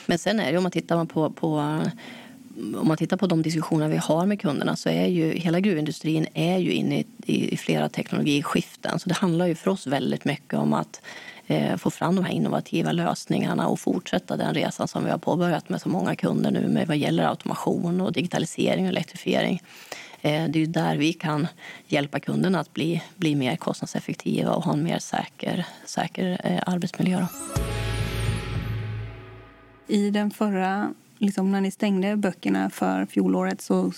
Men 0.05 0.17
sen 0.17 0.39
är 0.39 0.51
det 0.51 0.57
om 0.57 0.63
man 0.63 0.71
tittar 0.71 1.05
på, 1.05 1.29
på 1.29 1.81
om 2.57 2.87
man 2.87 2.97
tittar 2.97 3.17
på 3.17 3.27
de 3.27 3.41
diskussioner 3.41 3.87
vi 3.87 3.97
har 3.97 4.25
med 4.25 4.41
kunderna 4.41 4.75
så 4.75 4.89
är 4.89 5.07
ju 5.07 5.33
hela 5.33 5.59
gruvindustrin 5.59 6.27
är 6.33 6.57
ju 6.57 6.71
inne 6.71 7.03
i, 7.25 7.53
i 7.53 7.57
flera 7.57 7.89
teknologiskiften. 7.89 8.99
Så 8.99 9.09
det 9.09 9.15
handlar 9.15 9.47
ju 9.47 9.55
för 9.55 9.71
oss 9.71 9.87
väldigt 9.87 10.25
mycket 10.25 10.53
om 10.53 10.73
att 10.73 11.01
Eh, 11.47 11.77
få 11.77 11.89
fram 11.89 12.15
de 12.15 12.25
här 12.25 12.33
innovativa 12.33 12.91
lösningarna 12.91 13.67
och 13.67 13.79
fortsätta 13.79 14.37
den 14.37 14.53
resan 14.53 14.87
som 14.87 15.03
vi 15.03 15.11
har 15.11 15.17
påbörjat 15.17 15.69
med 15.69 15.81
så 15.81 15.89
många 15.89 16.15
kunder 16.15 16.51
nu 16.51 16.67
med 16.67 16.87
vad 16.87 16.97
gäller 16.97 17.23
automation 17.23 18.01
och 18.01 18.11
digitalisering 18.11 18.85
och 18.85 18.89
elektrifiering. 18.89 19.61
Eh, 20.21 20.45
det 20.49 20.61
är 20.61 20.67
där 20.67 20.97
vi 20.97 21.13
kan 21.13 21.47
hjälpa 21.87 22.19
kunderna 22.19 22.59
att 22.59 22.73
bli, 22.73 23.03
bli 23.15 23.35
mer 23.35 23.55
kostnadseffektiva 23.55 24.51
och 24.51 24.63
ha 24.63 24.73
en 24.73 24.83
mer 24.83 24.99
säker, 24.99 25.65
säker 25.85 26.41
eh, 26.43 26.73
arbetsmiljö. 26.73 27.25
I 29.87 30.09
den 30.09 30.31
förra, 30.31 30.93
liksom 31.17 31.51
när 31.51 31.61
ni 31.61 31.71
stängde 31.71 32.15
böckerna 32.15 32.69
för 32.69 33.05
fjolåret 33.05 33.61
så 33.61 33.91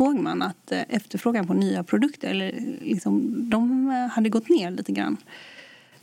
såg 0.00 0.18
man 0.18 0.42
att 0.42 0.72
eh, 0.72 0.82
efterfrågan 0.88 1.46
på 1.46 1.54
nya 1.54 1.84
produkter 1.84 2.30
eller 2.30 2.52
liksom, 2.82 3.34
de 3.50 3.90
eh, 3.90 4.14
hade 4.14 4.28
gått 4.28 4.48
ner 4.48 4.70
lite 4.70 4.92
grann. 4.92 5.16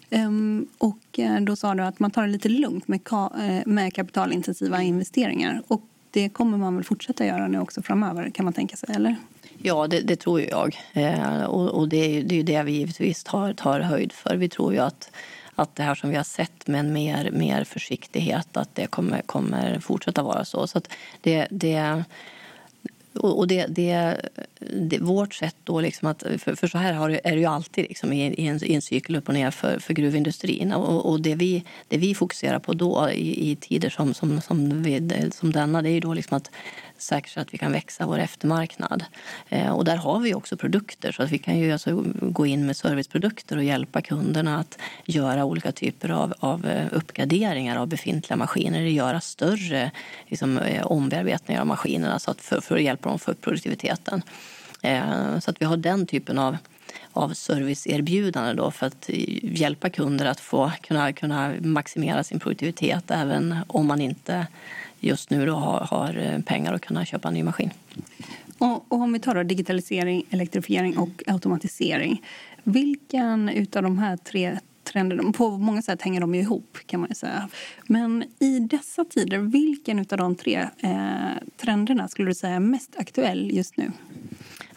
Um, 0.10 0.68
och 0.78 1.20
då 1.42 1.56
sa 1.56 1.74
du 1.76 1.84
att 1.84 2.00
man 2.00 2.12
tar 2.12 2.22
det 2.22 2.28
lite 2.28 2.50
lugnt 2.50 2.88
med, 2.88 3.04
ka 3.04 3.32
med 3.66 3.94
kapitalintensiva 3.94 4.82
investeringar. 4.82 5.62
Och 5.68 5.82
det 6.12 6.30
kommer 6.30 6.58
man 6.58 6.76
väl 6.76 6.84
fortsätta 6.84 7.26
göra 7.26 7.48
nu 7.48 7.60
också 7.60 7.82
framöver 7.82 8.30
kan 8.30 8.46
man 8.46 8.54
tänka 8.54 8.78
sig, 8.78 8.90
eller? 8.96 9.16
Ja, 9.58 9.88
det, 9.88 10.00
det 10.00 10.16
tror 10.16 10.42
jag. 10.42 10.78
Eh, 10.94 11.44
och, 11.44 11.70
och 11.70 11.90
det, 11.90 11.98
är, 11.98 12.24
det 12.24 12.40
är 12.40 12.44
det 12.44 12.64
vi 12.64 12.72
givetvis 12.72 13.24
tar, 13.24 13.54
tar 13.54 13.80
höjd 13.80 14.12
för. 14.12 14.36
Vi 14.36 14.50
tror 14.50 14.74
ju 14.74 14.80
att, 14.80 15.12
att 15.56 15.76
det 15.76 15.84
här 15.84 15.96
som 15.96 16.10
vi 16.10 16.16
har 16.16 16.24
sett 16.24 16.68
med 16.68 16.86
mer, 16.86 17.32
mer 17.32 17.64
försiktighet, 17.64 18.58
att 18.58 18.76
det 18.76 18.88
kommer, 18.88 19.22
kommer 19.22 19.80
fortsätta 19.80 20.24
vara 20.24 20.46
så. 20.46 20.68
så 20.68 20.82
det, 21.22 21.48
det, 21.52 22.04
och 23.18 23.48
det, 23.48 23.66
det, 23.66 24.22
det, 24.60 25.00
vårt 25.00 25.34
sätt 25.34 25.56
då, 25.64 25.82
liksom 25.82 26.08
att, 26.08 26.24
för, 26.38 26.56
för 26.56 26.68
så 26.68 26.78
här 26.78 26.94
har, 26.94 27.10
är 27.10 27.32
det 27.32 27.40
ju 27.40 27.46
alltid 27.46 27.86
liksom, 27.90 28.14
i, 28.14 28.28
i, 28.28 28.48
en, 28.48 28.64
i 28.64 28.74
en 28.74 28.82
cykel 28.82 29.16
upp 29.16 29.28
och 29.28 29.34
ner 29.34 29.52
för, 29.52 29.80
för 29.80 29.94
gruvindustrin. 29.94 30.74
Och, 30.74 31.10
och 31.12 31.22
det, 31.22 31.36
vi, 31.36 31.64
det 31.88 31.98
vi 31.98 32.16
fokuserar 32.16 32.60
på 32.60 32.74
då 32.74 33.10
i, 33.10 33.52
i 33.52 33.56
tider 33.56 33.90
som, 33.90 34.14
som, 34.14 34.42
som, 34.42 34.84
vi, 34.84 35.30
som 35.32 35.52
denna, 35.52 35.82
det 35.82 35.90
är 35.90 35.94
ju 35.94 36.00
då 36.00 36.14
liksom 36.14 36.38
att 36.38 36.52
säkerställa 36.98 37.42
att 37.42 37.54
vi 37.54 37.58
kan 37.58 37.72
växa 37.72 38.06
vår 38.06 38.20
eftermarknad. 38.20 39.06
Eh, 39.50 39.70
och 39.70 39.86
där 39.86 39.96
har 39.96 40.20
vi 40.20 40.34
också 40.34 40.58
produkter 40.58 41.12
så 41.12 41.24
att 41.24 41.32
vi 41.32 41.38
kan 41.38 41.58
ju 41.58 41.72
alltså 41.72 42.04
gå 42.22 42.46
in 42.46 42.66
med 42.66 42.78
serviceprodukter 42.78 43.58
och 43.58 43.64
hjälpa 43.64 44.02
kunderna 44.02 44.60
att 44.60 44.78
göra 45.06 45.46
olika 45.46 45.72
typer 45.72 46.10
av, 46.10 46.34
av 46.40 46.66
eh, 46.66 46.88
uppgraderingar 46.92 47.78
av 47.78 47.88
befintliga 47.88 48.38
maskiner, 48.38 48.82
göra 48.82 49.22
större 49.22 49.92
liksom, 50.28 50.58
eh, 50.58 50.86
ombearbetningar 50.86 51.62
av 51.62 51.68
maskinerna 51.68 52.20
så 52.20 52.32
att 52.32 52.42
för, 52.42 52.62
för 52.62 52.76
att 52.76 52.84
hjälpa 52.84 53.10
dem 53.10 53.20
få 53.20 53.32
upp 53.32 53.42
produktiviteten. 53.42 54.22
Så 55.40 55.52
att 55.52 55.62
vi 55.62 55.66
har 55.66 55.78
den 55.78 56.06
typen 56.06 56.38
av 56.38 56.58
av 57.14 57.34
serviceerbjudande 57.34 58.54
då 58.54 58.72
för 58.72 58.86
att 58.88 59.10
hjälpa 59.42 59.90
kunder 59.90 60.26
att 60.26 60.40
få 60.40 60.72
kunna, 60.82 61.14
kunna 61.14 61.54
maximera 61.60 62.24
sin 62.24 62.40
produktivitet 62.40 63.12
även 63.12 63.56
om 63.68 63.88
man 63.88 64.02
inte 64.02 64.48
just 65.00 65.30
nu 65.30 65.46
då 65.46 65.54
har, 65.54 65.80
har 65.80 66.18
eh, 66.18 66.40
pengar 66.40 66.74
att 66.74 66.82
kunna 66.82 67.06
köpa 67.06 67.28
en 67.28 67.34
ny 67.34 67.44
maskin. 67.44 67.72
Och, 68.58 68.92
och 68.92 69.02
om 69.02 69.14
vi 69.14 69.20
tar 69.20 69.44
digitalisering, 69.44 70.24
elektrifiering 70.30 70.98
och 70.98 71.24
automatisering. 71.28 72.22
Vilken 72.64 73.50
av 73.76 73.84
de 73.84 73.98
här 73.98 74.18
tre 74.18 74.60
trenderna, 74.84 75.32
på 75.32 75.58
många 75.58 75.82
sätt 75.82 76.02
hänger 76.02 76.22
de 76.22 76.36
ihop 76.36 76.78
kan 76.86 77.00
man 77.00 77.16
säga. 77.16 77.50
Men 77.88 78.24
i 78.40 78.60
dessa 78.60 79.06
tider, 79.06 79.38
vilken 79.38 80.00
av 80.00 80.18
de 80.18 80.36
tre 80.36 80.68
eh, 80.78 80.92
trenderna 81.58 82.08
skulle 82.08 82.30
du 82.30 82.36
säga 82.36 82.54
är 82.54 82.60
mest 82.60 82.96
aktuell 82.98 83.52
just 83.54 83.78
nu? 83.78 83.92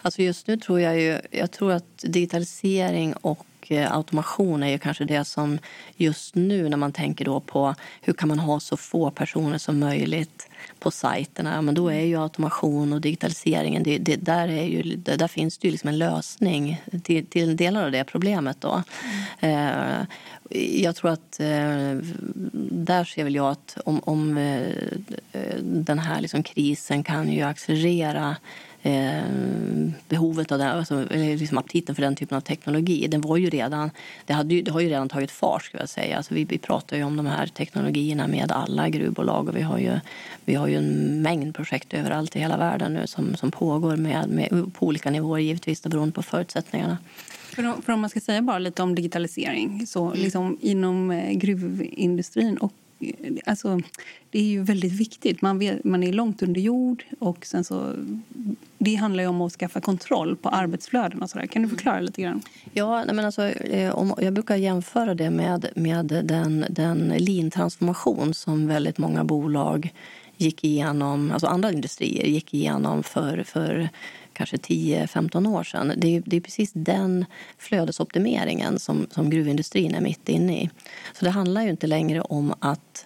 Alltså 0.01 0.21
just 0.21 0.47
nu 0.47 0.57
tror 0.57 0.79
jag 0.79 1.01
ju, 1.01 1.19
jag 1.31 1.51
tror 1.51 1.71
att 1.71 2.03
digitalisering 2.03 3.13
och 3.13 3.45
och 3.71 3.95
automation 3.95 4.63
är 4.63 4.69
ju 4.69 4.77
kanske 4.77 5.05
det 5.05 5.25
som 5.25 5.59
just 5.97 6.35
nu 6.35 6.69
när 6.69 6.77
man 6.77 6.91
tänker 6.91 7.25
då 7.25 7.39
på 7.39 7.75
hur 8.01 8.13
kan 8.13 8.29
man 8.29 8.39
ha 8.39 8.59
så 8.59 8.77
få 8.77 9.11
personer 9.11 9.57
som 9.57 9.79
möjligt 9.79 10.47
på 10.79 10.91
sajterna, 10.91 11.61
men 11.61 11.75
då 11.75 11.89
är 11.89 12.01
ju 12.01 12.21
automation 12.21 12.93
och 12.93 13.01
digitaliseringen, 13.01 13.83
det, 13.83 13.97
det, 13.97 14.15
där, 14.15 14.47
är 14.47 14.63
ju, 14.63 14.95
där 14.95 15.27
finns 15.27 15.57
det 15.57 15.67
ju 15.67 15.71
liksom 15.71 15.89
en 15.89 15.97
lösning 15.97 16.81
till, 17.03 17.25
till 17.25 17.55
delar 17.55 17.85
av 17.85 17.91
det 17.91 18.03
problemet. 18.03 18.61
Då. 18.61 18.83
Mm. 19.41 20.01
Eh, 20.01 20.05
jag 20.83 20.95
tror 20.95 21.11
att 21.11 21.39
eh, 21.39 21.97
där 22.71 23.03
ser 23.03 23.23
väl 23.23 23.35
jag 23.35 23.51
att 23.51 23.77
om, 23.85 24.01
om 24.03 24.37
eh, 24.37 24.67
den 25.61 25.99
här 25.99 26.21
liksom 26.21 26.43
krisen 26.43 27.03
kan 27.03 27.31
ju 27.31 27.41
accelerera 27.41 28.35
eh, 28.83 29.21
behovet 30.09 30.51
av 30.51 30.59
den, 30.59 30.67
alltså, 30.67 31.05
liksom 31.11 31.57
aptiten 31.57 31.95
för 31.95 32.01
den 32.01 32.15
typen 32.15 32.37
av 32.37 32.41
teknologi. 32.41 33.07
Den 33.07 33.21
var 33.21 33.37
ju 33.37 33.49
redan, 33.49 33.91
det, 34.25 34.33
hade 34.33 34.53
ju, 34.53 34.61
det 34.61 34.71
har 34.71 34.79
ju 34.79 34.89
redan 34.89 35.09
tagit 35.09 35.31
fart. 35.31 35.63
Ska 35.63 35.77
jag 35.77 35.89
säga. 35.89 36.17
Alltså, 36.17 36.33
vi, 36.33 36.43
vi 36.43 36.57
pratar 36.57 36.97
ju 36.97 37.03
om 37.03 37.17
de 37.17 37.25
här 37.25 37.47
teknologierna 37.47 38.27
med 38.27 38.51
alla 38.51 38.89
gruvbolag 38.89 39.47
och 39.49 39.55
vi 39.55 39.61
har 39.61 39.77
ju, 39.77 39.99
vi 40.45 40.55
har 40.55 40.67
ju 40.67 40.77
en 40.77 41.21
mängd 41.21 41.55
projekt 41.55 41.93
överallt 41.93 42.35
i 42.35 42.39
hela 42.39 42.57
världen 42.57 42.93
nu 42.93 43.07
som, 43.07 43.35
som 43.35 43.51
pågår 43.51 43.95
med, 43.95 44.29
med, 44.29 44.49
på 44.49 44.85
olika 44.85 45.11
nivåer 45.11 45.39
givetvis 45.39 45.83
beroende 45.83 46.13
på 46.13 46.23
förutsättningarna. 46.23 46.97
För, 47.55 47.81
för 47.81 47.93
om 47.93 48.01
man 48.01 48.09
ska 48.09 48.19
säga 48.19 48.41
bara 48.41 48.59
lite 48.59 48.83
om 48.83 48.95
digitalisering 48.95 49.87
så 49.87 50.05
mm. 50.05 50.19
liksom 50.19 50.57
inom 50.61 51.11
eh, 51.11 51.33
gruvindustrin 51.33 52.57
och 52.57 52.73
alltså, 53.45 53.79
det 54.29 54.39
är 54.39 54.43
ju 54.43 54.63
väldigt 54.63 54.93
viktigt. 54.93 55.41
Man, 55.41 55.59
vet, 55.59 55.83
man 55.83 56.03
är 56.03 56.13
långt 56.13 56.43
under 56.43 56.61
jord 56.61 57.03
och 57.19 57.45
sen 57.45 57.63
så, 57.63 57.93
det 58.77 58.95
handlar 58.95 59.23
ju 59.23 59.29
om 59.29 59.41
att 59.41 59.53
skaffa 59.53 59.81
kontroll 59.81 60.35
på 60.35 60.49
arbetsflöden 60.49 61.21
och 61.21 61.29
sådär. 61.29 61.45
Kan 61.45 61.61
du 61.61 61.69
förklara 61.69 61.99
lite 61.99 62.21
grann? 62.21 62.41
Ja, 62.73 63.05
men 63.13 63.25
alltså, 63.25 63.47
eh, 63.49 63.95
om, 63.95 64.13
jag 64.17 64.33
brukar 64.33 64.55
jämföra 64.55 65.15
det 65.15 65.29
med, 65.29 65.67
med 65.75 66.05
den, 66.05 66.65
den 66.69 67.13
lean-transformation 67.17 68.33
som 68.33 68.67
väldigt 68.67 68.97
många 68.97 69.23
bolag 69.23 69.93
gick 70.37 70.63
igenom, 70.63 71.31
alltså 71.31 71.47
andra 71.47 71.71
industrier 71.71 72.25
gick 72.25 72.53
igenom 72.53 73.03
för, 73.03 73.43
för 73.43 73.89
kanske 74.33 74.57
10-15 74.57 75.47
år 75.47 75.63
sedan. 75.63 75.93
Det 75.97 76.15
är, 76.15 76.23
det 76.25 76.37
är 76.37 76.41
precis 76.41 76.71
den 76.73 77.25
flödesoptimeringen 77.57 78.79
som, 78.79 79.07
som 79.11 79.29
gruvindustrin 79.29 79.95
är 79.95 80.01
mitt 80.01 80.29
inne 80.29 80.61
i. 80.61 80.69
Så 81.13 81.25
det 81.25 81.31
handlar 81.31 81.61
ju 81.61 81.69
inte 81.69 81.87
längre 81.87 82.21
om 82.21 82.53
att 82.59 83.05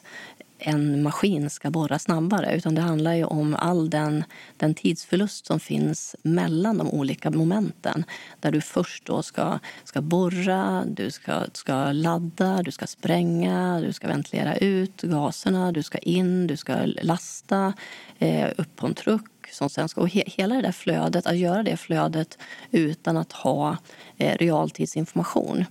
en 0.59 1.03
maskin 1.03 1.49
ska 1.49 1.71
borra 1.71 1.99
snabbare 1.99 2.55
utan 2.55 2.75
det 2.75 2.81
handlar 2.81 3.13
ju 3.13 3.23
om 3.23 3.55
all 3.55 3.89
den, 3.89 4.23
den 4.57 4.73
tidsförlust 4.73 5.45
som 5.45 5.59
finns 5.59 6.15
mellan 6.21 6.77
de 6.77 6.89
olika 6.89 7.31
momenten. 7.31 8.03
Där 8.39 8.51
du 8.51 8.61
först 8.61 9.05
då 9.05 9.23
ska, 9.23 9.59
ska 9.83 10.01
borra, 10.01 10.83
du 10.87 11.11
ska, 11.11 11.43
ska 11.53 11.91
ladda, 11.91 12.61
du 12.63 12.71
ska 12.71 12.87
spränga, 12.87 13.81
du 13.81 13.93
ska 13.93 14.07
ventilera 14.07 14.55
ut 14.55 15.01
gaserna, 15.01 15.71
du 15.71 15.83
ska 15.83 15.97
in, 15.97 16.47
du 16.47 16.57
ska 16.57 16.75
lasta 16.85 17.73
eh, 18.19 18.49
upp 18.57 18.75
på 18.75 18.87
en 18.87 18.93
truck 18.93 19.34
som 19.55 19.69
sen 19.69 19.89
ska, 19.89 20.01
och 20.01 20.09
he, 20.09 20.23
hela 20.25 20.55
det 20.55 20.61
där 20.61 20.71
flödet, 20.71 21.25
att 21.25 21.37
göra 21.37 21.63
det 21.63 21.77
flödet 21.77 22.37
utan 22.71 23.17
att 23.17 23.31
ha 23.31 23.77
eh, 24.17 24.37
realtidsinformation 24.37 25.65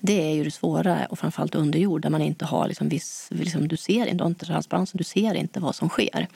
det 0.00 0.30
är 0.30 0.34
ju 0.34 0.44
det 0.44 0.50
svåra, 0.50 1.06
och 1.06 1.18
framförallt 1.18 1.54
under 1.54 1.78
jord 1.78 2.02
där 2.02 2.10
man 2.10 2.22
inte 2.22 2.44
har 2.44 2.68
liksom 2.68 2.88
viss, 2.88 3.28
liksom, 3.30 3.68
du 3.68 3.76
ser 3.76 4.06
inte, 4.06 4.24
inte 4.24 4.46
transparensen, 4.46 4.98
du 4.98 5.04
ser 5.04 5.34
inte 5.34 5.60
vad 5.60 5.74
som 5.74 5.88
sker. 5.88 6.28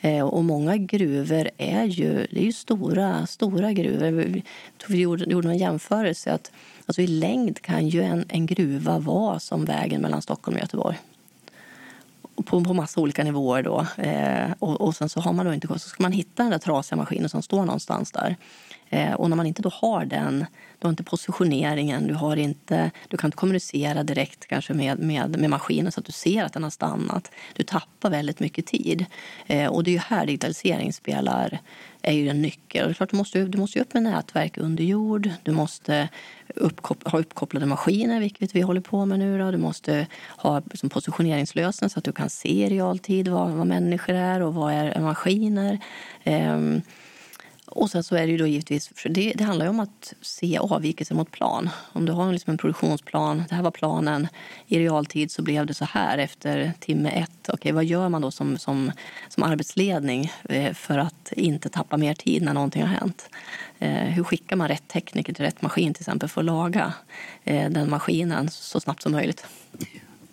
Eh, 0.00 0.24
och 0.24 0.44
många 0.44 0.76
gruvor 0.76 1.50
är 1.56 1.84
ju, 1.84 2.26
det 2.30 2.40
är 2.40 2.44
ju 2.44 2.52
stora, 2.52 3.26
stora 3.26 3.72
gruvor. 3.72 4.42
Vi 4.88 4.98
gjorde, 4.98 5.24
gjorde 5.24 5.48
en 5.48 5.58
jämförelse 5.58 6.32
att 6.32 6.52
alltså 6.86 7.02
i 7.02 7.06
längd 7.06 7.62
kan 7.62 7.88
ju 7.88 8.02
en, 8.02 8.24
en 8.28 8.46
gruva 8.46 8.98
vara 8.98 9.40
som 9.40 9.64
vägen 9.64 10.00
mellan 10.00 10.22
Stockholm 10.22 10.56
och 10.56 10.60
Göteborg 10.60 10.98
på, 12.42 12.64
på 12.64 12.74
massa 12.74 13.00
olika 13.00 13.24
nivåer. 13.24 13.62
Då. 13.62 13.86
Eh, 13.96 14.50
och, 14.58 14.80
och, 14.80 14.96
sen 14.96 15.08
så 15.08 15.20
har 15.20 15.32
man 15.32 15.46
då 15.46 15.54
inte 15.54 15.68
så 15.68 15.78
ska 15.78 16.02
man 16.02 16.12
hitta 16.12 16.42
den 16.42 16.50
där 16.50 16.58
trasiga 16.58 16.96
maskinen 16.96 17.28
som 17.28 17.42
står 17.42 17.64
någonstans 17.64 18.12
där. 18.12 18.36
Eh, 18.90 19.12
och 19.12 19.30
när 19.30 19.36
man 19.36 19.46
inte 19.46 19.62
då 19.62 19.68
har 19.68 20.04
den, 20.04 20.46
du 20.78 20.86
har 20.86 20.90
inte 20.90 21.04
positioneringen, 21.04 22.06
du, 22.06 22.14
har 22.14 22.36
inte, 22.36 22.90
du 23.08 23.16
kan 23.16 23.28
inte 23.28 23.36
kommunicera 23.36 24.02
direkt 24.02 24.46
kanske 24.46 24.74
med, 24.74 24.98
med, 24.98 25.38
med 25.38 25.50
maskinen 25.50 25.92
så 25.92 26.00
att 26.00 26.06
du 26.06 26.12
ser 26.12 26.44
att 26.44 26.52
den 26.52 26.62
har 26.62 26.70
stannat. 26.70 27.30
Du 27.54 27.62
tappar 27.62 28.10
väldigt 28.10 28.40
mycket 28.40 28.66
tid. 28.66 29.06
Eh, 29.46 29.66
och 29.66 29.84
det 29.84 29.90
är 29.90 29.92
ju 29.92 29.98
här 29.98 30.26
digitalisering 30.26 30.92
spelar 30.92 31.58
är 32.02 32.12
ju 32.12 32.28
en 32.28 32.42
nyckel. 32.42 32.82
Och 32.82 32.88
det 32.88 32.92
är 32.92 32.94
klart, 32.94 33.10
du 33.10 33.16
måste, 33.16 33.44
du 33.44 33.58
måste 33.58 33.80
upp 33.80 33.94
med 33.94 34.02
nätverk 34.02 34.58
under 34.58 34.84
jord. 34.84 35.30
Du 35.42 35.52
måste 35.52 36.08
uppkop 36.54 37.08
ha 37.08 37.18
uppkopplade 37.18 37.66
maskiner, 37.66 38.20
vilket 38.20 38.54
vi 38.54 38.60
håller 38.60 38.80
på 38.80 39.06
med 39.06 39.18
nu. 39.18 39.38
Då. 39.38 39.50
Du 39.50 39.58
måste 39.58 40.06
ha 40.26 40.60
liksom, 40.60 40.90
positioneringslösningar 40.90 41.88
så 41.88 41.98
att 41.98 42.04
du 42.04 42.12
kan 42.12 42.30
se 42.30 42.66
i 42.66 42.68
realtid 42.68 43.28
vad, 43.28 43.50
vad 43.50 43.66
människor 43.66 44.14
är 44.14 44.42
och 44.42 44.54
vad 44.54 44.72
är 44.72 45.00
maskiner. 45.00 45.78
Um, 46.24 46.82
och 47.78 47.90
sen 47.90 48.02
så 48.02 48.16
är 48.16 48.26
det 48.26 48.32
ju 48.32 48.38
då 48.38 48.46
givetvis, 48.46 48.90
det, 49.04 49.32
det 49.32 49.44
handlar 49.44 49.66
ju 49.66 49.70
om 49.70 49.80
att 49.80 50.14
se 50.20 50.58
avvikelser 50.58 51.14
mot 51.14 51.30
plan. 51.30 51.70
Om 51.92 52.06
du 52.06 52.12
har 52.12 52.32
liksom 52.32 52.50
en 52.50 52.58
produktionsplan, 52.58 53.44
det 53.48 53.54
här 53.54 53.62
var 53.62 53.70
planen, 53.70 54.28
i 54.66 54.78
realtid 54.78 55.30
så 55.30 55.42
blev 55.42 55.66
det 55.66 55.74
så 55.74 55.84
här 55.84 56.18
efter 56.18 56.72
timme 56.80 57.10
ett. 57.10 57.48
Okej, 57.48 57.72
vad 57.72 57.84
gör 57.84 58.08
man 58.08 58.22
då 58.22 58.30
som, 58.30 58.58
som, 58.58 58.92
som 59.28 59.42
arbetsledning 59.42 60.32
eh, 60.48 60.72
för 60.74 60.98
att 60.98 61.32
inte 61.32 61.68
tappa 61.68 61.96
mer 61.96 62.14
tid 62.14 62.42
när 62.42 62.54
någonting 62.54 62.82
har 62.82 62.88
hänt? 62.88 63.30
Eh, 63.78 63.90
hur 63.90 64.24
skickar 64.24 64.56
man 64.56 64.68
rätt 64.68 64.88
tekniker 64.88 65.32
till 65.32 65.44
rätt 65.44 65.62
maskin 65.62 65.94
till 65.94 66.02
exempel 66.02 66.28
för 66.28 66.40
att 66.40 66.44
laga 66.44 66.92
eh, 67.44 67.70
den 67.70 67.90
maskinen 67.90 68.50
så 68.50 68.80
snabbt 68.80 69.02
som 69.02 69.12
möjligt? 69.12 69.46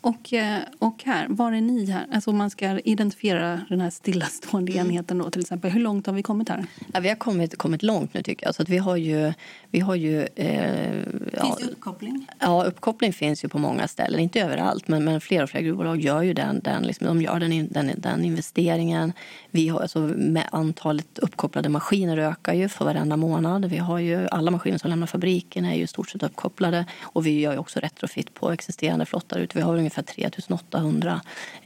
Och, 0.06 0.34
eh, 0.34 0.60
och 0.80 1.04
här, 1.04 1.28
var 1.30 1.52
är 1.52 1.62
ni 1.62 1.86
här? 1.86 2.08
Alltså 2.12 2.32
man 2.32 2.50
ska 2.50 2.80
identifiera 2.80 3.62
den 3.70 3.82
här 3.82 3.89
stillastående 3.89 4.72
mm. 4.72 4.86
enheten 4.86 5.18
då 5.18 5.30
till 5.30 5.41
exempel. 5.41 5.72
Hur 5.72 5.80
långt 5.80 6.08
har 6.08 6.13
vi 6.13 6.24
kommit 6.24 6.50
här? 6.50 6.65
Ja, 6.94 7.00
vi 7.00 7.10
har 7.10 7.15
kommit, 7.15 7.58
kommit 7.58 7.84
långt 7.84 8.13
nu 8.13 8.24
tycker 8.24 8.46
jag. 8.46 8.56
Så 8.56 8.62
att 8.62 8.70
vi 8.70 8.78
har 8.78 8.96
ju, 8.96 9.34
vi 9.72 9.80
har 9.80 9.96
ju, 9.96 10.22
eh, 10.22 10.91
finns 10.91 11.34
ja, 11.34 11.58
det 11.60 11.65
uppkoppling? 11.72 12.28
Ja, 12.39 12.63
uppkoppling 12.63 13.13
finns 13.13 13.44
ju 13.44 13.48
på 13.48 13.58
många 13.58 13.88
ställen. 13.88 14.20
Inte 14.20 14.41
överallt, 14.41 14.88
men, 14.88 15.04
men 15.04 15.22
fler 15.22 15.44
och 15.44 15.50
fler 15.50 15.62
gruvbolag 15.62 16.02
gör 16.02 16.22
ju 16.22 16.34
den, 16.34 16.60
den, 16.60 16.84
liksom, 16.84 17.08
de 17.08 17.22
gör 17.22 17.39
den, 17.39 17.68
den, 17.72 17.91
den 17.98 18.26
investeringen. 18.26 19.13
Vi 19.52 19.68
har, 19.68 19.80
alltså, 19.80 20.00
med 20.15 20.44
antalet 20.52 21.20
uppkopplade 21.20 21.70
maskiner 21.70 22.18
ökar 22.18 22.54
ju 22.54 22.70
för 22.70 22.86
varenda 22.86 23.18
månad. 23.18 23.65
Vi 23.65 23.78
har 23.78 24.00
ju, 24.00 24.28
alla 24.28 24.52
maskiner 24.52 24.78
som 24.78 24.89
lämnar 24.89 25.08
fabriken 25.08 25.65
är 25.65 25.76
ju 25.76 25.88
stort 25.88 26.10
sett 26.10 26.24
uppkopplade. 26.24 26.86
Och 27.02 27.26
vi 27.26 27.39
gör 27.39 27.58
också 27.58 27.80
retrofit 27.80 28.34
på 28.34 28.52
existerande 28.52 29.06
flottar. 29.06 29.48
Vi 29.54 29.62
har 29.62 29.78
ungefär 29.78 29.95
3800 30.02 31.22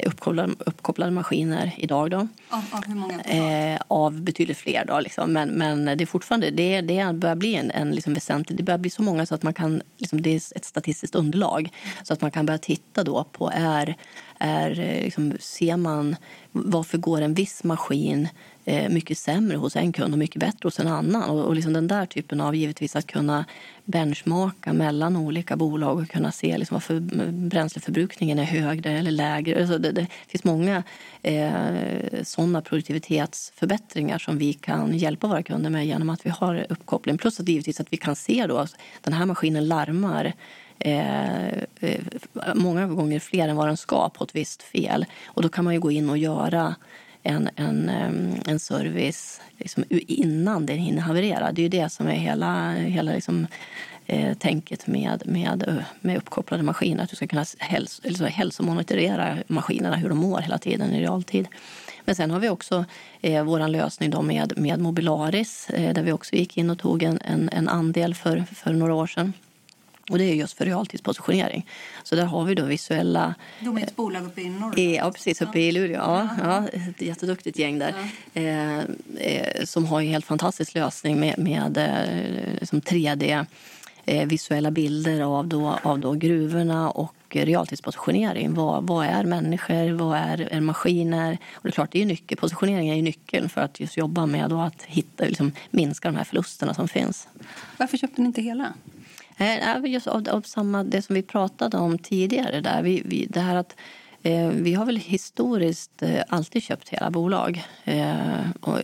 uppkopplade, 0.05 0.53
uppkopplade 0.59 1.11
maskiner 1.11 1.73
idag. 1.77 2.11
Då. 2.11 2.17
Av, 2.49 2.63
av 2.71 2.85
hur 2.87 2.95
många? 2.95 3.21
Eh, 3.21 3.81
av 3.87 4.21
betydligt 4.21 4.57
fler. 4.57 4.85
Då, 4.85 4.99
liksom. 4.99 5.33
men, 5.33 5.49
men 5.49 5.85
det 5.85 6.03
är 6.03 6.05
fortfarande 6.05 6.49
det, 6.49 6.81
det 6.81 7.13
börjar 7.13 7.35
bli 7.35 7.55
en, 7.55 7.71
en 7.71 7.91
liksom 7.91 8.13
väsentlig... 8.13 8.57
Det 8.57 8.63
börjar 8.63 8.77
bli 8.77 8.89
så 8.89 9.01
många 9.01 9.25
så 9.25 9.35
att 9.35 9.43
man 9.43 9.53
kan... 9.53 9.81
Liksom, 9.97 10.21
det 10.21 10.29
är 10.29 10.35
ett 10.35 10.65
statistiskt 10.65 11.15
underlag. 11.15 11.69
Så 12.03 12.13
att 12.13 12.21
man 12.21 12.31
kan 12.31 12.45
börja 12.45 12.57
titta 12.57 13.03
då 13.03 13.23
på 13.23 13.51
är, 13.53 13.95
är 14.39 14.75
liksom, 15.03 15.33
ser 15.39 15.77
man 15.77 16.15
varför 16.51 16.97
går 16.97 17.21
en 17.21 17.33
viss 17.33 17.63
maskin 17.63 18.27
Eh, 18.65 18.89
mycket 18.89 19.17
sämre 19.17 19.57
hos 19.57 19.75
en 19.75 19.91
kund 19.91 20.13
och 20.13 20.19
mycket 20.19 20.39
bättre 20.39 20.59
hos 20.63 20.79
en 20.79 20.87
annan. 20.87 21.29
Och, 21.29 21.45
och 21.45 21.55
liksom 21.55 21.73
den 21.73 21.87
där 21.87 22.05
typen 22.05 22.41
av 22.41 22.55
givetvis 22.55 22.95
att 22.95 23.07
kunna 23.07 23.45
benchmarka 23.85 24.73
mellan 24.73 25.17
olika 25.17 25.55
bolag 25.55 25.99
och 25.99 26.09
kunna 26.09 26.31
se 26.31 26.57
liksom 26.57 26.75
varför 26.75 26.95
eh, 26.95 27.31
bränsleförbrukningen 27.31 28.39
är 28.39 28.43
högre 28.43 28.91
eller 28.91 29.11
lägre. 29.11 29.61
Alltså 29.61 29.77
det, 29.77 29.91
det 29.91 30.07
finns 30.27 30.43
många 30.43 30.83
eh, 31.21 31.51
sådana 32.23 32.61
produktivitetsförbättringar 32.61 34.17
som 34.17 34.37
vi 34.37 34.53
kan 34.53 34.97
hjälpa 34.97 35.27
våra 35.27 35.43
kunder 35.43 35.69
med 35.69 35.87
genom 35.87 36.09
att 36.09 36.25
vi 36.25 36.29
har 36.29 36.65
uppkoppling. 36.69 37.17
Plus 37.17 37.39
att 37.39 37.49
givetvis 37.49 37.79
att 37.79 37.93
vi 37.93 37.97
kan 37.97 38.15
se 38.15 38.45
då 38.47 38.57
att 38.57 38.75
den 39.01 39.13
här 39.13 39.25
maskinen 39.25 39.67
larmar 39.67 40.33
Eh, 40.81 41.47
eh 41.79 41.99
många 42.55 42.87
gånger 42.87 43.19
fler 43.19 43.47
än 43.47 43.55
vad 43.55 43.67
den 43.67 43.77
ska 43.77 44.09
på 44.09 44.23
ett 44.23 44.35
visst 44.35 44.63
fel. 44.63 45.05
Och 45.25 45.41
då 45.41 45.49
kan 45.49 45.65
man 45.65 45.73
ju 45.73 45.79
gå 45.79 45.91
in 45.91 46.09
och 46.09 46.17
göra 46.17 46.75
en, 47.23 47.49
en, 47.55 47.89
en 48.45 48.59
service 48.59 49.41
liksom 49.57 49.83
innan 49.89 50.65
den 50.65 50.77
hinner 50.77 51.01
haverera. 51.01 51.51
Det 51.51 51.61
är 51.61 51.63
ju 51.63 51.69
det 51.69 51.89
som 51.89 52.07
är 52.07 52.11
hela, 52.15 52.71
hela 52.71 53.11
liksom, 53.11 53.47
eh, 54.05 54.37
tänket 54.37 54.87
med, 54.87 55.23
med, 55.25 55.83
med 56.01 56.17
uppkopplade 56.17 56.63
maskiner. 56.63 57.03
Att 57.03 57.09
du 57.09 57.15
ska 57.15 57.27
kunna 57.27 57.45
häls, 57.57 58.01
liksom, 58.03 58.27
hälsomonitorera 58.27 59.37
maskinerna, 59.47 59.95
hur 59.95 60.09
de 60.09 60.17
mår 60.17 60.39
hela 60.41 60.57
tiden 60.57 60.91
i 60.91 61.01
realtid. 61.01 61.47
Men 62.05 62.15
sen 62.15 62.31
har 62.31 62.39
vi 62.39 62.49
också 62.49 62.85
eh, 63.21 63.43
vår 63.43 63.67
lösning 63.67 64.09
då 64.09 64.21
med, 64.21 64.53
med 64.57 64.79
Mobilaris 64.79 65.69
eh, 65.69 65.93
där 65.93 66.03
vi 66.03 66.11
också 66.11 66.35
gick 66.35 66.57
in 66.57 66.69
och 66.69 66.79
tog 66.79 67.03
en, 67.03 67.19
en, 67.25 67.49
en 67.53 67.69
andel 67.69 68.15
för, 68.15 68.43
för 68.55 68.73
några 68.73 68.93
år 68.93 69.07
sedan. 69.07 69.33
Och 70.09 70.17
det 70.17 70.23
är 70.23 70.35
just 70.35 70.57
för 70.57 70.65
realtidspositionering. 70.65 71.65
Så 72.03 72.15
där 72.15 72.25
har 72.25 72.43
vi 72.43 72.55
då 72.55 72.65
visuella... 72.65 73.35
De 73.59 73.77
är 73.77 73.81
ett 73.81 73.95
bolag 73.95 74.25
uppe 74.25 74.41
i 74.41 74.49
norr? 74.49 74.79
Ja, 74.79 75.11
precis. 75.11 75.41
Uppe 75.41 75.59
i 75.59 75.71
Luleå. 75.71 75.97
Ja, 75.97 76.29
ja, 76.43 76.67
ett 76.67 77.01
jätteduktigt 77.01 77.59
gäng 77.59 77.79
där. 77.79 77.93
Ja. 78.33 78.41
Eh, 79.21 79.63
som 79.63 79.85
har 79.85 80.01
en 80.01 80.07
helt 80.07 80.25
fantastisk 80.25 80.75
lösning 80.75 81.19
med, 81.19 81.39
med 81.39 81.77
eh, 81.77 82.65
som 82.67 82.81
3D 82.81 83.45
eh, 84.05 84.27
visuella 84.27 84.71
bilder 84.71 85.21
av, 85.21 85.47
då, 85.47 85.79
av 85.83 85.99
då 85.99 86.13
gruvorna 86.13 86.91
och 86.91 87.15
realtidspositionering. 87.29 88.53
Vad, 88.53 88.87
vad 88.87 89.05
är 89.05 89.23
människor? 89.23 89.91
Vad 89.91 90.17
är, 90.17 90.47
är 90.51 90.61
maskiner? 90.61 91.37
Och 91.53 91.63
det 91.63 91.69
är 91.69 91.71
klart, 91.71 91.91
det 91.91 92.01
är 92.01 92.05
nyckel. 92.05 92.37
Positionering 92.37 92.89
är 92.89 92.95
ju 92.95 93.01
nyckeln 93.01 93.49
för 93.49 93.61
att 93.61 93.79
just 93.79 93.97
jobba 93.97 94.25
med 94.25 94.53
att 94.53 94.83
hitta, 94.83 95.25
liksom, 95.25 95.51
minska 95.69 96.07
de 96.11 96.17
här 96.17 96.23
förlusterna 96.23 96.73
som 96.73 96.87
finns. 96.87 97.27
Varför 97.77 97.97
köpte 97.97 98.21
ni 98.21 98.27
inte 98.27 98.41
hela? 98.41 98.73
Eh, 99.39 99.85
just 99.85 100.07
av, 100.07 100.29
av 100.29 100.41
samma, 100.41 100.83
det 100.83 101.01
som 101.01 101.15
vi 101.15 101.21
pratade 101.21 101.77
om 101.77 101.97
tidigare. 101.97 102.61
Där. 102.61 102.83
Vi, 102.83 103.01
vi, 103.05 103.25
det 103.25 103.39
här 103.39 103.55
att, 103.55 103.75
eh, 104.23 104.47
vi 104.47 104.73
har 104.73 104.85
väl 104.85 104.97
historiskt 104.97 106.01
eh, 106.01 106.23
alltid 106.29 106.63
köpt 106.63 106.89
hela 106.89 107.11
bolag. 107.11 107.63
Eh, 107.83 108.49
och, 108.61 108.79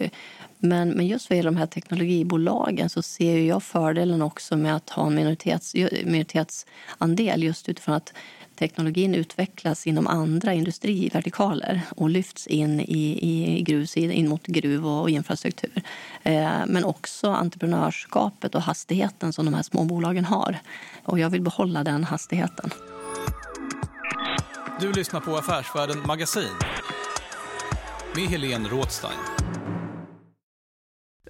men, 0.57 0.89
men 0.89 1.07
just 1.07 1.29
vad 1.29 1.37
gäller 1.37 1.51
de 1.51 1.57
här 1.57 1.65
teknologibolagen 1.65 2.89
så 2.89 3.01
ser 3.01 3.39
jag 3.39 3.63
fördelen 3.63 4.21
också 4.21 4.57
med 4.57 4.75
att 4.75 4.89
ha 4.89 5.07
en 5.07 5.15
minoritets, 5.15 5.75
minoritetsandel 6.05 7.43
just 7.43 7.69
utifrån 7.69 7.95
att 7.95 8.13
teknologin 8.55 9.15
utvecklas 9.15 9.87
inom 9.87 10.07
andra 10.07 10.53
industrivertikaler 10.53 11.81
och 11.95 12.09
lyfts 12.09 12.47
in 12.47 12.79
i, 12.79 13.19
i 13.21 13.61
gruvsidan, 13.61 14.11
in 14.11 14.29
mot 14.29 14.47
gruv 14.47 14.87
och 14.87 15.09
infrastruktur. 15.09 15.81
Eh, 16.23 16.51
men 16.67 16.85
också 16.85 17.27
entreprenörskapet 17.27 18.55
och 18.55 18.61
hastigheten 18.61 19.33
som 19.33 19.45
de 19.45 19.53
här 19.53 19.63
små 19.63 19.83
bolagen 19.83 20.25
har. 20.25 20.57
Och 21.03 21.19
jag 21.19 21.29
vill 21.29 21.41
behålla 21.41 21.83
den 21.83 22.03
hastigheten. 22.03 22.69
Du 24.79 24.93
lyssnar 24.93 25.19
på 25.19 25.35
Affärsvärlden 25.37 26.07
Magasin 26.07 26.49
med 28.15 28.23
Helene 28.23 28.69
Rådstein. 28.69 29.34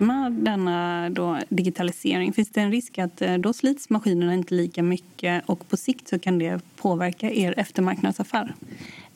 Med 0.00 0.32
denna 0.32 1.10
då 1.10 1.38
digitalisering, 1.48 2.32
finns 2.32 2.50
det 2.50 2.60
en 2.60 2.70
risk 2.70 2.98
att 2.98 3.22
eh, 3.22 3.34
då 3.34 3.52
slits 3.52 3.90
maskinerna 3.90 4.34
inte 4.34 4.54
lika 4.54 4.82
mycket 4.82 5.42
och 5.46 5.68
på 5.68 5.76
sikt 5.76 6.08
så 6.08 6.18
kan 6.18 6.38
det 6.38 6.60
påverka 6.76 7.30
er 7.30 7.54
eftermarknadsaffär? 7.56 8.54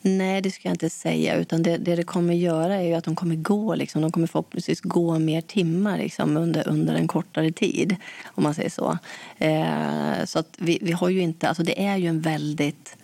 Nej, 0.07 0.43
det 0.43 0.51
ska 0.51 0.69
jag 0.69 0.75
inte 0.75 0.91
säga. 0.91 1.37
Utan 1.37 1.63
det, 1.63 1.77
det, 1.77 1.97
det 1.97 2.03
kommer 2.03 2.35
göra 2.35 2.75
är 2.75 2.97
att 2.97 3.05
de 3.05 3.17
kommer 3.17 3.37
gå, 3.37 3.75
liksom, 3.75 4.03
de 4.03 4.13
kommer 4.13 4.27
förhoppningsvis 4.27 4.81
gå 4.81 5.19
mer 5.19 5.41
timmar 5.41 5.99
liksom, 5.99 6.37
under, 6.37 6.69
under 6.69 6.95
en 6.95 7.09
kortare 7.09 7.53
tid. 7.53 7.97
Om 8.25 8.43
man 8.43 8.55
säger 8.55 8.71
så. 8.71 8.99
Eh, 9.39 10.25
så 10.25 10.39
att 10.39 10.57
vi, 10.59 10.79
vi 10.83 10.93
har 10.93 11.09
ju 11.09 11.21
inte, 11.21 11.49
alltså 11.49 11.63
det 11.63 11.85
är 11.87 11.97
ju 11.97 12.09
en 12.09 12.21
väldigt 12.21 12.97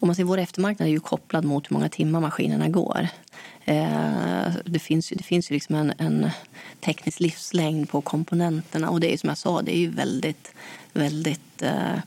om 0.00 0.08
man 0.08 0.14
ser 0.14 0.24
vår 0.24 0.38
eftermarknad 0.38 0.88
är 0.88 0.92
ju 0.92 1.00
kopplad 1.00 1.44
mot 1.44 1.70
hur 1.70 1.74
många 1.74 1.88
timmar 1.88 2.20
maskinerna 2.20 2.68
går. 2.68 3.08
Eh, 3.64 4.48
det 4.64 4.78
finns 4.78 5.12
ju, 5.12 5.16
det 5.16 5.22
finns 5.22 5.50
ju 5.50 5.54
liksom 5.54 5.74
en, 5.74 5.92
en, 5.98 6.30
teknisk 6.80 7.20
livslängd 7.20 7.88
på 7.88 8.00
komponenterna. 8.00 8.90
Och 8.90 9.00
det 9.00 9.12
är 9.12 9.16
som 9.16 9.28
jag 9.28 9.38
sa, 9.38 9.62
det 9.62 9.76
är 9.76 9.78
ju 9.78 9.90
väldigt, 9.90 10.52
väldigt 10.92 11.62
eh, 11.62 11.98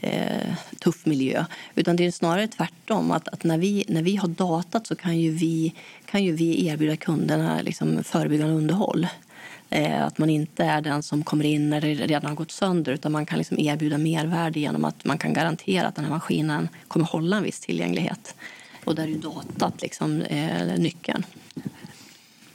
eh, 0.00 0.54
tuff 0.80 1.06
miljö. 1.06 1.44
Utan 1.74 1.96
det 1.96 2.06
är 2.06 2.10
snarare 2.10 2.48
tvärtom. 2.48 3.10
Att, 3.10 3.28
att, 3.28 3.44
när, 3.44 3.58
vi, 3.58 3.84
när 3.88 4.02
vi 4.02 4.16
har 4.16 4.28
datat 4.28 4.86
så 4.86 4.96
kan 4.96 5.18
ju 5.18 5.30
vi, 5.30 5.74
kan 6.04 6.24
ju 6.24 6.32
vi 6.32 6.66
erbjuda 6.66 6.96
kunderna 6.96 7.62
liksom 7.62 8.04
förebyggande 8.04 8.54
underhåll. 8.54 9.06
Eh, 9.70 10.06
att 10.06 10.18
man 10.18 10.30
inte 10.30 10.64
är 10.64 10.80
den 10.80 11.02
som 11.02 11.24
kommer 11.24 11.44
in 11.44 11.70
när 11.70 11.80
det 11.80 11.94
redan 11.94 12.28
har 12.28 12.36
gått 12.36 12.50
sönder 12.50 12.92
utan 12.92 13.12
man 13.12 13.26
kan 13.26 13.38
liksom 13.38 13.58
erbjuda 13.58 13.98
mervärde 13.98 14.60
genom 14.60 14.84
att 14.84 15.04
man 15.04 15.18
kan 15.18 15.32
garantera 15.32 15.86
att 15.86 15.94
den 15.94 16.04
här 16.04 16.12
maskinen 16.12 16.68
kommer 16.88 17.06
hålla 17.06 17.36
en 17.36 17.42
viss 17.42 17.60
tillgänglighet. 17.60 18.34
Och 18.84 18.94
där 18.94 19.02
är 19.02 19.08
ju 19.08 19.18
datat 19.18 19.82
liksom, 19.82 20.22
eh, 20.22 20.78
nyckeln. 20.78 21.24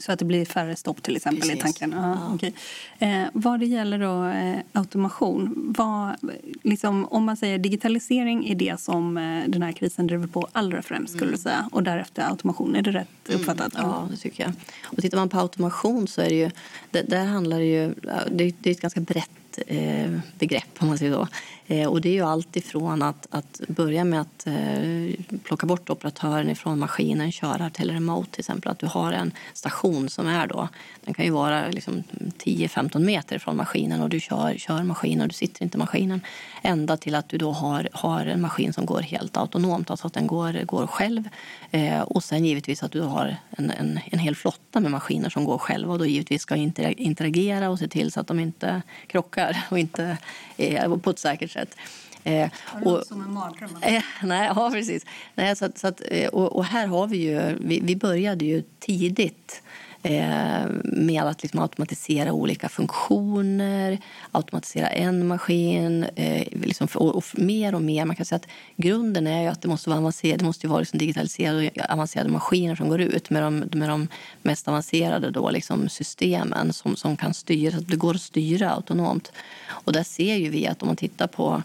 Så 0.01 0.11
att 0.11 0.19
det 0.19 0.25
blir 0.25 0.45
färre 0.45 0.75
stopp 0.75 1.03
till 1.03 1.15
exempel 1.15 1.41
Precis. 1.41 1.57
i 1.59 1.61
tanken. 1.61 1.93
Ja, 1.97 2.09
Ja. 2.09 2.31
okej. 2.35 2.53
Eh, 2.99 3.23
vad 3.33 3.59
det 3.59 3.65
gäller 3.65 3.99
då, 3.99 4.25
eh, 4.25 4.57
automation. 4.73 5.73
Vad, 5.77 6.15
liksom, 6.63 7.05
om 7.05 7.23
man 7.25 7.37
säger 7.37 7.57
digitalisering 7.57 8.47
är 8.49 8.55
det 8.55 8.79
som 8.79 9.17
eh, 9.17 9.43
den 9.47 9.61
här 9.61 9.71
krisen 9.71 10.07
driver 10.07 10.27
på 10.27 10.47
allra 10.51 10.81
främst 10.81 11.13
skulle 11.13 11.23
Mm. 11.27 11.35
du 11.37 11.41
säga. 11.41 11.69
Och 11.71 11.83
därefter 11.83 12.21
automation. 12.29 12.75
Är 12.75 12.81
det 12.81 12.91
rätt 12.91 13.07
uppfattat? 13.29 13.73
Ja, 13.77 14.07
det 14.11 14.17
tycker 14.17 14.43
jag. 14.43 14.53
Och 14.83 14.97
tittar 15.01 15.17
man 15.17 15.29
på 15.29 15.39
automation 15.39 16.07
så 16.07 16.21
är 16.21 16.29
det 16.29 16.35
ju, 16.35 16.51
det, 16.91 17.01
där 17.01 17.25
handlar 17.25 17.59
det 17.59 17.65
ju, 17.65 17.93
det 18.31 18.53
det 18.59 18.69
är 18.69 18.71
ett 18.71 18.81
ganska 18.81 18.99
brett 19.01 19.50
eh, 19.67 20.19
begrepp 20.39 20.77
om 20.79 20.87
man 20.87 20.97
säger 20.97 21.13
så. 21.13 21.27
Eh, 21.71 21.87
och 21.87 22.01
det 22.01 22.09
är 22.09 22.13
ju 22.13 22.21
allt 22.21 22.55
ifrån 22.55 23.01
att, 23.01 23.27
att 23.29 23.61
börja 23.67 24.03
med 24.03 24.21
att 24.21 24.47
eh, 24.47 25.37
plocka 25.43 25.65
bort 25.65 25.89
operatören 25.89 26.49
ifrån 26.49 26.79
maskinen, 26.79 27.31
köra 27.31 27.69
till 27.69 27.91
remote 27.91 28.31
till 28.31 28.39
exempel. 28.39 28.71
Att 28.71 28.79
du 28.79 28.85
har 28.85 29.11
en 29.11 29.31
station 29.53 30.09
som 30.09 30.27
är 30.27 30.47
då, 30.47 30.67
den 31.05 31.13
kan 31.13 31.25
ju 31.25 31.31
vara 31.31 31.67
liksom 31.67 32.03
10-15 32.43 32.99
meter 32.99 33.39
från 33.39 33.57
maskinen 33.57 34.01
och 34.01 34.09
du 34.09 34.19
kör, 34.19 34.55
kör 34.57 34.83
maskinen 34.83 35.21
och 35.21 35.27
du 35.27 35.33
sitter 35.33 35.63
inte 35.63 35.77
i 35.77 35.79
maskinen. 35.79 36.21
Ända 36.61 36.97
till 36.97 37.15
att 37.15 37.29
du 37.29 37.37
då 37.37 37.51
har, 37.51 37.89
har 37.91 38.25
en 38.25 38.41
maskin 38.41 38.73
som 38.73 38.85
går 38.85 39.01
helt 39.01 39.37
autonomt, 39.37 39.89
alltså 39.89 40.07
att 40.07 40.13
den 40.13 40.27
går, 40.27 40.65
går 40.65 40.87
själv. 40.87 41.29
Eh, 41.71 42.01
och 42.01 42.23
sen 42.23 42.45
givetvis 42.45 42.83
att 42.83 42.91
du 42.91 43.01
har 43.01 43.35
en, 43.49 43.71
en, 43.71 43.99
en 44.05 44.19
hel 44.19 44.35
flotta 44.35 44.79
med 44.79 44.91
maskiner 44.91 45.29
som 45.29 45.45
går 45.45 45.57
själva 45.57 45.93
och 45.93 45.99
då 45.99 46.05
givetvis 46.05 46.41
ska 46.41 46.55
interagera 46.55 47.69
och 47.69 47.79
se 47.79 47.87
till 47.87 48.11
så 48.11 48.19
att 48.19 48.27
de 48.27 48.39
inte 48.39 48.81
krockar 49.07 49.40
och 49.69 49.79
inte 49.79 50.17
eh, 50.57 50.97
på 50.97 51.09
ett 51.09 51.19
säkert 51.19 51.51
sätt. 51.51 51.75
Eh, 52.23 52.49
och, 52.85 53.03
som 53.05 53.21
en 53.21 53.33
mardröm? 53.33 53.77
Eh, 53.81 54.03
nej, 54.23 54.51
ja, 54.55 54.69
precis. 54.73 55.05
Nej, 55.35 55.55
så 55.55 55.69
så 55.75 55.87
att, 55.87 56.01
eh, 56.11 56.29
och, 56.29 56.55
och 56.55 56.65
här 56.65 56.87
har 56.87 57.07
vi 57.07 57.17
ju... 57.17 57.57
Vi, 57.59 57.79
vi 57.79 57.95
började 57.95 58.45
ju 58.45 58.63
tidigt 58.79 59.63
Eh, 60.03 60.65
med 60.83 61.23
att 61.23 61.43
liksom 61.43 61.59
automatisera 61.59 62.33
olika 62.33 62.69
funktioner, 62.69 63.97
automatisera 64.31 64.87
en 64.87 65.27
maskin. 65.27 66.03
Eh, 66.15 66.47
liksom, 66.51 66.87
och, 66.95 67.15
och 67.15 67.23
mer 67.33 67.75
och 67.75 67.81
mer. 67.81 68.05
Man 68.05 68.15
kan 68.15 68.25
säga 68.25 68.35
att 68.37 68.47
grunden 68.75 69.27
är 69.27 69.41
ju 69.41 69.47
att 69.47 69.61
det 69.61 69.67
måste 69.67 69.89
vara 69.89 69.99
avancerade, 69.99 70.37
Det 70.37 70.45
måste 70.45 70.67
ju 70.67 70.69
vara 70.69 70.79
liksom 70.79 70.99
digitaliserade 70.99 71.69
och 71.69 71.91
avancerade 71.91 72.29
maskiner 72.29 72.75
som 72.75 72.89
går 72.89 73.01
ut 73.01 73.29
med 73.29 73.43
de, 73.43 73.57
med 73.57 73.89
de 73.89 74.07
mest 74.41 74.67
avancerade 74.67 75.31
då, 75.31 75.49
liksom 75.49 75.89
systemen 75.89 76.73
som, 76.73 76.95
som 76.95 77.17
kan 77.17 77.33
styra. 77.33 77.79
Det 77.79 77.95
går 77.95 78.15
att 78.15 78.21
styra 78.21 78.71
autonomt. 78.71 79.31
Och 79.67 79.93
där 79.93 80.03
ser 80.03 80.35
ju 80.35 80.49
vi 80.49 80.67
att 80.67 80.81
om 80.81 80.87
man 80.87 80.95
tittar 80.95 81.27
på 81.27 81.63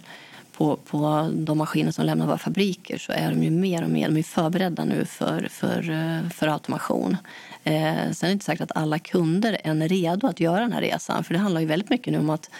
på, 0.57 0.77
på 0.77 1.31
de 1.35 1.59
maskiner 1.59 1.91
som 1.91 2.05
lämnar 2.05 2.27
våra 2.27 2.39
fabriker 2.39 2.99
så 2.99 3.13
är 3.13 3.31
de 3.31 3.43
ju 3.43 3.51
mer 3.51 3.85
och 3.85 3.91
mer 3.91 4.09
de 4.09 4.17
är 4.17 4.23
förberedda 4.23 4.85
nu 4.85 5.05
för, 5.05 5.49
för, 5.51 5.91
eh, 5.91 6.31
för 6.31 6.49
automation. 6.49 7.17
Eh, 7.67 8.11
sen 8.13 8.27
är 8.27 8.27
det 8.27 8.33
inte 8.33 8.45
säkert 8.45 8.71
att 8.71 8.77
alla 8.77 8.99
kunder 8.99 9.59
är 9.65 9.89
redo 9.89 10.27
att 10.27 10.41
göra 10.41 10.61
den 10.61 10.73
här 10.73 10.81
resan. 10.81 11.25
För 11.25 11.35
det 11.35 11.41
handlar 11.41 11.61
ju 11.61 11.67
väldigt 11.67 11.91
mycket 11.91 12.13
nu 12.13 12.19
om 12.19 12.31
att 12.31 12.51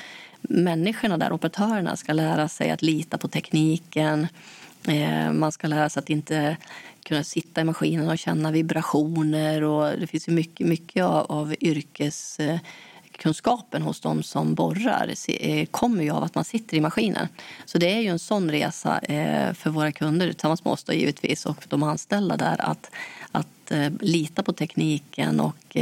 människorna 0.41 1.19
där, 1.19 1.33
operatörerna, 1.33 1.97
ska 1.97 2.13
lära 2.13 2.49
sig 2.49 2.71
att 2.71 2.83
lita 2.83 3.19
på 3.19 3.29
tekniken. 3.29 4.27
Eh, 4.89 5.33
man 5.33 5.53
ska 5.53 5.67
lära 5.67 5.89
sig 5.89 6.01
att 6.01 6.11
inte 6.11 6.57
kunna 7.03 7.25
sitta 7.25 7.61
i 7.61 7.65
maskinen 7.65 8.11
och 8.11 8.19
känna 8.19 8.51
vibrationer. 8.51 9.63
Och 9.63 9.99
det 10.01 10.07
finns 10.07 10.29
ju 10.29 10.33
mycket, 10.33 10.67
mycket 10.67 11.05
av, 11.05 11.27
av 11.33 11.55
yrkes 11.61 12.41
eh, 12.41 12.59
kunskapen 13.17 13.83
hos 13.83 14.01
de 14.01 14.23
som 14.23 14.55
borrar 14.55 15.15
eh, 15.29 15.67
kommer 15.67 16.03
ju 16.03 16.11
av 16.11 16.25
att 16.25 16.35
man 16.35 16.45
sitter 16.45 16.77
i 16.77 16.81
maskinen. 16.81 17.29
Så 17.65 17.79
det 17.79 17.93
är 17.93 18.01
ju 18.01 18.09
en 18.09 18.19
sån 18.19 18.51
resa 18.51 18.99
eh, 18.99 19.53
för 19.53 19.71
våra 19.71 19.93
kunder, 19.93 20.33
tillsammans 20.33 20.65
med 20.65 20.73
oss 20.73 20.85
då, 20.85 20.93
givetvis, 20.93 21.47
och 21.47 21.65
de 21.69 21.83
anställda 21.83 22.37
där, 22.37 22.61
att, 22.61 22.91
att 23.33 23.71
eh, 23.71 23.91
lita 24.01 24.43
på 24.43 24.53
tekniken 24.53 25.41
och 25.41 25.77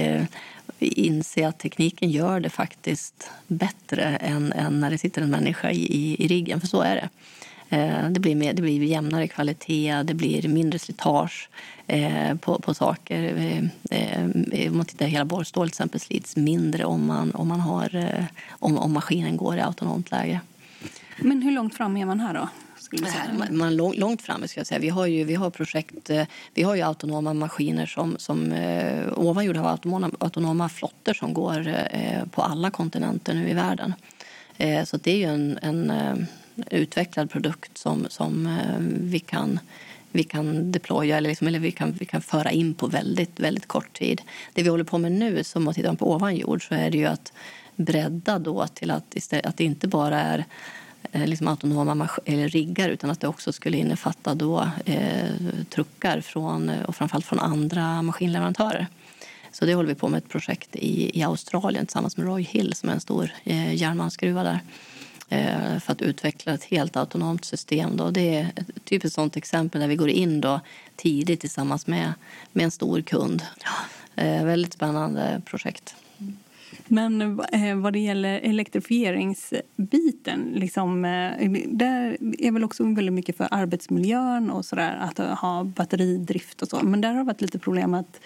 inse 0.79 1.49
att 1.49 1.59
tekniken 1.59 2.11
gör 2.11 2.41
det 2.41 2.51
faktiskt 2.51 3.31
bättre 3.47 4.03
än, 4.03 4.53
än 4.53 4.81
när 4.81 4.91
det 4.91 4.99
sitter 4.99 5.23
en 5.23 5.31
människa 5.31 5.71
i, 5.71 5.83
i, 5.83 6.25
i 6.25 6.29
riggen, 6.29 6.61
för 6.61 6.67
så 6.69 6.81
är 6.81 6.95
det. 6.95 7.09
Eh, 7.69 8.11
det 8.11 8.21
blir, 8.21 8.35
mer, 8.35 8.53
det 8.53 8.63
blir 8.63 8.83
jämnare 8.83 9.29
kvalitet, 9.29 10.03
det 10.05 10.15
blir 10.15 10.49
mindre 10.49 10.79
slitage 10.79 11.49
eh, 11.87 12.35
på, 12.35 12.59
på 12.59 12.75
saker. 12.75 13.23
Eh, 13.91 14.25
om 14.71 14.77
man 14.77 14.87
tittar 14.87 15.07
hela 15.07 15.25
borrstål 15.25 15.69
till 15.69 15.73
exempel 15.73 16.01
slits 16.01 16.37
mindre 16.37 16.85
om, 16.85 17.07
man, 17.07 17.31
om, 17.35 17.49
man 17.49 17.61
har, 17.61 18.17
om, 18.49 18.79
om 18.79 18.93
maskinen 18.93 19.37
går 19.37 19.57
i 19.57 19.61
autonomt 19.61 20.11
läge. 20.11 20.41
Men 21.19 21.43
hur 21.43 21.53
långt 21.53 21.75
fram 21.75 21.97
är 21.97 22.05
man 22.05 22.21
här 22.21 22.35
då? 22.35 22.49
Man, 23.39 23.57
man 23.57 23.77
långt, 23.77 23.97
långt 23.97 24.23
framme. 24.23 24.49
Ska 24.49 24.61
jag 24.61 24.67
säga. 24.67 24.81
Vi 24.81 24.89
har 24.89 25.07
ju, 25.07 25.25
vi 25.25 25.35
har 25.35 25.51
projekt, 25.51 26.11
vi 26.55 26.63
har 26.63 26.75
ju 26.75 26.83
autonoma 26.83 27.35
maskiner 27.35 27.87
som, 27.87 28.19
som 28.19 28.53
eh, 28.53 29.13
ovan 29.17 29.45
jord 29.45 29.57
har 29.57 29.71
autonoma, 29.71 30.11
autonoma 30.19 30.69
flotter 30.69 31.15
som 31.15 31.35
går 31.35 31.69
eh, 31.69 32.25
på 32.31 32.43
alla 32.43 32.71
kontinenter 32.71 33.35
nu 33.35 33.49
i 33.49 33.55
världen. 33.55 33.95
Eh, 34.57 34.85
så 34.85 34.97
det 34.97 35.11
är 35.11 35.17
ju 35.17 35.25
en, 35.25 35.59
en 35.63 36.27
utvecklad 36.71 37.31
produkt 37.31 37.79
som, 37.79 38.07
som 38.11 38.47
eh, 38.47 38.79
vi 38.81 39.19
kan 39.19 39.61
vi 40.15 40.25
kan 40.25 40.73
deploya 40.73 41.17
eller, 41.17 41.29
liksom, 41.29 41.47
eller 41.47 41.59
vi, 41.59 41.71
kan, 41.71 41.93
vi 41.93 42.05
kan 42.05 42.21
föra 42.21 42.51
in 42.51 42.75
på 42.75 42.87
väldigt, 42.87 43.41
väldigt 43.41 43.69
kort 43.69 43.93
tid. 43.93 44.23
Det 44.53 44.63
vi 44.63 44.69
håller 44.69 44.85
på 44.85 44.99
med 44.99 45.13
nu, 45.13 45.45
som 45.45 45.69
att 45.69 45.75
titta 45.75 45.95
på 45.95 46.13
ovan 46.13 46.37
jord, 46.37 46.69
så 46.69 46.75
är 46.75 46.91
det 46.91 46.99
ju 46.99 47.07
att 47.07 47.33
bredda 47.77 48.39
då 48.39 48.67
till 48.67 48.91
att, 48.91 49.15
istället, 49.15 49.47
att 49.47 49.57
det 49.57 49.65
inte 49.65 49.89
bara 49.89 50.21
är 50.21 50.45
eh, 51.13 51.27
liksom 51.27 51.49
autonoma 51.49 52.09
eller 52.25 52.49
riggar 52.49 52.89
utan 52.89 53.11
att 53.11 53.21
det 53.21 53.29
också 53.29 53.53
skulle 53.53 53.77
innefatta 53.77 54.35
då, 54.35 54.69
eh, 54.85 55.31
truckar 55.71 56.21
från, 56.21 56.69
eh, 56.69 56.83
och 56.83 56.97
framförallt 56.97 57.27
från 57.27 57.41
andra 57.41 58.03
maskinleverantörer. 58.03 58.87
Så 59.53 59.65
det 59.65 59.75
håller 59.75 59.89
vi 59.89 59.95
på 59.95 60.09
med 60.09 60.19
ett 60.19 60.29
projekt 60.29 60.77
i, 60.77 61.19
i 61.19 61.23
Australien 61.23 61.87
tillsammans 61.87 62.17
med 62.17 62.27
Roy 62.27 62.43
Hill 62.43 62.75
som 62.75 62.89
är 62.89 62.93
en 62.93 63.01
stor 63.01 63.31
eh, 63.45 63.75
järnmalmsgruva 63.75 64.43
där. 64.43 64.61
Eh, 65.29 65.79
för 65.79 65.93
att 65.93 66.03
utveckla 66.03 66.55
ett 66.55 66.65
helt 66.65 66.97
autonomt 66.97 67.45
system. 67.45 67.97
Då. 67.97 68.11
Det 68.11 68.37
är 68.37 68.53
ett 68.57 68.85
typiskt 68.85 69.15
sånt 69.15 69.37
exempel 69.37 69.81
där 69.81 69.89
vi 69.89 69.97
går 69.97 70.09
in 70.09 70.41
då 70.41 70.61
tidigt 70.97 71.41
tillsammans 71.41 71.87
med, 71.87 72.13
med 72.53 72.65
en 72.65 72.71
stor 72.71 73.01
kund. 73.01 73.43
Eh, 74.17 74.45
väldigt 74.45 74.73
spännande 74.73 75.43
projekt. 75.45 75.95
Men 76.87 77.41
eh, 77.53 77.77
vad 77.77 77.93
det 77.93 77.99
gäller 77.99 78.41
elektrifieringsbiten, 78.41 80.53
liksom, 80.55 81.03
där 81.67 82.17
är 82.39 82.51
väl 82.51 82.65
också 82.65 82.85
väldigt 82.85 83.13
mycket 83.13 83.37
för 83.37 83.49
arbetsmiljön 83.51 84.51
och 84.51 84.65
sådär, 84.65 84.97
att 85.01 85.19
ha 85.39 85.65
batteridrift 85.65 86.63
och 86.63 86.69
så. 86.69 86.81
Men 86.83 87.01
där 87.01 87.09
har 87.09 87.17
det 87.17 87.25
varit 87.25 87.41
lite 87.41 87.59
problem 87.59 87.95
att 87.95 88.21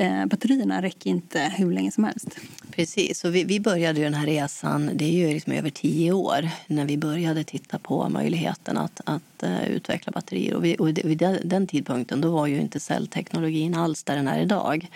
eh, 0.00 0.26
batterierna 0.26 0.82
räcker 0.82 1.10
inte 1.10 1.52
hur 1.56 1.72
länge 1.72 1.90
som 1.90 2.04
helst. 2.04 2.28
Precis, 2.70 3.24
och 3.24 3.34
vi, 3.34 3.44
vi 3.44 3.60
började 3.60 3.98
ju 3.98 4.04
den 4.04 4.14
här 4.14 4.26
resan, 4.26 4.90
det 4.94 5.04
är 5.04 5.12
ju 5.12 5.34
liksom 5.34 5.52
över 5.52 5.70
tio 5.70 6.12
år, 6.12 6.48
när 6.66 6.84
vi 6.84 6.96
började 6.96 7.44
titta 7.44 7.78
på 7.78 8.08
möjligheten 8.08 8.78
att, 8.78 9.00
att 9.04 9.42
uh, 9.44 9.68
utveckla 9.68 10.12
batterier. 10.12 10.54
Och, 10.54 10.64
vi, 10.64 10.76
och 10.78 10.88
vid 10.88 11.38
den 11.44 11.66
tidpunkten 11.66 12.20
då 12.20 12.30
var 12.30 12.46
ju 12.46 12.60
inte 12.60 12.80
cellteknologin 12.80 13.74
alls 13.74 14.02
där 14.02 14.16
den 14.16 14.28
är 14.28 14.40
idag. 14.40 14.88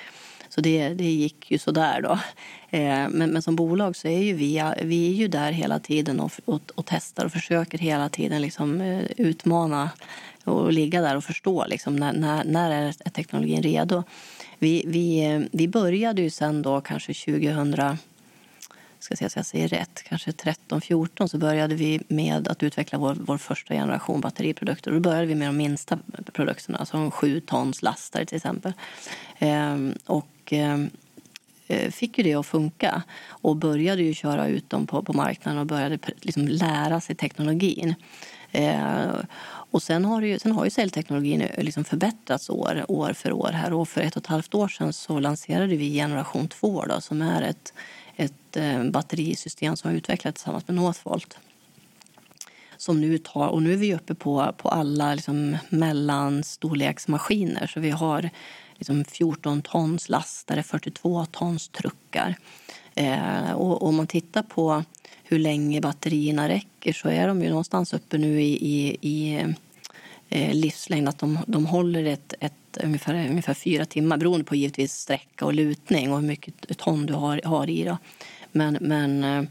Så 0.48 0.60
det, 0.60 0.88
det 0.88 1.04
gick 1.04 1.50
ju 1.50 1.58
sådär 1.58 2.00
då. 2.02 2.12
Eh, 2.78 3.08
men, 3.08 3.30
men 3.30 3.42
som 3.42 3.56
bolag 3.56 3.96
så 3.96 4.08
är 4.08 4.18
ju 4.18 4.32
vi, 4.32 4.72
vi 4.82 5.08
är 5.08 5.14
ju 5.14 5.28
där 5.28 5.52
hela 5.52 5.78
tiden 5.78 6.20
och, 6.20 6.32
och, 6.44 6.60
och 6.74 6.86
testar 6.86 7.24
och 7.24 7.32
försöker 7.32 7.78
hela 7.78 8.08
tiden 8.08 8.42
liksom, 8.42 8.80
eh, 8.80 9.04
utmana 9.16 9.90
och 10.44 10.72
ligga 10.72 11.00
där 11.00 11.16
och 11.16 11.24
förstå 11.24 11.66
liksom, 11.66 11.96
när, 11.96 12.12
när, 12.12 12.44
när 12.44 12.70
är 12.70 13.10
teknologin 13.10 13.62
redo. 13.62 14.02
Vi, 14.64 14.84
vi, 14.86 15.24
eh, 15.24 15.40
vi 15.52 15.68
började 15.68 16.22
ju 16.22 16.30
sen 16.30 16.62
då 16.62 16.80
kanske 16.80 17.14
2000 17.14 17.98
ska 18.98 19.16
se 19.16 19.30
så 19.30 19.38
jag 19.38 19.46
säger 19.46 19.68
rätt, 19.68 20.02
kanske 20.08 20.30
13-14 20.30 21.26
så 21.28 21.38
började 21.38 21.74
vi 21.74 22.00
med 22.08 22.48
att 22.48 22.62
utveckla 22.62 22.98
vår, 22.98 23.16
vår 23.20 23.38
första 23.38 23.74
generation 23.74 24.20
batteriprodukter. 24.20 24.92
Då 24.92 25.00
började 25.00 25.26
vi 25.26 25.34
med 25.34 25.48
de 25.48 25.56
minsta 25.56 25.98
produkterna, 26.32 26.78
alltså 26.78 26.90
som 26.92 27.10
7 27.10 27.40
tons 27.40 27.82
lastare 27.82 28.26
till 28.26 28.36
exempel. 28.36 28.72
Ehm, 29.38 29.94
och 30.06 30.28
ehm, 30.50 30.90
eh, 31.66 31.90
fick 31.90 32.18
ju 32.18 32.24
det 32.24 32.34
att 32.34 32.46
funka 32.46 33.02
och 33.28 33.56
började 33.56 34.02
ju 34.02 34.14
köra 34.14 34.48
ut 34.48 34.70
dem 34.70 34.86
på, 34.86 35.02
på 35.02 35.12
marknaden 35.12 35.60
och 35.60 35.66
började 35.66 35.98
liksom 36.20 36.48
lära 36.48 37.00
sig 37.00 37.16
teknologin. 37.16 37.94
Eh, 38.54 39.14
och 39.46 39.82
sen 39.82 40.04
har 40.04 40.22
ju, 40.22 40.38
sen 40.38 40.52
har 40.52 40.64
ju 40.64 40.70
cellteknologin 40.70 41.40
eh, 41.40 41.64
liksom 41.64 41.84
förbättrats 41.84 42.50
år, 42.50 42.84
år 42.88 43.12
för 43.12 43.32
år. 43.32 43.50
här. 43.52 43.72
Och 43.72 43.88
för 43.88 44.00
ett 44.00 44.16
och 44.16 44.22
ett 44.22 44.26
halvt 44.26 44.54
år 44.54 44.68
sedan 44.68 44.92
så 44.92 45.18
lanserade 45.18 45.76
vi 45.76 45.92
generation 45.92 46.48
2 46.48 46.84
då, 46.84 47.00
som 47.00 47.22
är 47.22 47.42
ett, 47.42 47.72
ett 48.16 48.56
eh, 48.56 48.84
batterisystem 48.84 49.76
som 49.76 49.90
har 49.90 49.96
utvecklats 49.96 50.40
tillsammans 50.40 50.68
med 50.68 50.74
Northvolt. 50.74 51.38
Som 52.76 53.00
nu 53.00 53.18
tar, 53.18 53.48
och 53.48 53.62
nu 53.62 53.72
är 53.72 53.76
vi 53.76 53.94
uppe 53.94 54.14
på, 54.14 54.54
på 54.56 54.68
alla 54.68 55.14
liksom 55.14 55.56
mellanstorleksmaskiner. 55.68 57.66
Så 57.66 57.80
vi 57.80 57.90
har 57.90 58.30
liksom 58.74 59.04
14 59.04 59.62
tons 59.62 60.08
lastare, 60.08 60.62
42 60.62 61.26
tons 61.26 61.68
truckar. 61.68 62.36
Eh, 62.94 63.52
och 63.52 63.82
om 63.82 63.96
man 63.96 64.06
tittar 64.06 64.42
på 64.42 64.84
hur 65.24 65.38
länge 65.38 65.80
batterierna 65.80 66.48
räcker 66.48 66.92
så 66.92 67.08
är 67.08 67.28
de 67.28 67.42
ju 67.42 67.48
någonstans 67.48 67.94
uppe 67.94 68.18
nu 68.18 68.42
i, 68.42 68.52
i, 68.52 68.96
i 69.00 69.34
eh, 70.28 70.54
livslängd. 70.54 71.08
Att 71.08 71.18
de, 71.18 71.38
de 71.46 71.66
håller 71.66 72.04
ett, 72.04 72.34
ett, 72.40 72.78
ungefär, 72.82 73.14
ungefär 73.30 73.54
fyra 73.54 73.84
timmar 73.84 74.16
beroende 74.16 74.44
på 74.44 74.54
givetvis 74.54 74.92
sträcka 74.92 75.44
och 75.44 75.54
lutning 75.54 76.12
och 76.12 76.20
hur 76.20 76.26
mycket 76.26 76.78
ton 76.78 77.06
du 77.06 77.14
har, 77.14 77.40
har 77.44 77.70
i. 77.70 77.84
Då. 77.84 77.98
Men, 78.52 78.78
men, 78.80 79.24
eh, 79.24 79.44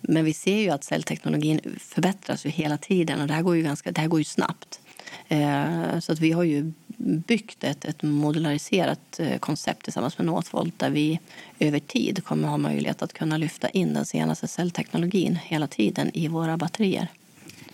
men 0.00 0.24
vi 0.24 0.32
ser 0.32 0.60
ju 0.60 0.70
att 0.70 0.84
cellteknologin 0.84 1.60
förbättras 1.80 2.46
ju 2.46 2.50
hela 2.50 2.78
tiden 2.78 3.20
och 3.20 3.26
det 3.26 3.34
här 3.34 3.42
går 3.42 3.56
ju, 3.56 3.62
ganska, 3.62 3.92
det 3.92 4.00
här 4.00 4.08
går 4.08 4.20
ju 4.20 4.24
snabbt. 4.24 4.80
Eh, 5.28 5.98
så 5.98 6.12
att 6.12 6.20
vi 6.20 6.32
har 6.32 6.44
ju 6.44 6.72
byggt 6.98 7.64
ett, 7.64 7.84
ett 7.84 8.02
modulariserat 8.02 9.20
eh, 9.20 9.38
koncept 9.38 9.82
tillsammans 9.82 10.18
med 10.18 10.26
Northvolt 10.26 10.78
där 10.78 10.90
vi 10.90 11.20
över 11.58 11.78
tid 11.78 12.24
kommer 12.24 12.48
ha 12.48 12.56
möjlighet 12.56 13.02
att 13.02 13.12
kunna 13.12 13.36
lyfta 13.36 13.68
in 13.68 13.94
den 13.94 14.04
senaste 14.04 14.48
cellteknologin 14.48 15.38
hela 15.42 15.66
tiden 15.66 16.10
i 16.14 16.28
våra 16.28 16.56
batterier. 16.56 17.08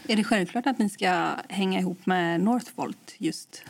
Är 0.08 0.16
det 0.16 0.24
självklart 0.24 0.66
att 0.66 0.78
ni 0.78 0.88
ska 0.88 1.28
hänga 1.48 1.78
ihop 1.78 2.06
med 2.06 2.40
Northvolt 2.40 3.14
just? 3.18 3.62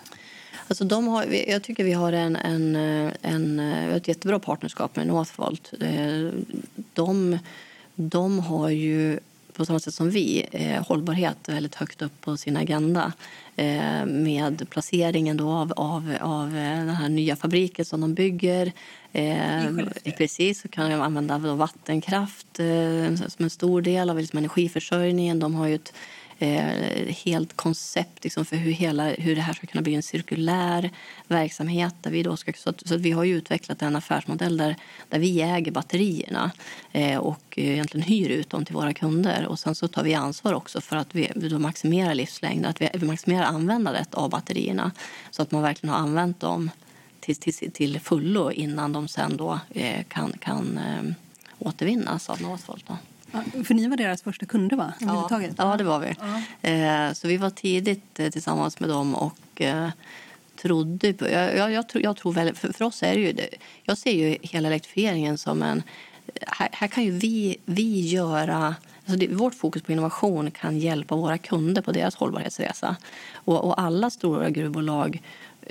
Alltså 0.69 0.85
de 0.85 1.09
har, 1.09 1.25
jag 1.49 1.63
tycker 1.63 1.85
vi 1.85 1.93
har 1.93 2.13
en, 2.13 2.37
en, 2.37 2.77
en, 3.23 3.61
ett 3.61 4.09
jättebra 4.09 4.39
partnerskap 4.39 4.97
med 4.97 5.07
Northvolt. 5.07 5.73
Eh, 5.81 6.31
de, 6.93 7.39
de 7.95 8.39
har 8.39 8.69
ju 8.69 9.19
på 9.53 9.67
samma 9.67 9.81
sätt 9.81 9.95
som 9.95 10.11
vi 10.11 10.47
eh, 10.53 10.87
hållbarhet 10.87 11.49
väldigt 11.49 11.75
högt 11.75 12.03
upp 12.03 12.21
på 12.21 12.37
sin 12.37 12.57
agenda 12.57 13.05
eh, 13.05 13.13
med 14.07 14.71
placeringen 14.71 15.37
då 15.37 15.51
av, 15.51 15.73
av, 15.77 16.17
av 16.21 16.47
eh, 16.47 16.79
den 16.79 16.89
här 16.89 17.09
nya 17.09 17.37
fabriken 17.37 17.85
som 17.85 18.01
de 18.01 18.15
bygger. 18.15 18.73
Eh, 19.13 19.65
precis, 20.19 20.61
så 20.61 20.69
kan 20.69 20.91
de 20.91 21.01
använda 21.01 21.39
vattenkraft 21.39 22.61
eh, 22.61 23.15
som 23.29 23.45
en 23.45 23.51
stor 23.51 23.83
del 23.83 24.11
av 24.11 24.19
liksom 24.19 24.37
energiförsörjningen. 24.39 25.39
De 25.39 25.55
har 25.55 25.67
ju 25.67 25.75
ett 25.75 25.95
eh, 26.43 27.15
helt 27.25 27.57
koncept 27.57 28.25
liksom, 28.25 28.45
för 28.45 28.57
hur, 28.57 28.73
hela, 28.73 29.09
hur 29.09 29.37
det 29.37 29.43
här 29.43 29.53
ska 29.53 29.67
kunna 29.67 29.83
bli 29.83 29.95
en 29.95 30.03
cirkulär 30.03 30.91
verksamhet. 31.29 31.95
Där 32.01 32.11
vi 32.11 32.23
då 32.23 32.37
ska, 32.37 32.53
så, 32.53 32.71
att, 32.71 32.89
så 32.89 32.95
att 32.95 33.01
vi 33.01 33.11
har 33.11 33.25
utvecklat 33.25 33.83
en 33.83 33.97
affärsmodell 33.97 34.57
där, 34.57 34.77
där 35.09 35.19
vi 35.19 35.43
äger 35.43 35.73
batterierna 35.73 36.51
eh, 36.93 37.19
och 37.19 37.43
egentligen 37.57 38.07
hyr 38.07 38.29
ut 38.29 38.51
dem 38.51 38.65
till 38.65 38.75
våra 38.75 38.93
kunder. 38.93 39.47
Och 39.47 39.59
sen 39.59 39.75
så 39.75 39.89
tar 39.89 40.05
vi 40.05 40.15
ansvar 40.15 40.53
också 40.53 40.81
för 40.81 40.97
att 40.97 41.15
vi, 41.15 41.31
vi 41.35 41.49
då 41.49 41.59
maximerar 41.59 42.15
livslängden, 42.15 42.71
att 42.71 42.81
vi, 42.81 42.89
vi 42.95 43.07
maximerar 43.07 43.45
användandet 43.45 44.15
av 44.15 44.31
batterierna 44.31 44.93
så 45.31 45.43
att 45.43 45.51
man 45.51 45.63
verkligen 45.63 45.95
har 45.95 46.01
använt 46.01 46.41
dem 46.41 46.71
till, 47.21 47.37
till, 47.37 47.73
till 47.73 48.01
fullo 48.01 48.51
innan 48.51 48.93
de 48.93 49.09
sen 49.09 49.37
då 49.37 49.61
eh, 49.71 50.05
kan, 50.09 50.33
kan 50.41 50.79
eh, 50.79 51.13
återvinnas 51.59 52.31
av 52.31 52.43
Northvolt. 52.43 52.85
Då. 52.87 52.97
För 53.65 53.75
ni 53.75 53.89
var 53.89 53.97
deras 53.97 54.23
första 54.23 54.47
kunder 54.47 54.77
va? 54.77 54.93
Ja, 54.99 55.29
ja 55.57 55.77
det 55.77 55.85
var 55.85 56.01
vi. 56.01 56.15
Ja. 56.21 56.69
Eh, 56.71 57.13
så 57.13 57.29
vi 57.29 57.37
var 57.37 57.51
tidigt 57.51 58.21
eh, 58.21 58.31
tillsammans 58.31 58.81
med 58.81 58.89
dem 58.89 59.15
och 59.15 59.61
eh, 59.61 59.89
trodde 60.63 61.13
på, 61.13 61.29
jag, 61.29 61.57
jag, 61.57 61.73
jag, 61.73 61.89
tror, 61.89 62.05
jag 62.05 62.17
tror 62.17 62.33
väl, 62.33 62.55
för, 62.55 62.73
för, 62.73 62.85
oss 62.85 63.03
är 63.03 63.15
det 63.15 63.21
ju, 63.21 63.33
det, 63.33 63.49
jag 63.83 63.99
ser 63.99 64.13
ju 64.13 64.37
hela 64.43 64.69
elektrifieringen 64.69 65.39
som 65.39 65.63
en, 65.63 65.83
här, 66.47 66.69
här 66.73 66.89
kan 66.89 67.05
ju 67.05 67.11
vi, 67.11 67.57
vi 67.65 68.09
göra 68.09 68.75
Alltså 69.07 69.19
det, 69.19 69.35
vårt 69.35 69.55
fokus 69.55 69.83
på 69.83 69.93
innovation 69.93 70.51
kan 70.51 70.79
hjälpa 70.79 71.17
våra 71.17 71.39
kunder 71.39 71.83
på 71.83 71.93
deras 71.93 72.15
hållbarhetsresa. 72.15 72.97
Och, 73.35 73.65
och 73.65 73.81
alla 73.81 74.11
stora 74.11 74.51
gruvbolag 74.51 75.23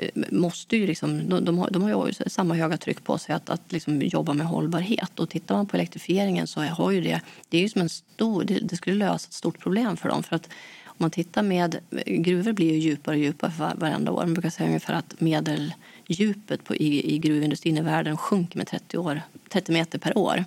Eh, 0.01 0.09
måste 0.31 0.77
ju 0.77 0.87
liksom, 0.87 1.29
de, 1.29 1.45
de, 1.45 1.57
har, 1.57 1.69
de 1.69 1.81
har 1.81 2.07
ju 2.07 2.13
samma 2.29 2.55
höga 2.55 2.77
tryck 2.77 3.03
på 3.03 3.17
sig 3.17 3.35
att, 3.35 3.49
att 3.49 3.71
liksom 3.71 4.01
jobba 4.01 4.33
med 4.33 4.47
hållbarhet. 4.47 5.19
Och 5.19 5.29
tittar 5.29 5.55
man 5.55 5.67
på 5.67 5.77
elektrifieringen 5.77 6.47
så 6.47 6.61
har 6.61 6.91
ju 6.91 7.01
det, 7.01 7.21
det 7.49 7.57
är 7.57 7.61
ju 7.61 7.69
som 7.69 7.81
en 7.81 7.89
stor, 7.89 8.43
det, 8.43 8.59
det 8.59 8.75
skulle 8.75 8.95
lösa 8.95 9.27
ett 9.27 9.33
stort 9.33 9.59
problem 9.59 9.97
för 9.97 10.09
dem. 10.09 10.23
För 10.23 10.35
att 10.35 10.49
om 10.85 10.95
man 10.97 11.11
tittar 11.11 11.43
med, 11.43 11.77
gruvor 12.05 12.53
blir 12.53 12.71
ju 12.73 12.79
djupare 12.79 13.15
och 13.15 13.21
djupare 13.21 13.51
för 13.51 13.73
varenda 13.75 14.11
år. 14.11 14.21
Man 14.21 14.33
brukar 14.33 14.49
säga 14.49 14.67
ungefär 14.67 14.93
att 14.93 15.21
medeldjupet 15.21 16.63
på, 16.63 16.75
i, 16.75 17.15
i 17.15 17.17
gruvindustrin 17.17 17.77
i 17.77 17.81
världen 17.81 18.17
sjunker 18.17 18.57
med 18.57 18.67
30, 18.67 18.97
år, 18.97 19.21
30 19.49 19.71
meter 19.71 19.99
per 19.99 20.17
år. 20.17 20.45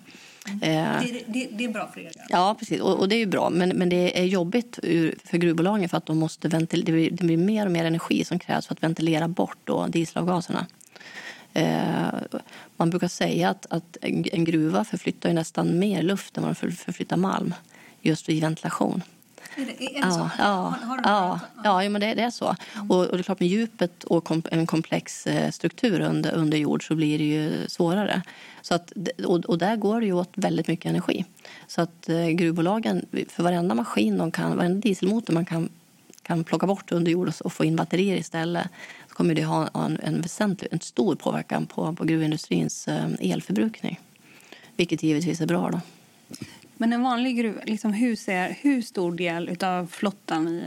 Mm. 0.48 0.58
Det, 0.60 1.22
det, 1.26 1.48
det, 1.52 1.64
är 1.64 1.68
bra 1.68 1.90
för 1.94 2.00
er? 2.00 2.12
Ja, 2.28 2.56
precis. 2.58 2.80
Och, 2.80 3.00
och, 3.00 3.08
det 3.08 3.14
är 3.16 3.18
ju 3.18 3.26
bra. 3.26 3.50
Men, 3.50 3.68
men 3.68 3.88
det 3.88 4.20
är 4.20 4.24
jobbigt 4.24 4.78
för 5.24 5.38
gruvbolagen 5.38 5.88
för 5.88 5.96
att 5.96 6.06
de 6.06 6.18
måste 6.18 6.48
ventil, 6.48 6.84
det, 6.84 6.92
blir, 6.92 7.10
det 7.10 7.24
blir 7.24 7.36
mer 7.36 7.66
och 7.66 7.72
mer 7.72 7.84
energi 7.84 8.24
som 8.24 8.38
krävs 8.38 8.66
för 8.66 8.74
att 8.74 8.82
ventilera 8.82 9.28
bort 9.28 9.58
då 9.64 9.86
dieselavgaserna. 9.86 10.66
Eh, 11.52 12.14
man 12.76 12.90
brukar 12.90 13.08
säga 13.08 13.48
att, 13.50 13.66
att 13.70 13.96
en 14.02 14.44
gruva 14.44 14.84
förflyttar 14.84 15.32
nästan 15.32 15.78
mer 15.78 16.02
luft 16.02 16.36
än 16.36 16.42
vad 16.42 16.56
den 16.56 16.72
förflyttar 16.72 17.16
malm 17.16 17.54
just 18.00 18.28
vid 18.28 18.42
ventilation. 18.42 19.02
Är 19.56 19.66
det, 19.66 19.84
är 19.84 19.92
det 19.92 19.98
ja, 19.98 20.10
så? 20.10 20.30
ja, 20.38 20.44
har, 20.44 20.86
har 20.86 21.00
ja, 21.04 21.40
ja, 21.64 21.82
ja, 21.82 21.90
men 21.90 22.00
det, 22.00 22.14
det 22.14 22.22
är 22.22 22.30
så. 22.30 22.56
Mm. 22.74 22.90
Och, 22.90 23.06
och, 23.06 23.16
det 23.16 23.20
är 23.20 23.22
klart 23.22 23.40
med 23.40 23.48
djupet 23.48 24.04
och 24.04 24.24
kom, 24.24 24.42
en 24.50 24.66
komplex 24.66 25.26
eh, 25.26 25.50
struktur 25.50 26.00
under, 26.00 26.32
under 26.32 26.58
jord 26.58 26.86
så 26.86 26.94
blir 26.94 27.18
det 27.18 27.24
ju 27.24 27.68
svårare. 27.68 28.22
Så 28.64 28.74
att, 28.74 28.92
och, 29.24 29.44
och 29.44 29.58
där 29.58 29.76
går 29.76 30.00
det 30.00 30.06
ju 30.06 30.12
åt 30.12 30.30
väldigt 30.34 30.68
mycket 30.68 30.90
energi. 30.90 31.24
Så 31.66 31.80
att 31.80 32.08
eh, 32.08 32.28
gruvbolagen, 32.28 33.06
för 33.28 33.42
varenda 33.42 33.74
maskin 33.74 34.18
de 34.18 34.30
kan, 34.30 34.56
varenda 34.56 34.80
dieselmotor 34.80 35.34
man 35.34 35.44
kan, 35.44 35.68
kan 36.22 36.44
plocka 36.44 36.66
bort 36.66 36.92
under 36.92 37.12
jord 37.12 37.28
och, 37.28 37.34
och 37.44 37.52
få 37.52 37.64
in 37.64 37.76
batterier 37.76 38.16
istället 38.16 38.66
så 39.08 39.14
kommer 39.14 39.34
det 39.34 39.44
ha 39.44 39.68
en, 39.74 40.00
en 40.02 40.20
väsentlig, 40.20 40.72
en 40.72 40.80
stor 40.80 41.14
påverkan 41.14 41.66
på, 41.66 41.92
på 41.92 42.04
gruvindustrins 42.04 42.88
eh, 42.88 43.06
elförbrukning. 43.20 44.00
Vilket 44.76 45.02
givetvis 45.02 45.40
är 45.40 45.46
bra. 45.46 45.70
Då. 45.70 45.80
Men 46.76 46.92
en 46.92 47.02
vanlig 47.02 47.36
gruva, 47.36 47.60
liksom 47.64 47.92
hur, 47.92 48.16
ser, 48.16 48.56
hur 48.60 48.82
stor 48.82 49.12
del 49.12 49.56
av 49.64 49.86
flottan 49.86 50.48
i 50.48 50.62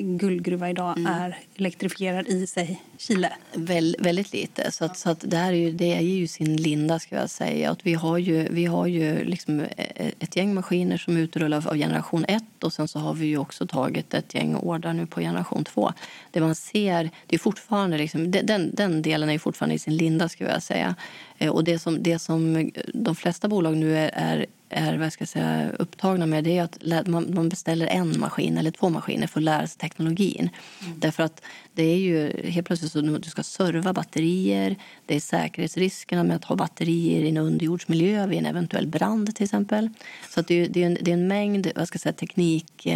en 0.00 0.18
guldgruva 0.18 0.70
idag 0.70 0.98
mm. 0.98 1.12
är 1.12 1.38
elektrifierad 1.56 2.28
i 2.28 2.46
sig 2.46 2.82
Chile? 2.98 3.32
Väl, 3.54 3.96
väldigt 3.98 4.32
lite. 4.32 4.72
Så, 4.72 4.84
att, 4.84 4.98
så 4.98 5.10
att 5.10 5.24
det 5.30 5.36
här 5.36 5.52
är 5.52 5.56
ju, 5.56 5.72
det 5.72 5.94
är 5.94 6.00
ju 6.00 6.26
sin 6.26 6.56
linda. 6.56 6.98
ska 6.98 7.16
jag 7.16 7.30
säga. 7.30 7.70
Att 7.70 7.86
vi 7.86 7.94
har 7.94 8.18
ju, 8.18 8.48
vi 8.50 8.66
har 8.66 8.86
ju 8.86 9.24
liksom 9.24 9.64
ett 10.18 10.36
gäng 10.36 10.54
maskiner 10.54 10.96
som 10.96 11.16
utrullar 11.16 11.68
av 11.68 11.76
generation 11.76 12.24
1 12.28 12.44
och 12.64 12.72
sen 12.72 12.88
så 12.88 12.98
har 12.98 13.14
vi 13.14 13.26
ju 13.26 13.38
också 13.38 13.66
tagit 13.66 14.14
ett 14.14 14.34
gäng 14.34 14.56
ordrar 14.56 14.92
nu 14.92 15.06
på 15.06 15.20
generation 15.20 15.64
2. 15.64 15.92
Det 16.30 16.40
man 16.40 16.54
ser, 16.54 17.10
det 17.26 17.36
är 17.36 17.40
fortfarande 17.40 17.98
liksom, 17.98 18.30
den, 18.30 18.74
den 18.74 19.02
delen 19.02 19.30
är 19.30 19.38
fortfarande 19.38 19.74
i 19.74 19.78
sin 19.78 19.96
linda. 19.96 20.28
ska 20.28 20.44
jag 20.44 20.62
säga. 20.62 20.94
Eh, 21.38 21.50
och 21.50 21.64
det 21.64 21.78
som, 21.78 22.02
det 22.02 22.18
som 22.18 22.70
de 22.94 23.16
flesta 23.16 23.48
bolag 23.48 23.76
nu 23.76 23.96
är, 23.96 24.10
är 24.14 24.46
är 24.70 24.98
vad 24.98 25.12
ska 25.12 25.22
jag 25.22 25.28
säga, 25.28 25.70
upptagna 25.78 26.26
med 26.26 26.44
det 26.44 26.58
är 26.58 26.62
att 26.62 27.06
man 27.06 27.48
beställer 27.48 27.86
en 27.86 28.20
maskin 28.20 28.58
eller 28.58 28.70
två 28.70 28.88
maskiner 28.88 29.26
för 29.26 29.40
att 29.40 29.44
lära 29.44 29.66
sig 29.66 29.78
teknologin. 29.78 30.50
Mm. 30.84 31.00
Därför 31.00 31.22
att 31.22 31.42
det 31.74 31.82
är 31.82 31.96
ju 31.96 32.48
helt 32.50 32.66
plötsligt 32.66 32.92
så 32.92 33.14
att 33.14 33.22
du 33.22 33.30
ska 33.30 33.42
serva 33.42 33.92
batterier. 33.92 34.76
Det 35.06 35.16
är 35.16 35.20
säkerhetsriskerna 35.20 36.24
med 36.24 36.36
att 36.36 36.44
ha 36.44 36.56
batterier 36.56 37.22
i 37.22 37.28
en 37.28 37.36
underjordsmiljö 37.36 38.26
vid 38.26 38.38
en 38.38 38.46
eventuell 38.46 38.86
brand 38.86 39.36
till 39.36 39.44
exempel. 39.44 39.88
Så 40.30 40.40
att 40.40 40.48
det, 40.48 40.54
är, 40.54 40.68
det, 40.68 40.82
är 40.82 40.86
en, 40.86 40.98
det 41.00 41.10
är 41.10 41.14
en 41.14 41.28
mängd 41.28 41.72
vad 41.76 41.88
ska 41.88 41.96
jag 41.96 42.00
säga, 42.00 42.12
teknik 42.12 42.86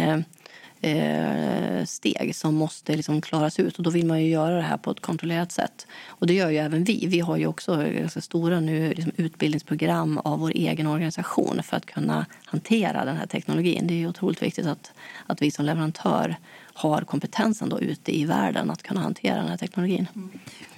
eh, 0.83 1.85
steg 1.85 2.35
som 2.35 2.55
måste 2.55 2.95
liksom 2.95 3.21
klaras 3.21 3.59
ut. 3.59 3.77
Och 3.77 3.83
Då 3.83 3.89
vill 3.89 4.05
man 4.05 4.21
ju 4.21 4.29
göra 4.29 4.55
det 4.55 4.61
här 4.61 4.77
på 4.77 4.91
ett 4.91 4.99
kontrollerat 4.99 5.51
sätt. 5.51 5.87
Och 6.07 6.27
Det 6.27 6.33
gör 6.33 6.49
ju 6.49 6.57
även 6.57 6.83
vi. 6.83 7.07
Vi 7.07 7.19
har 7.19 7.37
ju 7.37 7.47
också 7.47 7.75
ganska 7.75 8.21
stora 8.21 8.59
nu 8.59 8.93
liksom 8.93 9.11
utbildningsprogram 9.17 10.17
av 10.17 10.39
vår 10.39 10.51
egen 10.55 10.87
organisation 10.87 11.63
för 11.63 11.77
att 11.77 11.85
kunna 11.85 12.25
hantera 12.45 13.05
den 13.05 13.17
här 13.17 13.25
teknologin. 13.25 13.87
Det 13.87 14.03
är 14.03 14.07
otroligt 14.07 14.43
viktigt 14.43 14.65
att, 14.65 14.91
att 15.27 15.41
vi 15.41 15.51
som 15.51 15.65
leverantör 15.65 16.35
har 16.73 17.01
kompetensen 17.01 17.69
då 17.69 17.79
ute 17.79 18.19
i 18.19 18.25
världen 18.25 18.71
att 18.71 18.83
kunna 18.83 19.01
hantera 19.01 19.35
den 19.35 19.47
här 19.47 19.57
teknologin. 19.57 20.07
Mm. 20.15 20.29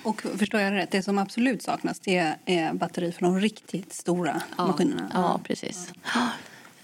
Och 0.03 0.21
förstår 0.37 0.61
jag 0.61 0.73
rätt, 0.73 0.91
det 0.91 1.01
som 1.01 1.17
absolut 1.17 1.61
saknas 1.61 1.99
det 1.99 2.35
är 2.45 2.73
batteri 2.73 3.11
för 3.11 3.21
de 3.21 3.39
riktigt 3.39 3.93
stora 3.93 4.41
ja, 4.57 4.67
maskinerna? 4.67 5.11
Ja, 5.13 5.39
precis. 5.43 5.91
Ja. 6.15 6.29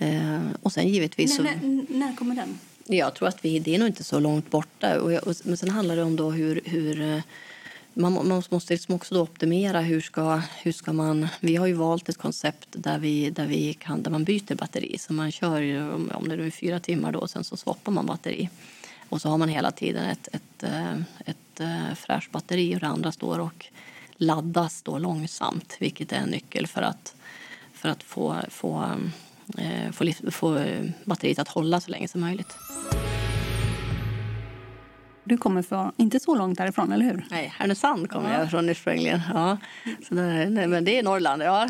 Eh, 0.05 0.39
och 0.61 0.71
sen 0.71 0.87
givetvis... 0.87 1.39
När, 1.39 1.43
när, 1.43 1.85
när 1.89 2.15
kommer 2.15 2.35
den? 2.35 2.59
Jag 2.85 3.13
tror 3.13 3.27
att 3.27 3.45
vi, 3.45 3.59
det 3.59 3.75
är 3.75 3.79
nog 3.79 3.87
inte 3.87 4.03
så 4.03 4.19
långt 4.19 4.51
borta. 4.51 5.01
Och, 5.01 5.11
och, 5.11 5.35
men 5.43 5.57
sen 5.57 5.69
handlar 5.69 5.95
det 5.95 6.03
om 6.03 6.15
då 6.15 6.31
hur, 6.31 6.61
hur 6.65 7.01
eh, 7.01 7.21
man, 7.93 8.13
man 8.13 8.43
måste 8.49 8.73
liksom 8.73 8.95
också 8.95 9.15
då 9.15 9.21
optimera 9.21 9.81
hur 9.81 10.01
ska, 10.01 10.41
hur 10.61 10.71
ska 10.71 10.93
man... 10.93 11.27
Vi 11.39 11.55
har 11.55 11.67
ju 11.67 11.73
valt 11.73 12.09
ett 12.09 12.17
koncept 12.17 12.67
där, 12.71 12.99
vi, 12.99 13.29
där, 13.29 13.47
vi 13.47 13.73
kan, 13.73 14.03
där 14.03 14.11
man 14.11 14.23
byter 14.23 14.55
batteri. 14.55 14.97
Så 14.97 15.13
man 15.13 15.31
kör 15.31 15.91
om 16.15 16.29
det 16.29 16.35
är 16.35 16.49
fyra 16.49 16.79
timmar 16.79 17.11
då, 17.11 17.19
och 17.19 17.29
sen 17.29 17.43
så 17.43 17.57
swappar 17.57 17.91
man 17.91 18.05
batteri. 18.05 18.49
Och 19.09 19.21
så 19.21 19.29
har 19.29 19.37
man 19.37 19.49
hela 19.49 19.71
tiden 19.71 20.05
ett, 20.05 20.27
ett, 20.31 20.63
eh, 20.63 20.93
ett, 21.25 21.59
ett 21.59 21.97
fräscht 21.97 22.31
batteri 22.31 22.75
och 22.75 22.79
det 22.79 22.87
andra 22.87 23.11
står 23.11 23.39
och 23.39 23.65
laddas 24.15 24.81
då 24.81 24.97
långsamt. 24.97 25.77
Vilket 25.79 26.11
är 26.11 26.17
en 26.17 26.29
nyckel 26.29 26.67
för 26.67 26.81
att, 26.81 27.15
för 27.73 27.89
att 27.89 28.03
få, 28.03 28.35
få 28.49 28.95
få, 29.91 30.31
få 30.31 30.57
eh, 30.57 30.85
batteriet 31.03 31.39
att 31.39 31.47
hålla 31.47 31.81
så 31.81 31.91
länge 31.91 32.07
som 32.07 32.21
möjligt. 32.21 32.57
Du 35.23 35.37
kommer 35.37 35.61
från, 35.61 35.91
inte 35.97 36.19
så 36.19 36.35
långt 36.35 36.57
därifrån, 36.57 36.91
eller 36.91 37.05
hur? 37.05 37.25
Nej, 37.31 37.53
Härnösand 37.57 38.09
kommer 38.09 38.33
ja. 38.33 38.39
jag 38.39 38.51
från 38.51 38.69
ursprungligen. 38.69 39.21
Ja. 39.33 39.57
Så 40.07 40.15
det, 40.15 40.49
nej, 40.49 40.67
men 40.67 40.85
det 40.85 40.99
är 40.99 41.03
Norrland, 41.03 41.43
ja. 41.43 41.69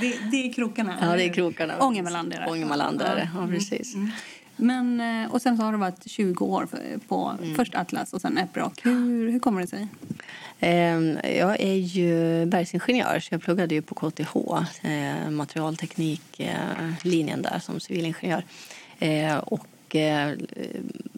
Det, 0.00 0.18
det 0.30 0.36
är 0.36 0.52
krokarna? 0.52 0.94
Ja, 1.00 1.16
det 1.16 1.24
är 1.24 1.32
krokarna. 1.32 1.74
Ångermanland 1.80 2.32
är 2.32 2.40
det. 2.40 2.50
Ångermanland 2.50 3.02
är 3.02 3.16
det, 3.16 3.28
ja 3.34 3.46
precis. 3.46 3.94
Mm. 3.94 4.10
Men, 4.56 5.00
eh, 5.00 5.32
och 5.32 5.42
sen 5.42 5.56
så 5.56 5.62
har 5.62 5.72
du 5.72 5.78
varit 5.78 6.10
20 6.10 6.44
år 6.44 6.68
på 7.08 7.36
mm. 7.42 7.54
först 7.54 7.74
Atlas 7.74 8.12
och 8.12 8.20
sen 8.20 8.38
Epiroc. 8.38 8.72
Hur, 8.82 9.30
hur 9.30 9.38
kommer 9.38 9.60
det 9.60 9.66
sig? 9.66 9.88
Ehm, 10.60 11.18
jag 11.24 11.60
är 11.60 11.74
ju 11.74 12.46
bergsingenjör, 12.46 13.20
så 13.20 13.34
jag 13.34 13.42
pluggade 13.42 13.74
ju 13.74 13.82
på 13.82 13.94
KTH, 13.94 14.36
eh, 14.82 15.30
materialtekniklinjen 15.30 17.44
eh, 17.44 17.52
där 17.52 17.58
som 17.58 17.80
civilingenjör. 17.80 18.44
Eh, 18.98 19.36
och 19.36 19.66
och 19.86 19.96
eh, 19.96 20.34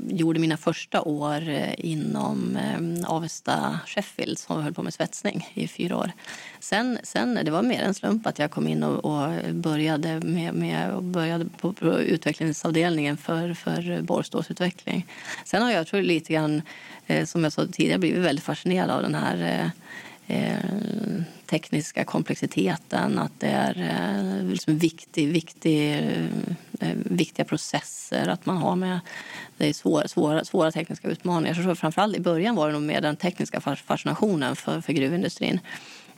gjorde 0.09 0.41
mina 0.41 0.57
första 0.57 1.03
år 1.03 1.49
eh, 1.49 1.75
inom 1.79 2.57
eh, 2.57 3.11
Avesta 3.11 3.81
Sheffield 3.87 4.39
som 4.39 4.63
höll 4.63 4.75
på 4.75 4.83
med 4.83 4.95
svetsning 4.95 5.49
i 5.55 5.69
fyra 5.69 5.97
år. 5.97 6.13
Sen, 6.61 6.99
sen 7.03 7.41
det 7.45 7.51
var 7.51 7.63
mer 7.63 7.83
en 7.83 7.95
slump 7.95 8.27
att 8.27 8.39
jag 8.39 8.51
kom 8.51 8.69
in 8.69 8.83
och, 8.83 9.05
och 9.05 9.55
började, 9.55 10.21
med, 10.21 10.55
med, 10.55 10.91
och 10.95 11.03
började 11.03 11.45
på, 11.61 11.73
på 11.73 11.99
utvecklingsavdelningen 12.01 13.17
för, 13.17 13.55
för 13.55 14.03
borrstålsutveckling. 14.03 15.07
Sen 15.45 15.63
har 15.63 15.71
jag 15.71 15.87
tror 15.87 16.03
lite 16.03 16.33
grann, 16.33 16.63
eh, 17.07 17.25
som 17.25 17.45
jag 17.45 17.53
sa 17.53 17.67
tidigare, 17.67 17.99
blivit 17.99 18.25
väldigt 18.25 18.45
fascinerad 18.45 18.91
av 18.91 19.03
den 19.03 19.15
här 19.15 19.63
eh 19.63 19.71
Eh, 20.31 20.59
tekniska 21.47 22.05
komplexiteten. 22.05 23.19
Att 23.19 23.33
det 23.39 23.49
är 23.49 23.77
eh, 24.41 24.45
liksom 24.45 24.79
viktig, 24.79 25.29
viktig, 25.29 25.93
eh, 26.81 26.95
viktiga 26.95 27.45
processer. 27.45 28.29
Att 28.29 28.47
man 28.47 28.57
har 28.57 28.77
med 28.77 29.01
det 29.57 29.69
är 29.69 29.73
svåra, 29.73 30.09
svåra, 30.09 30.45
svåra 30.45 30.73
tekniska 30.73 31.09
utmaningar. 31.09 31.55
Så 31.55 31.75
framförallt 31.75 32.17
i 32.17 32.21
början 32.21 32.57
var 32.57 32.67
det 32.67 32.73
nog 32.73 32.83
mer 32.83 33.01
den 33.01 33.17
tekniska 33.17 33.61
fascinationen 33.61 34.57
för, 34.57 34.81
för 34.81 34.93
gruvindustrin. 34.93 35.61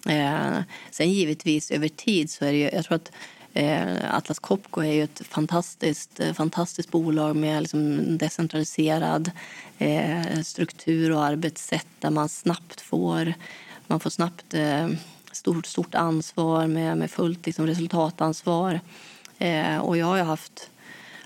Eh, 0.07 0.61
sen 0.91 1.13
givetvis 1.13 1.71
över 1.71 1.89
tid 1.89 2.31
så 2.31 2.45
är 2.45 2.53
det 2.53 2.59
ju, 2.59 2.71
jag 2.73 2.85
tror 2.85 2.97
att 2.97 3.13
eh, 3.55 4.15
Atlas 4.15 4.39
Copco 4.39 4.81
är 4.81 4.93
ju 4.93 5.03
ett 5.03 5.23
fantastiskt, 5.27 6.21
fantastiskt 6.35 6.91
bolag 6.91 7.37
med 7.37 7.63
liksom 7.63 8.19
decentraliserad 8.19 9.31
eh, 9.79 10.41
struktur 10.45 11.13
och 11.13 11.25
arbetssätt 11.25 11.87
där 11.99 12.11
man 12.11 12.29
snabbt 12.29 12.81
får, 12.81 13.35
man 13.91 14.01
får 14.01 14.11
snabbt 14.11 14.55
eh, 14.55 14.89
stort, 15.33 15.67
stort 15.67 15.95
ansvar 15.95 16.67
med, 16.67 16.99
med 16.99 17.11
fullt 17.11 17.47
liksom, 17.47 17.67
resultatansvar. 17.67 18.81
Eh, 19.39 19.79
och 19.79 19.97
jag 19.97 20.07
har 20.07 20.23
haft, 20.23 20.71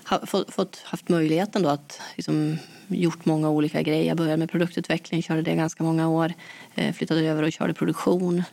ha, 0.09 0.25
fått, 0.25 0.53
fått, 0.53 0.77
haft 0.85 1.09
möjligheten 1.09 1.61
då 1.61 1.69
att 1.69 2.01
liksom, 2.15 2.57
gjort 2.87 3.25
många 3.25 3.49
olika 3.49 3.81
grejer. 3.81 4.07
Jag 4.07 4.17
började 4.17 4.37
med 4.37 4.51
produktutveckling, 4.51 5.21
körde 5.21 5.41
det 5.41 5.55
ganska 5.55 5.83
många 5.83 6.09
år. 6.09 6.33
Eh, 6.75 6.93
flyttade 6.93 7.21
över 7.21 7.43
och 7.43 7.51
körde 7.51 7.73
produktion. 7.73 8.43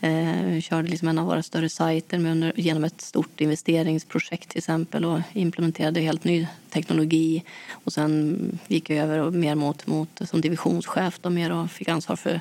Eh, 0.00 0.60
körde 0.60 0.88
liksom 0.88 1.08
en 1.08 1.18
av 1.18 1.26
våra 1.26 1.42
större 1.42 1.68
sajter 1.68 2.18
med 2.18 2.32
under, 2.32 2.52
genom 2.56 2.84
ett 2.84 3.00
stort 3.00 3.40
investeringsprojekt 3.40 4.48
till 4.48 4.58
exempel 4.58 5.04
och 5.04 5.20
implementerade 5.32 6.00
helt 6.00 6.24
ny 6.24 6.48
teknologi. 6.70 7.42
Och 7.70 7.92
sen 7.92 8.58
gick 8.66 8.90
jag 8.90 8.98
över 8.98 9.18
och 9.18 9.32
mer 9.32 9.54
mot, 9.54 9.86
mot 9.86 10.20
som 10.24 10.40
divisionschef 10.40 11.18
då, 11.20 11.30
mer 11.30 11.52
och 11.52 11.70
fick 11.70 11.88
ansvar 11.88 12.16
för, 12.16 12.40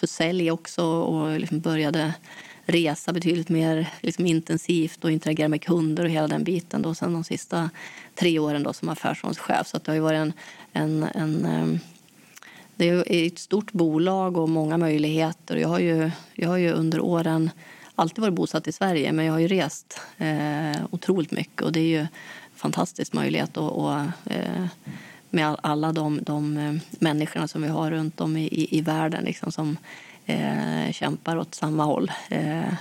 för 0.00 0.06
sälj 0.06 0.50
också 0.50 0.84
och 0.84 1.40
liksom 1.40 1.60
började 1.60 2.14
resa 2.64 3.12
betydligt 3.12 3.48
mer 3.48 3.88
liksom, 4.00 4.26
intensivt 4.26 5.04
och 5.04 5.10
interagera 5.10 5.48
med 5.48 5.62
kunder 5.62 6.04
och 6.04 6.10
hela 6.10 6.28
den 6.28 6.44
biten. 6.44 6.82
Då, 6.82 6.94
sen 6.94 7.12
de 7.12 7.24
sista 7.24 7.70
tre 8.14 8.38
åren 8.38 8.62
då, 8.62 8.72
som 8.72 8.88
affärsområdeschef. 8.88 9.66
Så 9.66 9.76
att 9.76 9.84
det 9.84 9.90
har 9.92 9.94
ju 9.94 10.00
varit 10.00 10.18
en, 10.18 10.32
en, 10.72 11.02
en 11.02 11.44
ehm, 11.44 11.78
det 12.76 12.88
är 12.88 13.26
ett 13.26 13.38
stort 13.38 13.72
bolag 13.72 14.36
och 14.36 14.48
många 14.48 14.78
möjligheter. 14.78 15.56
Jag 15.56 15.68
har 15.68 15.78
ju, 15.78 16.10
jag 16.34 16.48
har 16.48 16.56
ju 16.56 16.72
under 16.72 17.00
åren 17.00 17.50
alltid 17.94 18.18
varit 18.18 18.34
bosatt 18.34 18.68
i 18.68 18.72
Sverige 18.72 19.12
men 19.12 19.24
jag 19.24 19.32
har 19.32 19.40
ju 19.40 19.48
rest 19.48 20.00
eh, 20.18 20.76
otroligt 20.90 21.30
mycket 21.30 21.62
och 21.62 21.72
det 21.72 21.80
är 21.80 21.86
ju 21.86 21.98
en 21.98 22.08
fantastisk 22.54 23.12
möjlighet 23.12 23.56
att, 23.56 23.72
och, 23.72 23.94
eh, 24.24 24.66
med 25.30 25.56
alla 25.62 25.92
de, 25.92 26.22
de 26.22 26.56
eh, 26.56 26.74
människorna 26.98 27.48
som 27.48 27.62
vi 27.62 27.68
har 27.68 27.90
runt 27.90 28.20
om 28.20 28.36
i, 28.36 28.44
i, 28.44 28.78
i 28.78 28.80
världen 28.80 29.24
liksom, 29.24 29.52
som 29.52 29.76
eh, 30.26 30.92
kämpar 30.92 31.36
åt 31.36 31.54
samma 31.54 31.84
håll. 31.84 32.12
Eh, 32.28 32.74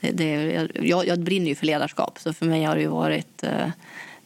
det, 0.00 0.10
det, 0.10 0.68
jag, 0.74 1.06
jag 1.06 1.20
brinner 1.20 1.46
ju 1.46 1.54
för 1.54 1.66
ledarskap 1.66 2.18
så 2.18 2.32
för 2.32 2.46
mig 2.46 2.64
har 2.64 2.74
det 2.74 2.82
ju 2.82 2.88
varit 2.88 3.42
eh, 3.42 3.68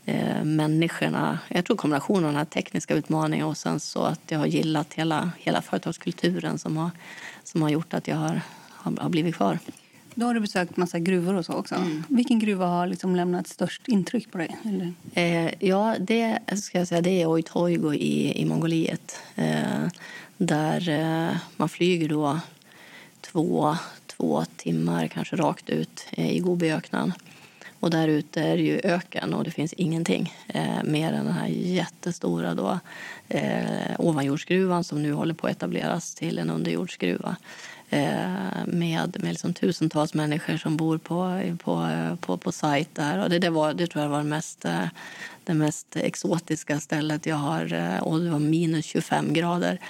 eh, 0.05 0.45
människorna. 0.45 1.39
Jag 1.49 1.65
tror 1.65 1.77
kombinationen 1.77 2.25
av 2.25 2.31
den 2.31 2.37
här 2.37 2.45
tekniska 2.45 2.95
utmaningen 2.95 3.47
och 3.47 3.57
sen 3.57 3.81
så 3.81 4.03
att 4.03 4.21
jag 4.29 4.39
har 4.39 4.47
gillat 4.47 4.95
hela, 4.95 5.31
hela 5.39 5.63
företagskulturen 5.63 6.59
som 6.59 6.77
har, 6.77 6.91
som 7.45 7.63
har 7.63 7.71
gjort 7.71 7.95
att 7.95 8.09
jag 8.09 8.17
har, 8.17 8.41
har, 8.71 8.97
har 8.97 9.09
blivit 9.09 9.37
kvar. 9.37 9.59
Då 10.19 10.27
har 10.27 10.35
du 10.35 10.41
besökt 10.41 10.77
massa 10.77 10.99
gruvor 10.99 11.35
och 11.35 11.45
så 11.45 11.53
också. 11.53 11.75
Mm. 11.75 12.03
Vilken 12.09 12.39
gruva 12.39 12.67
har 12.67 12.87
liksom 12.87 13.17
lämnat 13.17 13.47
störst 13.47 13.89
intryck 13.89 14.33
på 14.33 14.39
dig? 14.39 14.57
Eh, 15.15 15.69
ja, 15.69 15.97
det, 16.01 16.39
ska 16.63 16.79
jag 16.79 16.89
säga, 16.89 17.01
det 17.01 17.23
är 17.23 17.27
Oitoigo 17.27 17.95
i, 17.95 18.41
i 18.41 18.45
Mongoliet. 18.45 19.21
Eh, 19.35 19.89
där 20.37 20.89
eh, 20.89 21.37
man 21.57 21.69
flyger 21.69 22.09
då 22.09 22.41
två, 23.21 23.77
två 24.07 24.45
timmar 24.57 25.07
kanske 25.07 25.37
rakt 25.37 25.71
ut 25.71 26.07
eh, 26.11 26.31
i 26.31 26.39
Gobiöknen. 26.39 27.13
Och 27.81 27.91
där 27.91 28.09
ute 28.09 28.43
är 28.43 28.57
det 28.57 28.63
ju 28.63 28.81
öken 28.85 29.35
och 29.35 29.45
det 29.45 29.51
finns 29.51 29.73
ingenting 29.73 30.35
eh, 30.49 30.83
mer 30.85 31.13
än 31.13 31.25
den 31.25 31.35
här 31.35 31.49
jättestora 31.49 32.55
då, 32.55 32.79
eh, 33.29 33.95
ovanjordsgruvan 33.99 34.85
som 34.85 35.03
nu 35.03 35.13
håller 35.13 35.35
på 35.35 35.47
att 35.47 35.53
etableras 35.53 36.15
till 36.15 36.39
en 36.39 36.51
underjordsgruva 36.51 37.37
Eh, 37.91 38.67
med, 38.67 39.17
med 39.23 39.31
liksom 39.31 39.55
tusentals 39.55 40.15
människor 40.15 40.57
som 40.57 40.77
bor 40.77 40.99
på, 40.99 41.43
på, 41.65 41.89
på, 42.21 42.37
på 42.37 42.53
sajt 42.53 42.89
där. 42.93 43.19
Och 43.19 43.31
det, 43.31 43.39
det, 43.39 43.51
var, 43.51 43.75
det 43.75 43.87
tror 43.87 44.03
jag 44.03 44.11
var 44.11 44.19
det 44.19 44.25
mest, 44.25 44.65
eh, 44.65 44.89
det 45.45 45.55
mest 45.55 45.97
exotiska 45.97 46.81
stället 46.81 47.27
jag 47.27 47.37
har. 47.37 47.73
Eh, 47.73 47.99
och 47.99 48.21
det 48.21 48.31
var 48.31 48.39
minus 48.39 48.85
25 48.85 49.33
grader. 49.33 49.81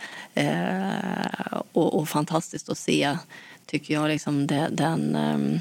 Och, 1.73 1.99
och 1.99 2.09
fantastiskt 2.09 2.69
att 2.69 2.79
se, 2.79 3.19
tycker 3.67 3.95
jag, 3.95 4.09
liksom 4.09 4.47
det, 4.47 4.69
den 4.73 5.17
ehm, 5.17 5.61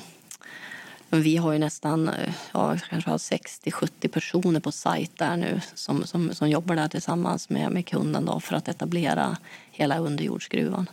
vi 1.09 1.37
har 1.37 1.53
ju 1.53 1.59
nästan 1.59 2.09
eh, 2.09 2.33
ja, 2.53 2.77
kanske 2.89 3.11
60-70 3.11 4.07
personer 4.07 4.59
på 4.59 4.71
sajt 4.71 5.11
där 5.17 5.37
nu 5.37 5.61
som, 5.73 6.03
som, 6.03 6.33
som 6.33 6.49
jobbar 6.49 6.75
där 6.75 6.87
tillsammans 6.87 7.49
med, 7.49 7.71
med 7.71 7.85
kunden 7.85 8.25
då 8.25 8.39
för 8.39 8.55
att 8.55 8.67
etablera 8.67 9.37
hela 9.71 9.97
underjordsgruvan. 9.97 10.89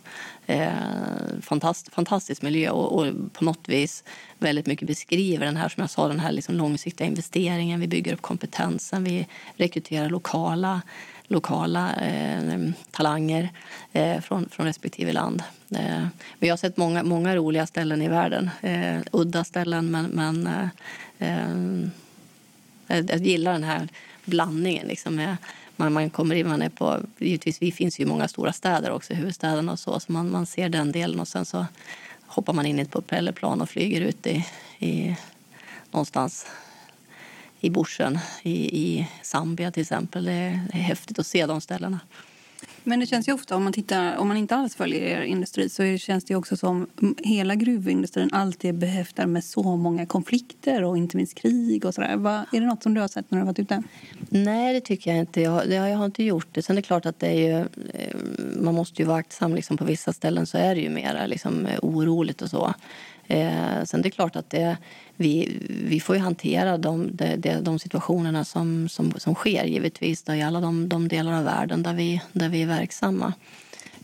Eh, 0.46 0.72
fantast, 1.42 1.94
fantastisk 1.94 2.42
miljö 2.42 2.70
och, 2.70 2.98
och, 2.98 3.14
på 3.32 3.44
något 3.44 3.68
vis 3.68 4.04
väldigt 4.38 4.66
mycket 4.66 4.88
beskriver 4.88 5.46
den 5.46 5.56
här 5.56 5.68
som 5.68 5.80
jag 5.80 5.90
sa, 5.90 6.08
den 6.08 6.20
här 6.20 6.32
liksom 6.32 6.54
långsiktiga 6.54 7.06
investeringen. 7.06 7.80
Vi 7.80 7.88
bygger 7.88 8.12
upp 8.12 8.22
kompetensen, 8.22 9.04
vi 9.04 9.26
rekryterar 9.56 10.10
lokala 10.10 10.82
lokala 11.32 11.94
eh, 11.94 12.70
talanger 12.90 13.50
eh, 13.92 14.20
från, 14.20 14.48
från 14.48 14.66
respektive 14.66 15.12
land. 15.12 15.42
Eh, 15.70 16.06
men 16.38 16.48
jag 16.48 16.52
har 16.52 16.56
sett 16.56 16.76
många, 16.76 17.02
många 17.02 17.36
roliga 17.36 17.66
ställen 17.66 18.02
i 18.02 18.08
världen. 18.08 18.50
Eh, 18.60 19.00
udda 19.12 19.44
ställen, 19.44 19.90
men, 19.90 20.04
men 20.04 20.46
eh, 20.46 20.68
eh, 21.18 21.52
eh, 22.88 23.04
jag 23.08 23.18
gillar 23.18 23.52
den 23.52 23.64
här 23.64 23.88
blandningen. 24.24 24.86
Liksom, 24.86 25.14
med, 25.14 25.36
man, 25.76 25.92
man 25.92 26.10
kommer 26.10 26.34
in, 26.34 26.48
man 26.48 26.62
är 26.62 26.68
på, 26.68 27.00
givetvis, 27.18 27.62
vi 27.62 27.72
finns 27.72 28.00
ju 28.00 28.04
i 28.04 28.06
många 28.06 28.28
stora 28.28 28.52
städer 28.52 28.90
också, 28.90 29.14
huvudstäderna 29.14 29.72
och 29.72 29.78
så, 29.78 30.00
så 30.00 30.12
man, 30.12 30.30
man 30.30 30.46
ser 30.46 30.68
den 30.68 30.92
delen 30.92 31.20
och 31.20 31.28
sen 31.28 31.44
så 31.44 31.66
hoppar 32.26 32.52
man 32.52 32.66
in 32.66 32.78
i 32.78 32.82
ett 32.82 32.90
propellerplan 32.90 33.60
och 33.60 33.70
flyger 33.70 34.00
ut 34.00 34.26
i, 34.26 34.46
i 34.78 35.16
någonstans 35.90 36.46
i 37.62 37.70
bushen 37.70 38.18
i, 38.42 38.52
i 38.52 39.08
Zambia 39.22 39.70
till 39.70 39.80
exempel. 39.82 40.24
Det 40.24 40.32
är, 40.32 40.60
det 40.72 40.78
är 40.78 40.82
häftigt 40.82 41.18
att 41.18 41.26
se 41.26 41.46
de 41.46 41.60
ställena. 41.60 42.00
Men 42.84 43.00
det 43.00 43.06
känns 43.06 43.28
ju 43.28 43.32
ofta, 43.32 43.56
om 43.56 43.64
man, 43.64 43.72
tittar, 43.72 44.16
om 44.16 44.28
man 44.28 44.36
inte 44.36 44.56
alls 44.56 44.76
följer 44.76 45.00
er 45.00 45.22
industri 45.22 45.68
så 45.68 45.96
känns 45.98 46.24
det 46.24 46.34
också 46.34 46.56
som 46.56 46.86
hela 47.18 47.54
gruvindustrin 47.54 48.28
alltid 48.32 48.68
är 48.68 48.78
behäftad 48.78 49.26
med 49.26 49.44
så 49.44 49.76
många 49.76 50.06
konflikter 50.06 50.84
och 50.84 50.98
inte 50.98 51.16
minst 51.16 51.34
krig 51.34 51.84
och 51.84 51.94
sådär. 51.94 52.16
Vad, 52.16 52.34
är 52.34 52.60
det 52.60 52.66
något 52.66 52.82
som 52.82 52.94
du 52.94 53.00
har 53.00 53.08
sett 53.08 53.30
när 53.30 53.38
du 53.38 53.42
har 53.42 53.46
varit 53.46 53.58
ute? 53.58 53.82
Nej, 54.28 54.74
det 54.74 54.80
tycker 54.80 55.10
jag 55.10 55.20
inte. 55.20 55.40
Jag, 55.40 55.68
det, 55.68 55.74
jag 55.74 55.96
har 55.96 56.04
inte 56.04 56.24
gjort 56.24 56.48
det. 56.52 56.62
Sen 56.62 56.76
är 56.76 56.82
det 56.82 56.86
klart 56.86 57.06
att 57.06 57.18
det 57.18 57.26
är 57.26 57.48
ju, 57.48 57.58
eh, 57.94 58.16
man 58.56 58.74
måste 58.74 59.02
ju 59.02 59.08
vara 59.08 59.18
aktsam. 59.18 59.54
Liksom, 59.54 59.76
på 59.76 59.84
vissa 59.84 60.12
ställen 60.12 60.46
så 60.46 60.58
är 60.58 60.74
det 60.74 60.80
ju 60.80 60.90
mer 60.90 61.26
liksom, 61.26 61.68
oroligt 61.82 62.42
och 62.42 62.50
så. 62.50 62.74
Eh, 63.26 63.84
sen 63.84 64.02
det 64.02 64.08
är 64.08 64.10
klart 64.10 64.36
att 64.36 64.50
det, 64.50 64.76
vi, 65.22 65.58
vi 65.68 66.00
får 66.00 66.16
ju 66.16 66.22
hantera 66.22 66.78
de, 66.78 67.16
de, 67.16 67.36
de 67.62 67.78
situationerna 67.78 68.44
som, 68.44 68.88
som, 68.88 69.12
som 69.16 69.34
sker 69.34 69.64
givetvis 69.64 70.22
då, 70.22 70.34
i 70.34 70.42
alla 70.42 70.60
de, 70.60 70.88
de 70.88 71.08
delar 71.08 71.32
av 71.32 71.44
världen 71.44 71.82
där 71.82 71.94
vi, 71.94 72.22
där 72.32 72.48
vi 72.48 72.62
är 72.62 72.66
verksamma. 72.66 73.32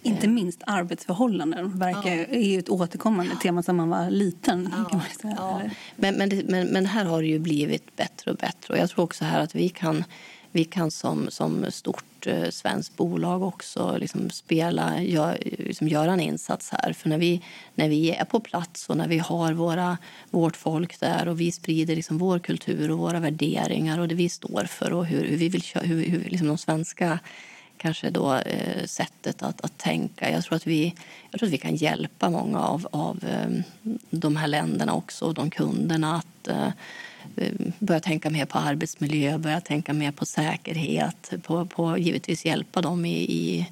Inte 0.03 0.27
eh. 0.27 0.33
minst 0.33 0.63
arbetsförhållanden 0.67 1.79
verkar, 1.79 2.11
ja. 2.11 2.25
är 2.25 2.59
ett 2.59 2.69
återkommande 2.69 3.37
tema 3.43 3.63
sedan 3.63 3.77
man 3.77 3.89
var 3.89 4.11
liten. 4.11 4.75
Ja. 4.91 5.01
Man. 5.23 5.35
Ja. 5.37 5.61
Men, 5.97 6.15
men, 6.15 6.29
det, 6.29 6.43
men, 6.49 6.67
men 6.67 6.87
här 6.87 7.05
har 7.05 7.23
det 7.23 7.29
ju 7.29 7.39
blivit 7.39 7.97
bättre 7.97 8.31
och 8.31 8.37
bättre. 8.37 8.75
Och 8.75 8.81
jag 8.81 8.91
tror 8.91 9.05
också 9.05 9.25
här 9.25 9.41
att 9.41 9.55
vi 9.55 9.69
kan 9.69 10.05
vi 10.53 10.65
kan 10.65 10.91
som, 10.91 11.31
som 11.31 11.67
stort 11.71 12.27
eh, 12.27 12.51
svenskt 12.51 12.97
bolag 12.97 13.43
också 13.43 13.97
liksom 14.01 14.31
spela, 14.31 15.03
gör, 15.03 15.39
liksom 15.59 15.89
göra 15.89 16.13
en 16.13 16.21
insats 16.21 16.71
här. 16.71 16.93
För 16.93 17.09
när 17.09 17.19
vi, 17.19 17.43
när 17.75 17.89
vi 17.89 18.11
är 18.11 18.25
på 18.25 18.41
plats 18.41 18.89
och 18.89 18.97
när 18.97 19.09
vi 19.09 19.19
har 19.19 19.53
våra, 19.53 19.99
vårt 20.31 20.57
folk 20.57 21.01
där 21.01 21.29
och 21.29 21.41
vi 21.41 21.53
sprider 21.53 21.97
liksom 21.97 22.19
vår 22.19 22.39
kultur 22.39 22.91
och 22.91 22.99
våra 22.99 23.21
värderingar 23.21 23.99
och 23.99 24.09
det 24.09 24.15
vi 24.15 24.29
står 24.29 24.65
för 24.65 24.93
och 24.93 25.07
hur, 25.07 25.25
hur 25.25 25.37
vi 25.37 25.49
vill 25.49 25.63
hur, 25.75 26.05
hur 26.05 26.31
liksom 26.31 26.49
de 26.49 26.59
svenska 26.59 27.19
kanske 27.77 28.11
då, 28.11 28.35
eh, 28.35 28.85
sättet 28.85 29.43
att, 29.43 29.61
att 29.61 29.79
tänka. 29.79 30.31
Jag 30.31 30.45
tror, 30.45 30.57
att 30.57 30.67
vi, 30.67 30.95
jag 31.31 31.41
tror 31.41 31.47
att 31.47 31.53
vi 31.53 31.59
kan 31.59 31.77
hjälpa 31.77 32.31
många 32.31 32.61
av, 32.61 32.89
av 32.91 33.25
eh, 33.25 33.63
de 34.11 34.37
här 34.37 34.47
länderna 34.47 34.95
också, 34.95 35.25
och 35.25 35.35
de 35.35 35.51
kunderna 35.51 36.17
att 36.17 36.49
eh, 36.49 36.69
Eh, 36.69 36.73
Eh, 37.37 37.53
börja 37.79 38.01
tänka 38.01 38.31
mer 38.31 38.47
på 38.47 38.59
arbetsmiljö, 38.59 39.39
börja 39.39 39.61
tänka 39.61 39.93
mer 39.93 40.13
på 40.13 40.27
säkerhet, 40.27 41.33
på, 41.43 41.67
på 41.67 41.99
givetvis 41.99 42.45
hjälpa 42.45 42.81
dem 42.81 43.05
i, 43.05 43.17
i, 43.19 43.67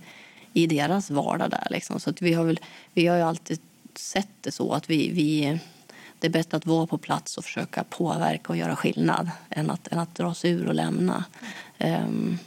i 0.53 0.67
deras 0.67 1.11
vardag 1.11 1.51
där. 1.51 1.67
Liksom. 1.71 2.01
Så 2.01 2.11
att 2.11 2.23
vi, 2.23 2.33
har 2.33 2.45
väl, 2.45 2.61
vi 2.93 3.07
har 3.07 3.17
ju 3.17 3.23
alltid 3.23 3.61
sett 3.95 4.29
det 4.41 4.53
så 4.53 4.73
att 4.73 4.91
vi, 4.91 5.11
vi 5.11 5.59
det 6.19 6.27
är 6.27 6.31
bättre 6.31 6.57
att 6.57 6.67
vara 6.67 6.87
på 6.87 6.99
plats 6.99 7.39
och 7.39 7.45
försöka 7.45 7.85
påverka 7.85 8.49
och 8.49 8.57
göra 8.57 8.77
skillnad 8.77 9.31
än 9.51 9.71
att, 9.71 9.89
än 9.89 9.99
att 9.99 10.15
dra 10.15 10.35
sig 10.35 10.51
ur 10.51 10.67
och 10.67 10.75
lämna. 10.75 11.25
Um, 11.79 12.39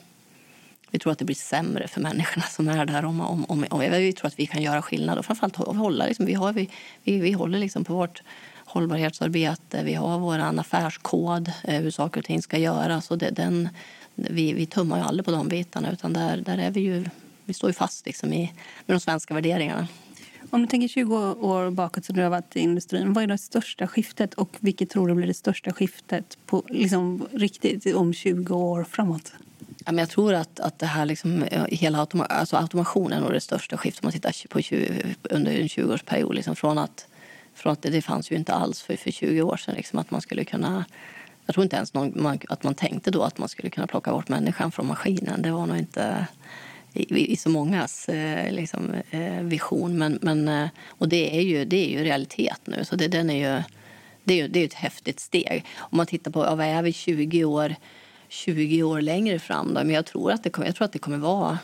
vi 0.91 0.99
tror 0.99 1.12
att 1.12 1.20
det 1.20 1.26
blir 1.26 1.36
sämre 1.36 1.88
för 1.88 2.01
människorna 2.01 2.45
som 2.45 2.68
är 2.68 2.86
där. 2.86 3.05
Om, 3.05 3.22
om, 3.22 3.45
om, 3.45 3.66
om 3.70 3.80
vi 3.80 4.14
tror 4.14 4.28
att 4.28 4.39
vi 4.39 4.45
kan 4.45 4.62
göra 4.62 4.82
skillnad 4.82 5.18
och 5.18 5.26
framförallt 5.26 5.55
hålla, 5.55 6.05
liksom, 6.05 6.26
vi, 6.26 6.34
har, 6.34 6.53
vi, 6.53 6.70
vi, 7.03 7.20
vi 7.20 7.32
håller 7.32 7.60
liksom 7.60 7.84
på 7.84 7.93
vårt 7.93 8.24
hållbarhetsarbete. 8.70 9.84
Vi 9.84 9.93
har 9.93 10.20
vår 10.20 10.39
affärskod, 10.39 11.51
eh, 11.63 11.82
hur 11.82 11.91
saker 11.91 12.20
och 12.20 12.26
ting 12.26 12.41
ska 12.41 12.57
göras. 12.57 13.11
Och 13.11 13.17
det, 13.17 13.30
den, 13.30 13.70
vi, 14.15 14.53
vi 14.53 14.65
tummar 14.65 14.97
ju 14.97 15.03
aldrig 15.03 15.26
på 15.26 15.32
de 15.32 15.47
bitarna, 15.47 15.91
utan 15.91 16.13
där, 16.13 16.38
där 16.38 16.57
är 16.57 16.72
vi 16.72 16.80
ju, 16.80 17.05
vi 17.45 17.53
står 17.53 17.70
ju 17.70 17.74
fast 17.74 18.05
liksom 18.05 18.34
i, 18.34 18.53
med 18.86 18.95
de 18.95 18.99
svenska 18.99 19.34
värderingarna. 19.34 19.88
Om 20.51 20.61
du 20.61 20.67
tänker 20.67 20.88
20 20.88 21.15
år 21.34 21.72
bakåt 21.72 22.05
så 22.05 22.13
du 22.13 22.22
har 22.22 22.30
varit 22.30 22.55
i 22.55 22.59
industrin, 22.59 23.13
vad 23.13 23.24
är 23.24 23.28
det 23.28 23.38
största 23.38 23.88
skiftet 23.88 24.34
och 24.34 24.57
vilket 24.59 24.89
tror 24.89 25.07
du 25.07 25.13
blir 25.13 25.28
det 25.28 25.34
största 25.34 25.74
skiftet 25.74 26.38
på, 26.45 26.63
liksom, 26.70 27.28
riktigt 27.32 27.95
om 27.95 28.13
20 28.13 28.55
år 28.55 28.84
framåt? 28.84 29.34
Ja, 29.86 29.91
men 29.91 29.97
jag 29.97 30.09
tror 30.09 30.34
att, 30.34 30.59
att 30.59 30.80
det 30.80 30.86
här 30.86 31.05
liksom, 31.05 31.45
hela 31.67 31.99
automa 31.99 32.26
alltså 32.26 32.57
automationen 32.57 33.24
är 33.24 33.32
det 33.32 33.41
största 33.41 33.78
skiftet 33.78 34.03
om 34.03 34.07
man 34.07 34.13
tittar 34.13 34.47
på 34.47 34.61
20, 34.61 35.15
under 35.24 35.51
en 35.51 35.67
20-årsperiod. 35.67 36.34
Liksom, 36.34 36.55
från 36.55 36.78
att 36.78 37.07
från 37.60 37.74
att 37.74 37.82
det, 37.82 37.89
det 37.89 38.01
fanns 38.01 38.32
ju 38.32 38.36
inte 38.36 38.53
alls 38.53 38.82
för, 38.82 38.95
för 38.95 39.12
20 39.12 39.41
år 39.41 39.57
sedan 39.57 39.76
liksom, 39.76 39.99
att 39.99 40.12
man 40.12 40.22
skulle 40.22 40.43
kunna 40.43 40.86
jag 41.45 41.53
tror 41.53 41.64
inte 41.64 41.76
ens 41.76 41.93
någon, 41.93 42.14
man, 42.16 42.39
att 42.49 42.64
man 42.64 42.76
tänkte 42.76 43.12
då 43.12 43.24
att 43.24 43.38
man 43.38 43.49
skulle 43.49 43.70
kunna 43.70 43.88
plocka 43.88 44.12
bort 44.12 44.30
människan 44.30 44.72
från 44.72 44.88
maskinen. 44.88 45.41
Det 45.41 45.51
var 45.51 45.66
nog 45.66 45.78
inte 45.78 46.28
i, 46.93 47.34
i 47.34 47.36
så 47.36 47.49
mångas 47.49 48.10
eh, 48.10 48.51
liksom, 48.51 48.93
eh, 49.12 49.41
vision. 49.41 49.97
Men, 49.97 50.20
men, 50.22 50.47
eh, 50.47 50.70
och 50.88 51.10
det 51.10 51.38
är, 51.38 51.41
ju, 51.41 51.66
det 51.66 51.78
är 51.78 51.89
ju 51.89 52.03
realitet 52.03 52.60
nu. 52.66 52.86
Så 52.86 52.95
det, 52.95 53.07
den 53.07 53.30
är 53.30 53.55
ju, 53.55 53.64
det, 54.24 54.34
är 54.34 54.38
ju, 54.38 54.47
det 54.47 54.60
är 54.60 54.66
ett 54.66 54.74
häftigt 54.74 55.20
steg. 55.20 55.66
Om 55.78 55.97
man 55.97 56.05
tittar 56.05 56.32
på 56.32 56.45
ja, 56.45 56.55
vad 56.55 56.66
är 56.66 56.82
vi 56.82 56.93
20 56.93 57.45
år, 57.45 57.76
20 58.28 58.84
år 58.84 59.01
längre 59.01 59.39
fram. 59.39 59.68
Då? 59.68 59.74
Men 59.74 59.89
jag 59.89 60.05
tror, 60.05 60.32
att 60.32 60.43
det 60.43 60.49
kommer, 60.49 60.68
jag 60.68 60.76
tror 60.76 60.86
att 60.86 60.93
det 60.93 60.99
kommer 60.99 61.18
vara 61.18 61.60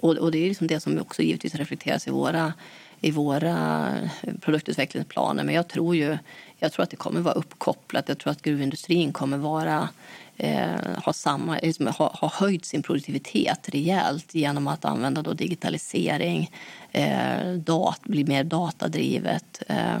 och, 0.00 0.16
och 0.16 0.32
det 0.32 0.38
är 0.38 0.48
liksom 0.48 0.66
det 0.66 0.80
som 0.80 0.98
också 0.98 1.22
givetvis 1.22 1.54
reflekteras 1.54 2.06
i 2.08 2.10
våra, 2.10 2.52
i 3.00 3.10
våra 3.10 3.94
produktutvecklingsplaner. 4.40 5.44
Men 5.44 5.54
jag 5.54 5.68
tror 5.68 5.96
ju 5.96 6.18
jag 6.58 6.72
tror 6.72 6.82
att 6.82 6.90
det 6.90 6.96
kommer 6.96 7.20
vara 7.20 7.34
uppkopplat. 7.34 8.08
Jag 8.08 8.18
tror 8.18 8.30
att 8.30 8.42
gruvindustrin 8.42 9.12
kommer 9.12 9.36
vara 9.36 9.88
eh, 10.36 11.00
ha, 11.04 11.12
samma, 11.12 11.58
liksom, 11.62 11.86
ha, 11.86 12.12
ha 12.20 12.32
höjt 12.34 12.64
sin 12.64 12.82
produktivitet 12.82 13.68
rejält 13.68 14.34
genom 14.34 14.68
att 14.68 14.84
använda 14.84 15.22
då 15.22 15.32
digitalisering, 15.32 16.50
eh, 16.92 17.52
dat, 17.52 18.00
bli 18.02 18.24
mer 18.24 18.44
datadrivet. 18.44 19.62
Eh, 19.66 20.00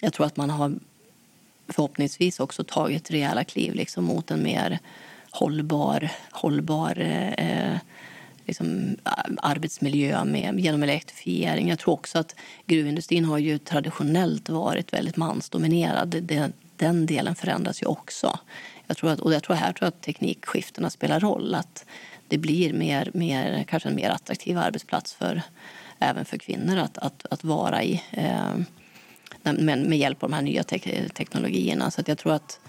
jag 0.00 0.12
tror 0.12 0.26
att 0.26 0.36
man 0.36 0.50
har 0.50 0.74
förhoppningsvis 1.68 2.40
också 2.40 2.64
tagit 2.64 3.10
rejäla 3.10 3.44
kliv 3.44 3.74
liksom, 3.74 4.04
mot 4.04 4.30
en 4.30 4.42
mer 4.42 4.78
hållbar, 5.30 6.10
hållbar 6.30 7.00
eh, 7.36 7.76
liksom, 8.48 8.96
eh, 9.04 9.12
arbetsmiljö 9.42 10.24
med, 10.24 10.60
genom 10.60 10.82
elektrifiering. 10.82 11.68
Jag 11.68 11.78
tror 11.78 11.94
också 11.94 12.18
att 12.18 12.34
gruvindustrin 12.66 13.24
har 13.24 13.38
ju 13.38 13.58
traditionellt 13.58 14.48
varit 14.48 14.92
väldigt 14.92 15.16
mansdominerad. 15.16 16.08
Det, 16.22 16.52
den 16.76 17.06
delen 17.06 17.34
förändras 17.34 17.82
ju 17.82 17.86
också. 17.86 18.38
Jag 18.86 18.96
tror 18.96 19.10
att, 19.10 19.20
och 19.20 19.34
jag 19.34 19.42
tror 19.42 19.56
här 19.56 19.72
tror 19.72 19.86
jag 19.86 19.88
att 19.88 20.02
teknikskiftena 20.02 20.90
spelar 20.90 21.20
roll. 21.20 21.54
Att 21.54 21.84
det 22.28 22.38
blir 22.38 22.72
mer, 22.72 23.10
mer, 23.14 23.64
kanske 23.68 23.88
en 23.88 23.94
mer 23.94 24.10
attraktiv 24.10 24.58
arbetsplats 24.58 25.14
för, 25.14 25.42
även 25.98 26.24
för 26.24 26.38
kvinnor 26.38 26.76
att, 26.76 26.98
att, 26.98 27.26
att 27.30 27.44
vara 27.44 27.82
i. 27.82 28.02
Eh, 28.10 28.56
med, 29.42 29.78
med 29.78 29.98
hjälp 29.98 30.22
av 30.22 30.30
de 30.30 30.34
här 30.34 30.42
nya 30.42 30.62
te 30.62 31.08
teknologierna. 31.08 31.90
Så 31.90 32.02
jag 32.06 32.18
tror 32.18 32.32
att, 32.32 32.60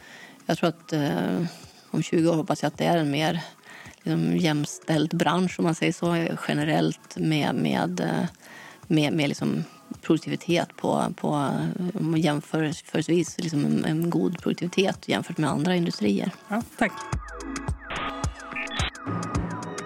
jag 0.46 0.58
tror 0.58 0.70
att 0.70 0.94
eh, 0.94 1.44
om 1.92 2.04
20 2.04 2.30
år 2.30 2.36
hoppas 2.36 2.64
jag 2.64 2.68
att 2.68 2.78
det 2.78 2.86
är 2.86 2.98
en 2.98 3.12
mer 3.12 3.42
liksom, 4.04 4.38
jämställd 4.38 5.18
bransch 5.18 5.60
om 5.60 5.66
man 5.66 5.76
säger 5.76 5.94
så, 5.94 6.28
generellt 6.48 7.18
med, 7.18 7.56
med, 7.56 8.00
eh, 8.00 8.30
med, 8.88 9.14
med 9.14 9.30
liksom 9.30 9.64
produktivitet 10.02 10.76
på, 10.76 11.14
på 11.16 11.52
jämförelsevis 12.16 13.38
liksom 13.38 13.66
en, 13.66 13.86
en 13.86 14.10
god 14.10 14.40
produktivitet 14.40 15.08
jämfört 15.08 15.38
med 15.38 15.50
andra 15.50 15.76
industrier. 15.76 16.32
Ja, 16.48 16.62
tack. 16.78 16.92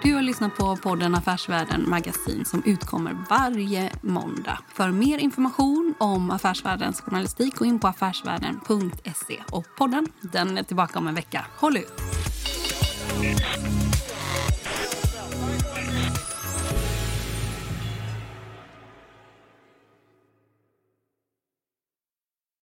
Du 0.03 0.13
har 0.13 0.21
lyssnat 0.21 0.55
på 0.55 0.75
podden 0.75 1.15
Affärsvärlden 1.15 1.89
Magasin 1.89 2.45
som 2.45 2.63
utkommer 2.65 3.17
varje 3.29 3.91
måndag. 4.01 4.59
För 4.73 4.91
mer 4.91 5.17
information 5.17 5.93
om 5.97 6.31
Affärsvärldens 6.31 7.01
journalistik 7.01 7.55
gå 7.55 7.65
in 7.65 7.79
på 7.79 7.87
affärsvärlden.se. 7.87 9.39
Och 9.51 9.65
podden 9.77 10.07
den 10.21 10.57
är 10.57 10.63
tillbaka 10.63 10.99
om 10.99 11.07
en 11.07 11.15
vecka. 11.15 11.45
Håll 11.57 11.77
ut! 11.77 12.01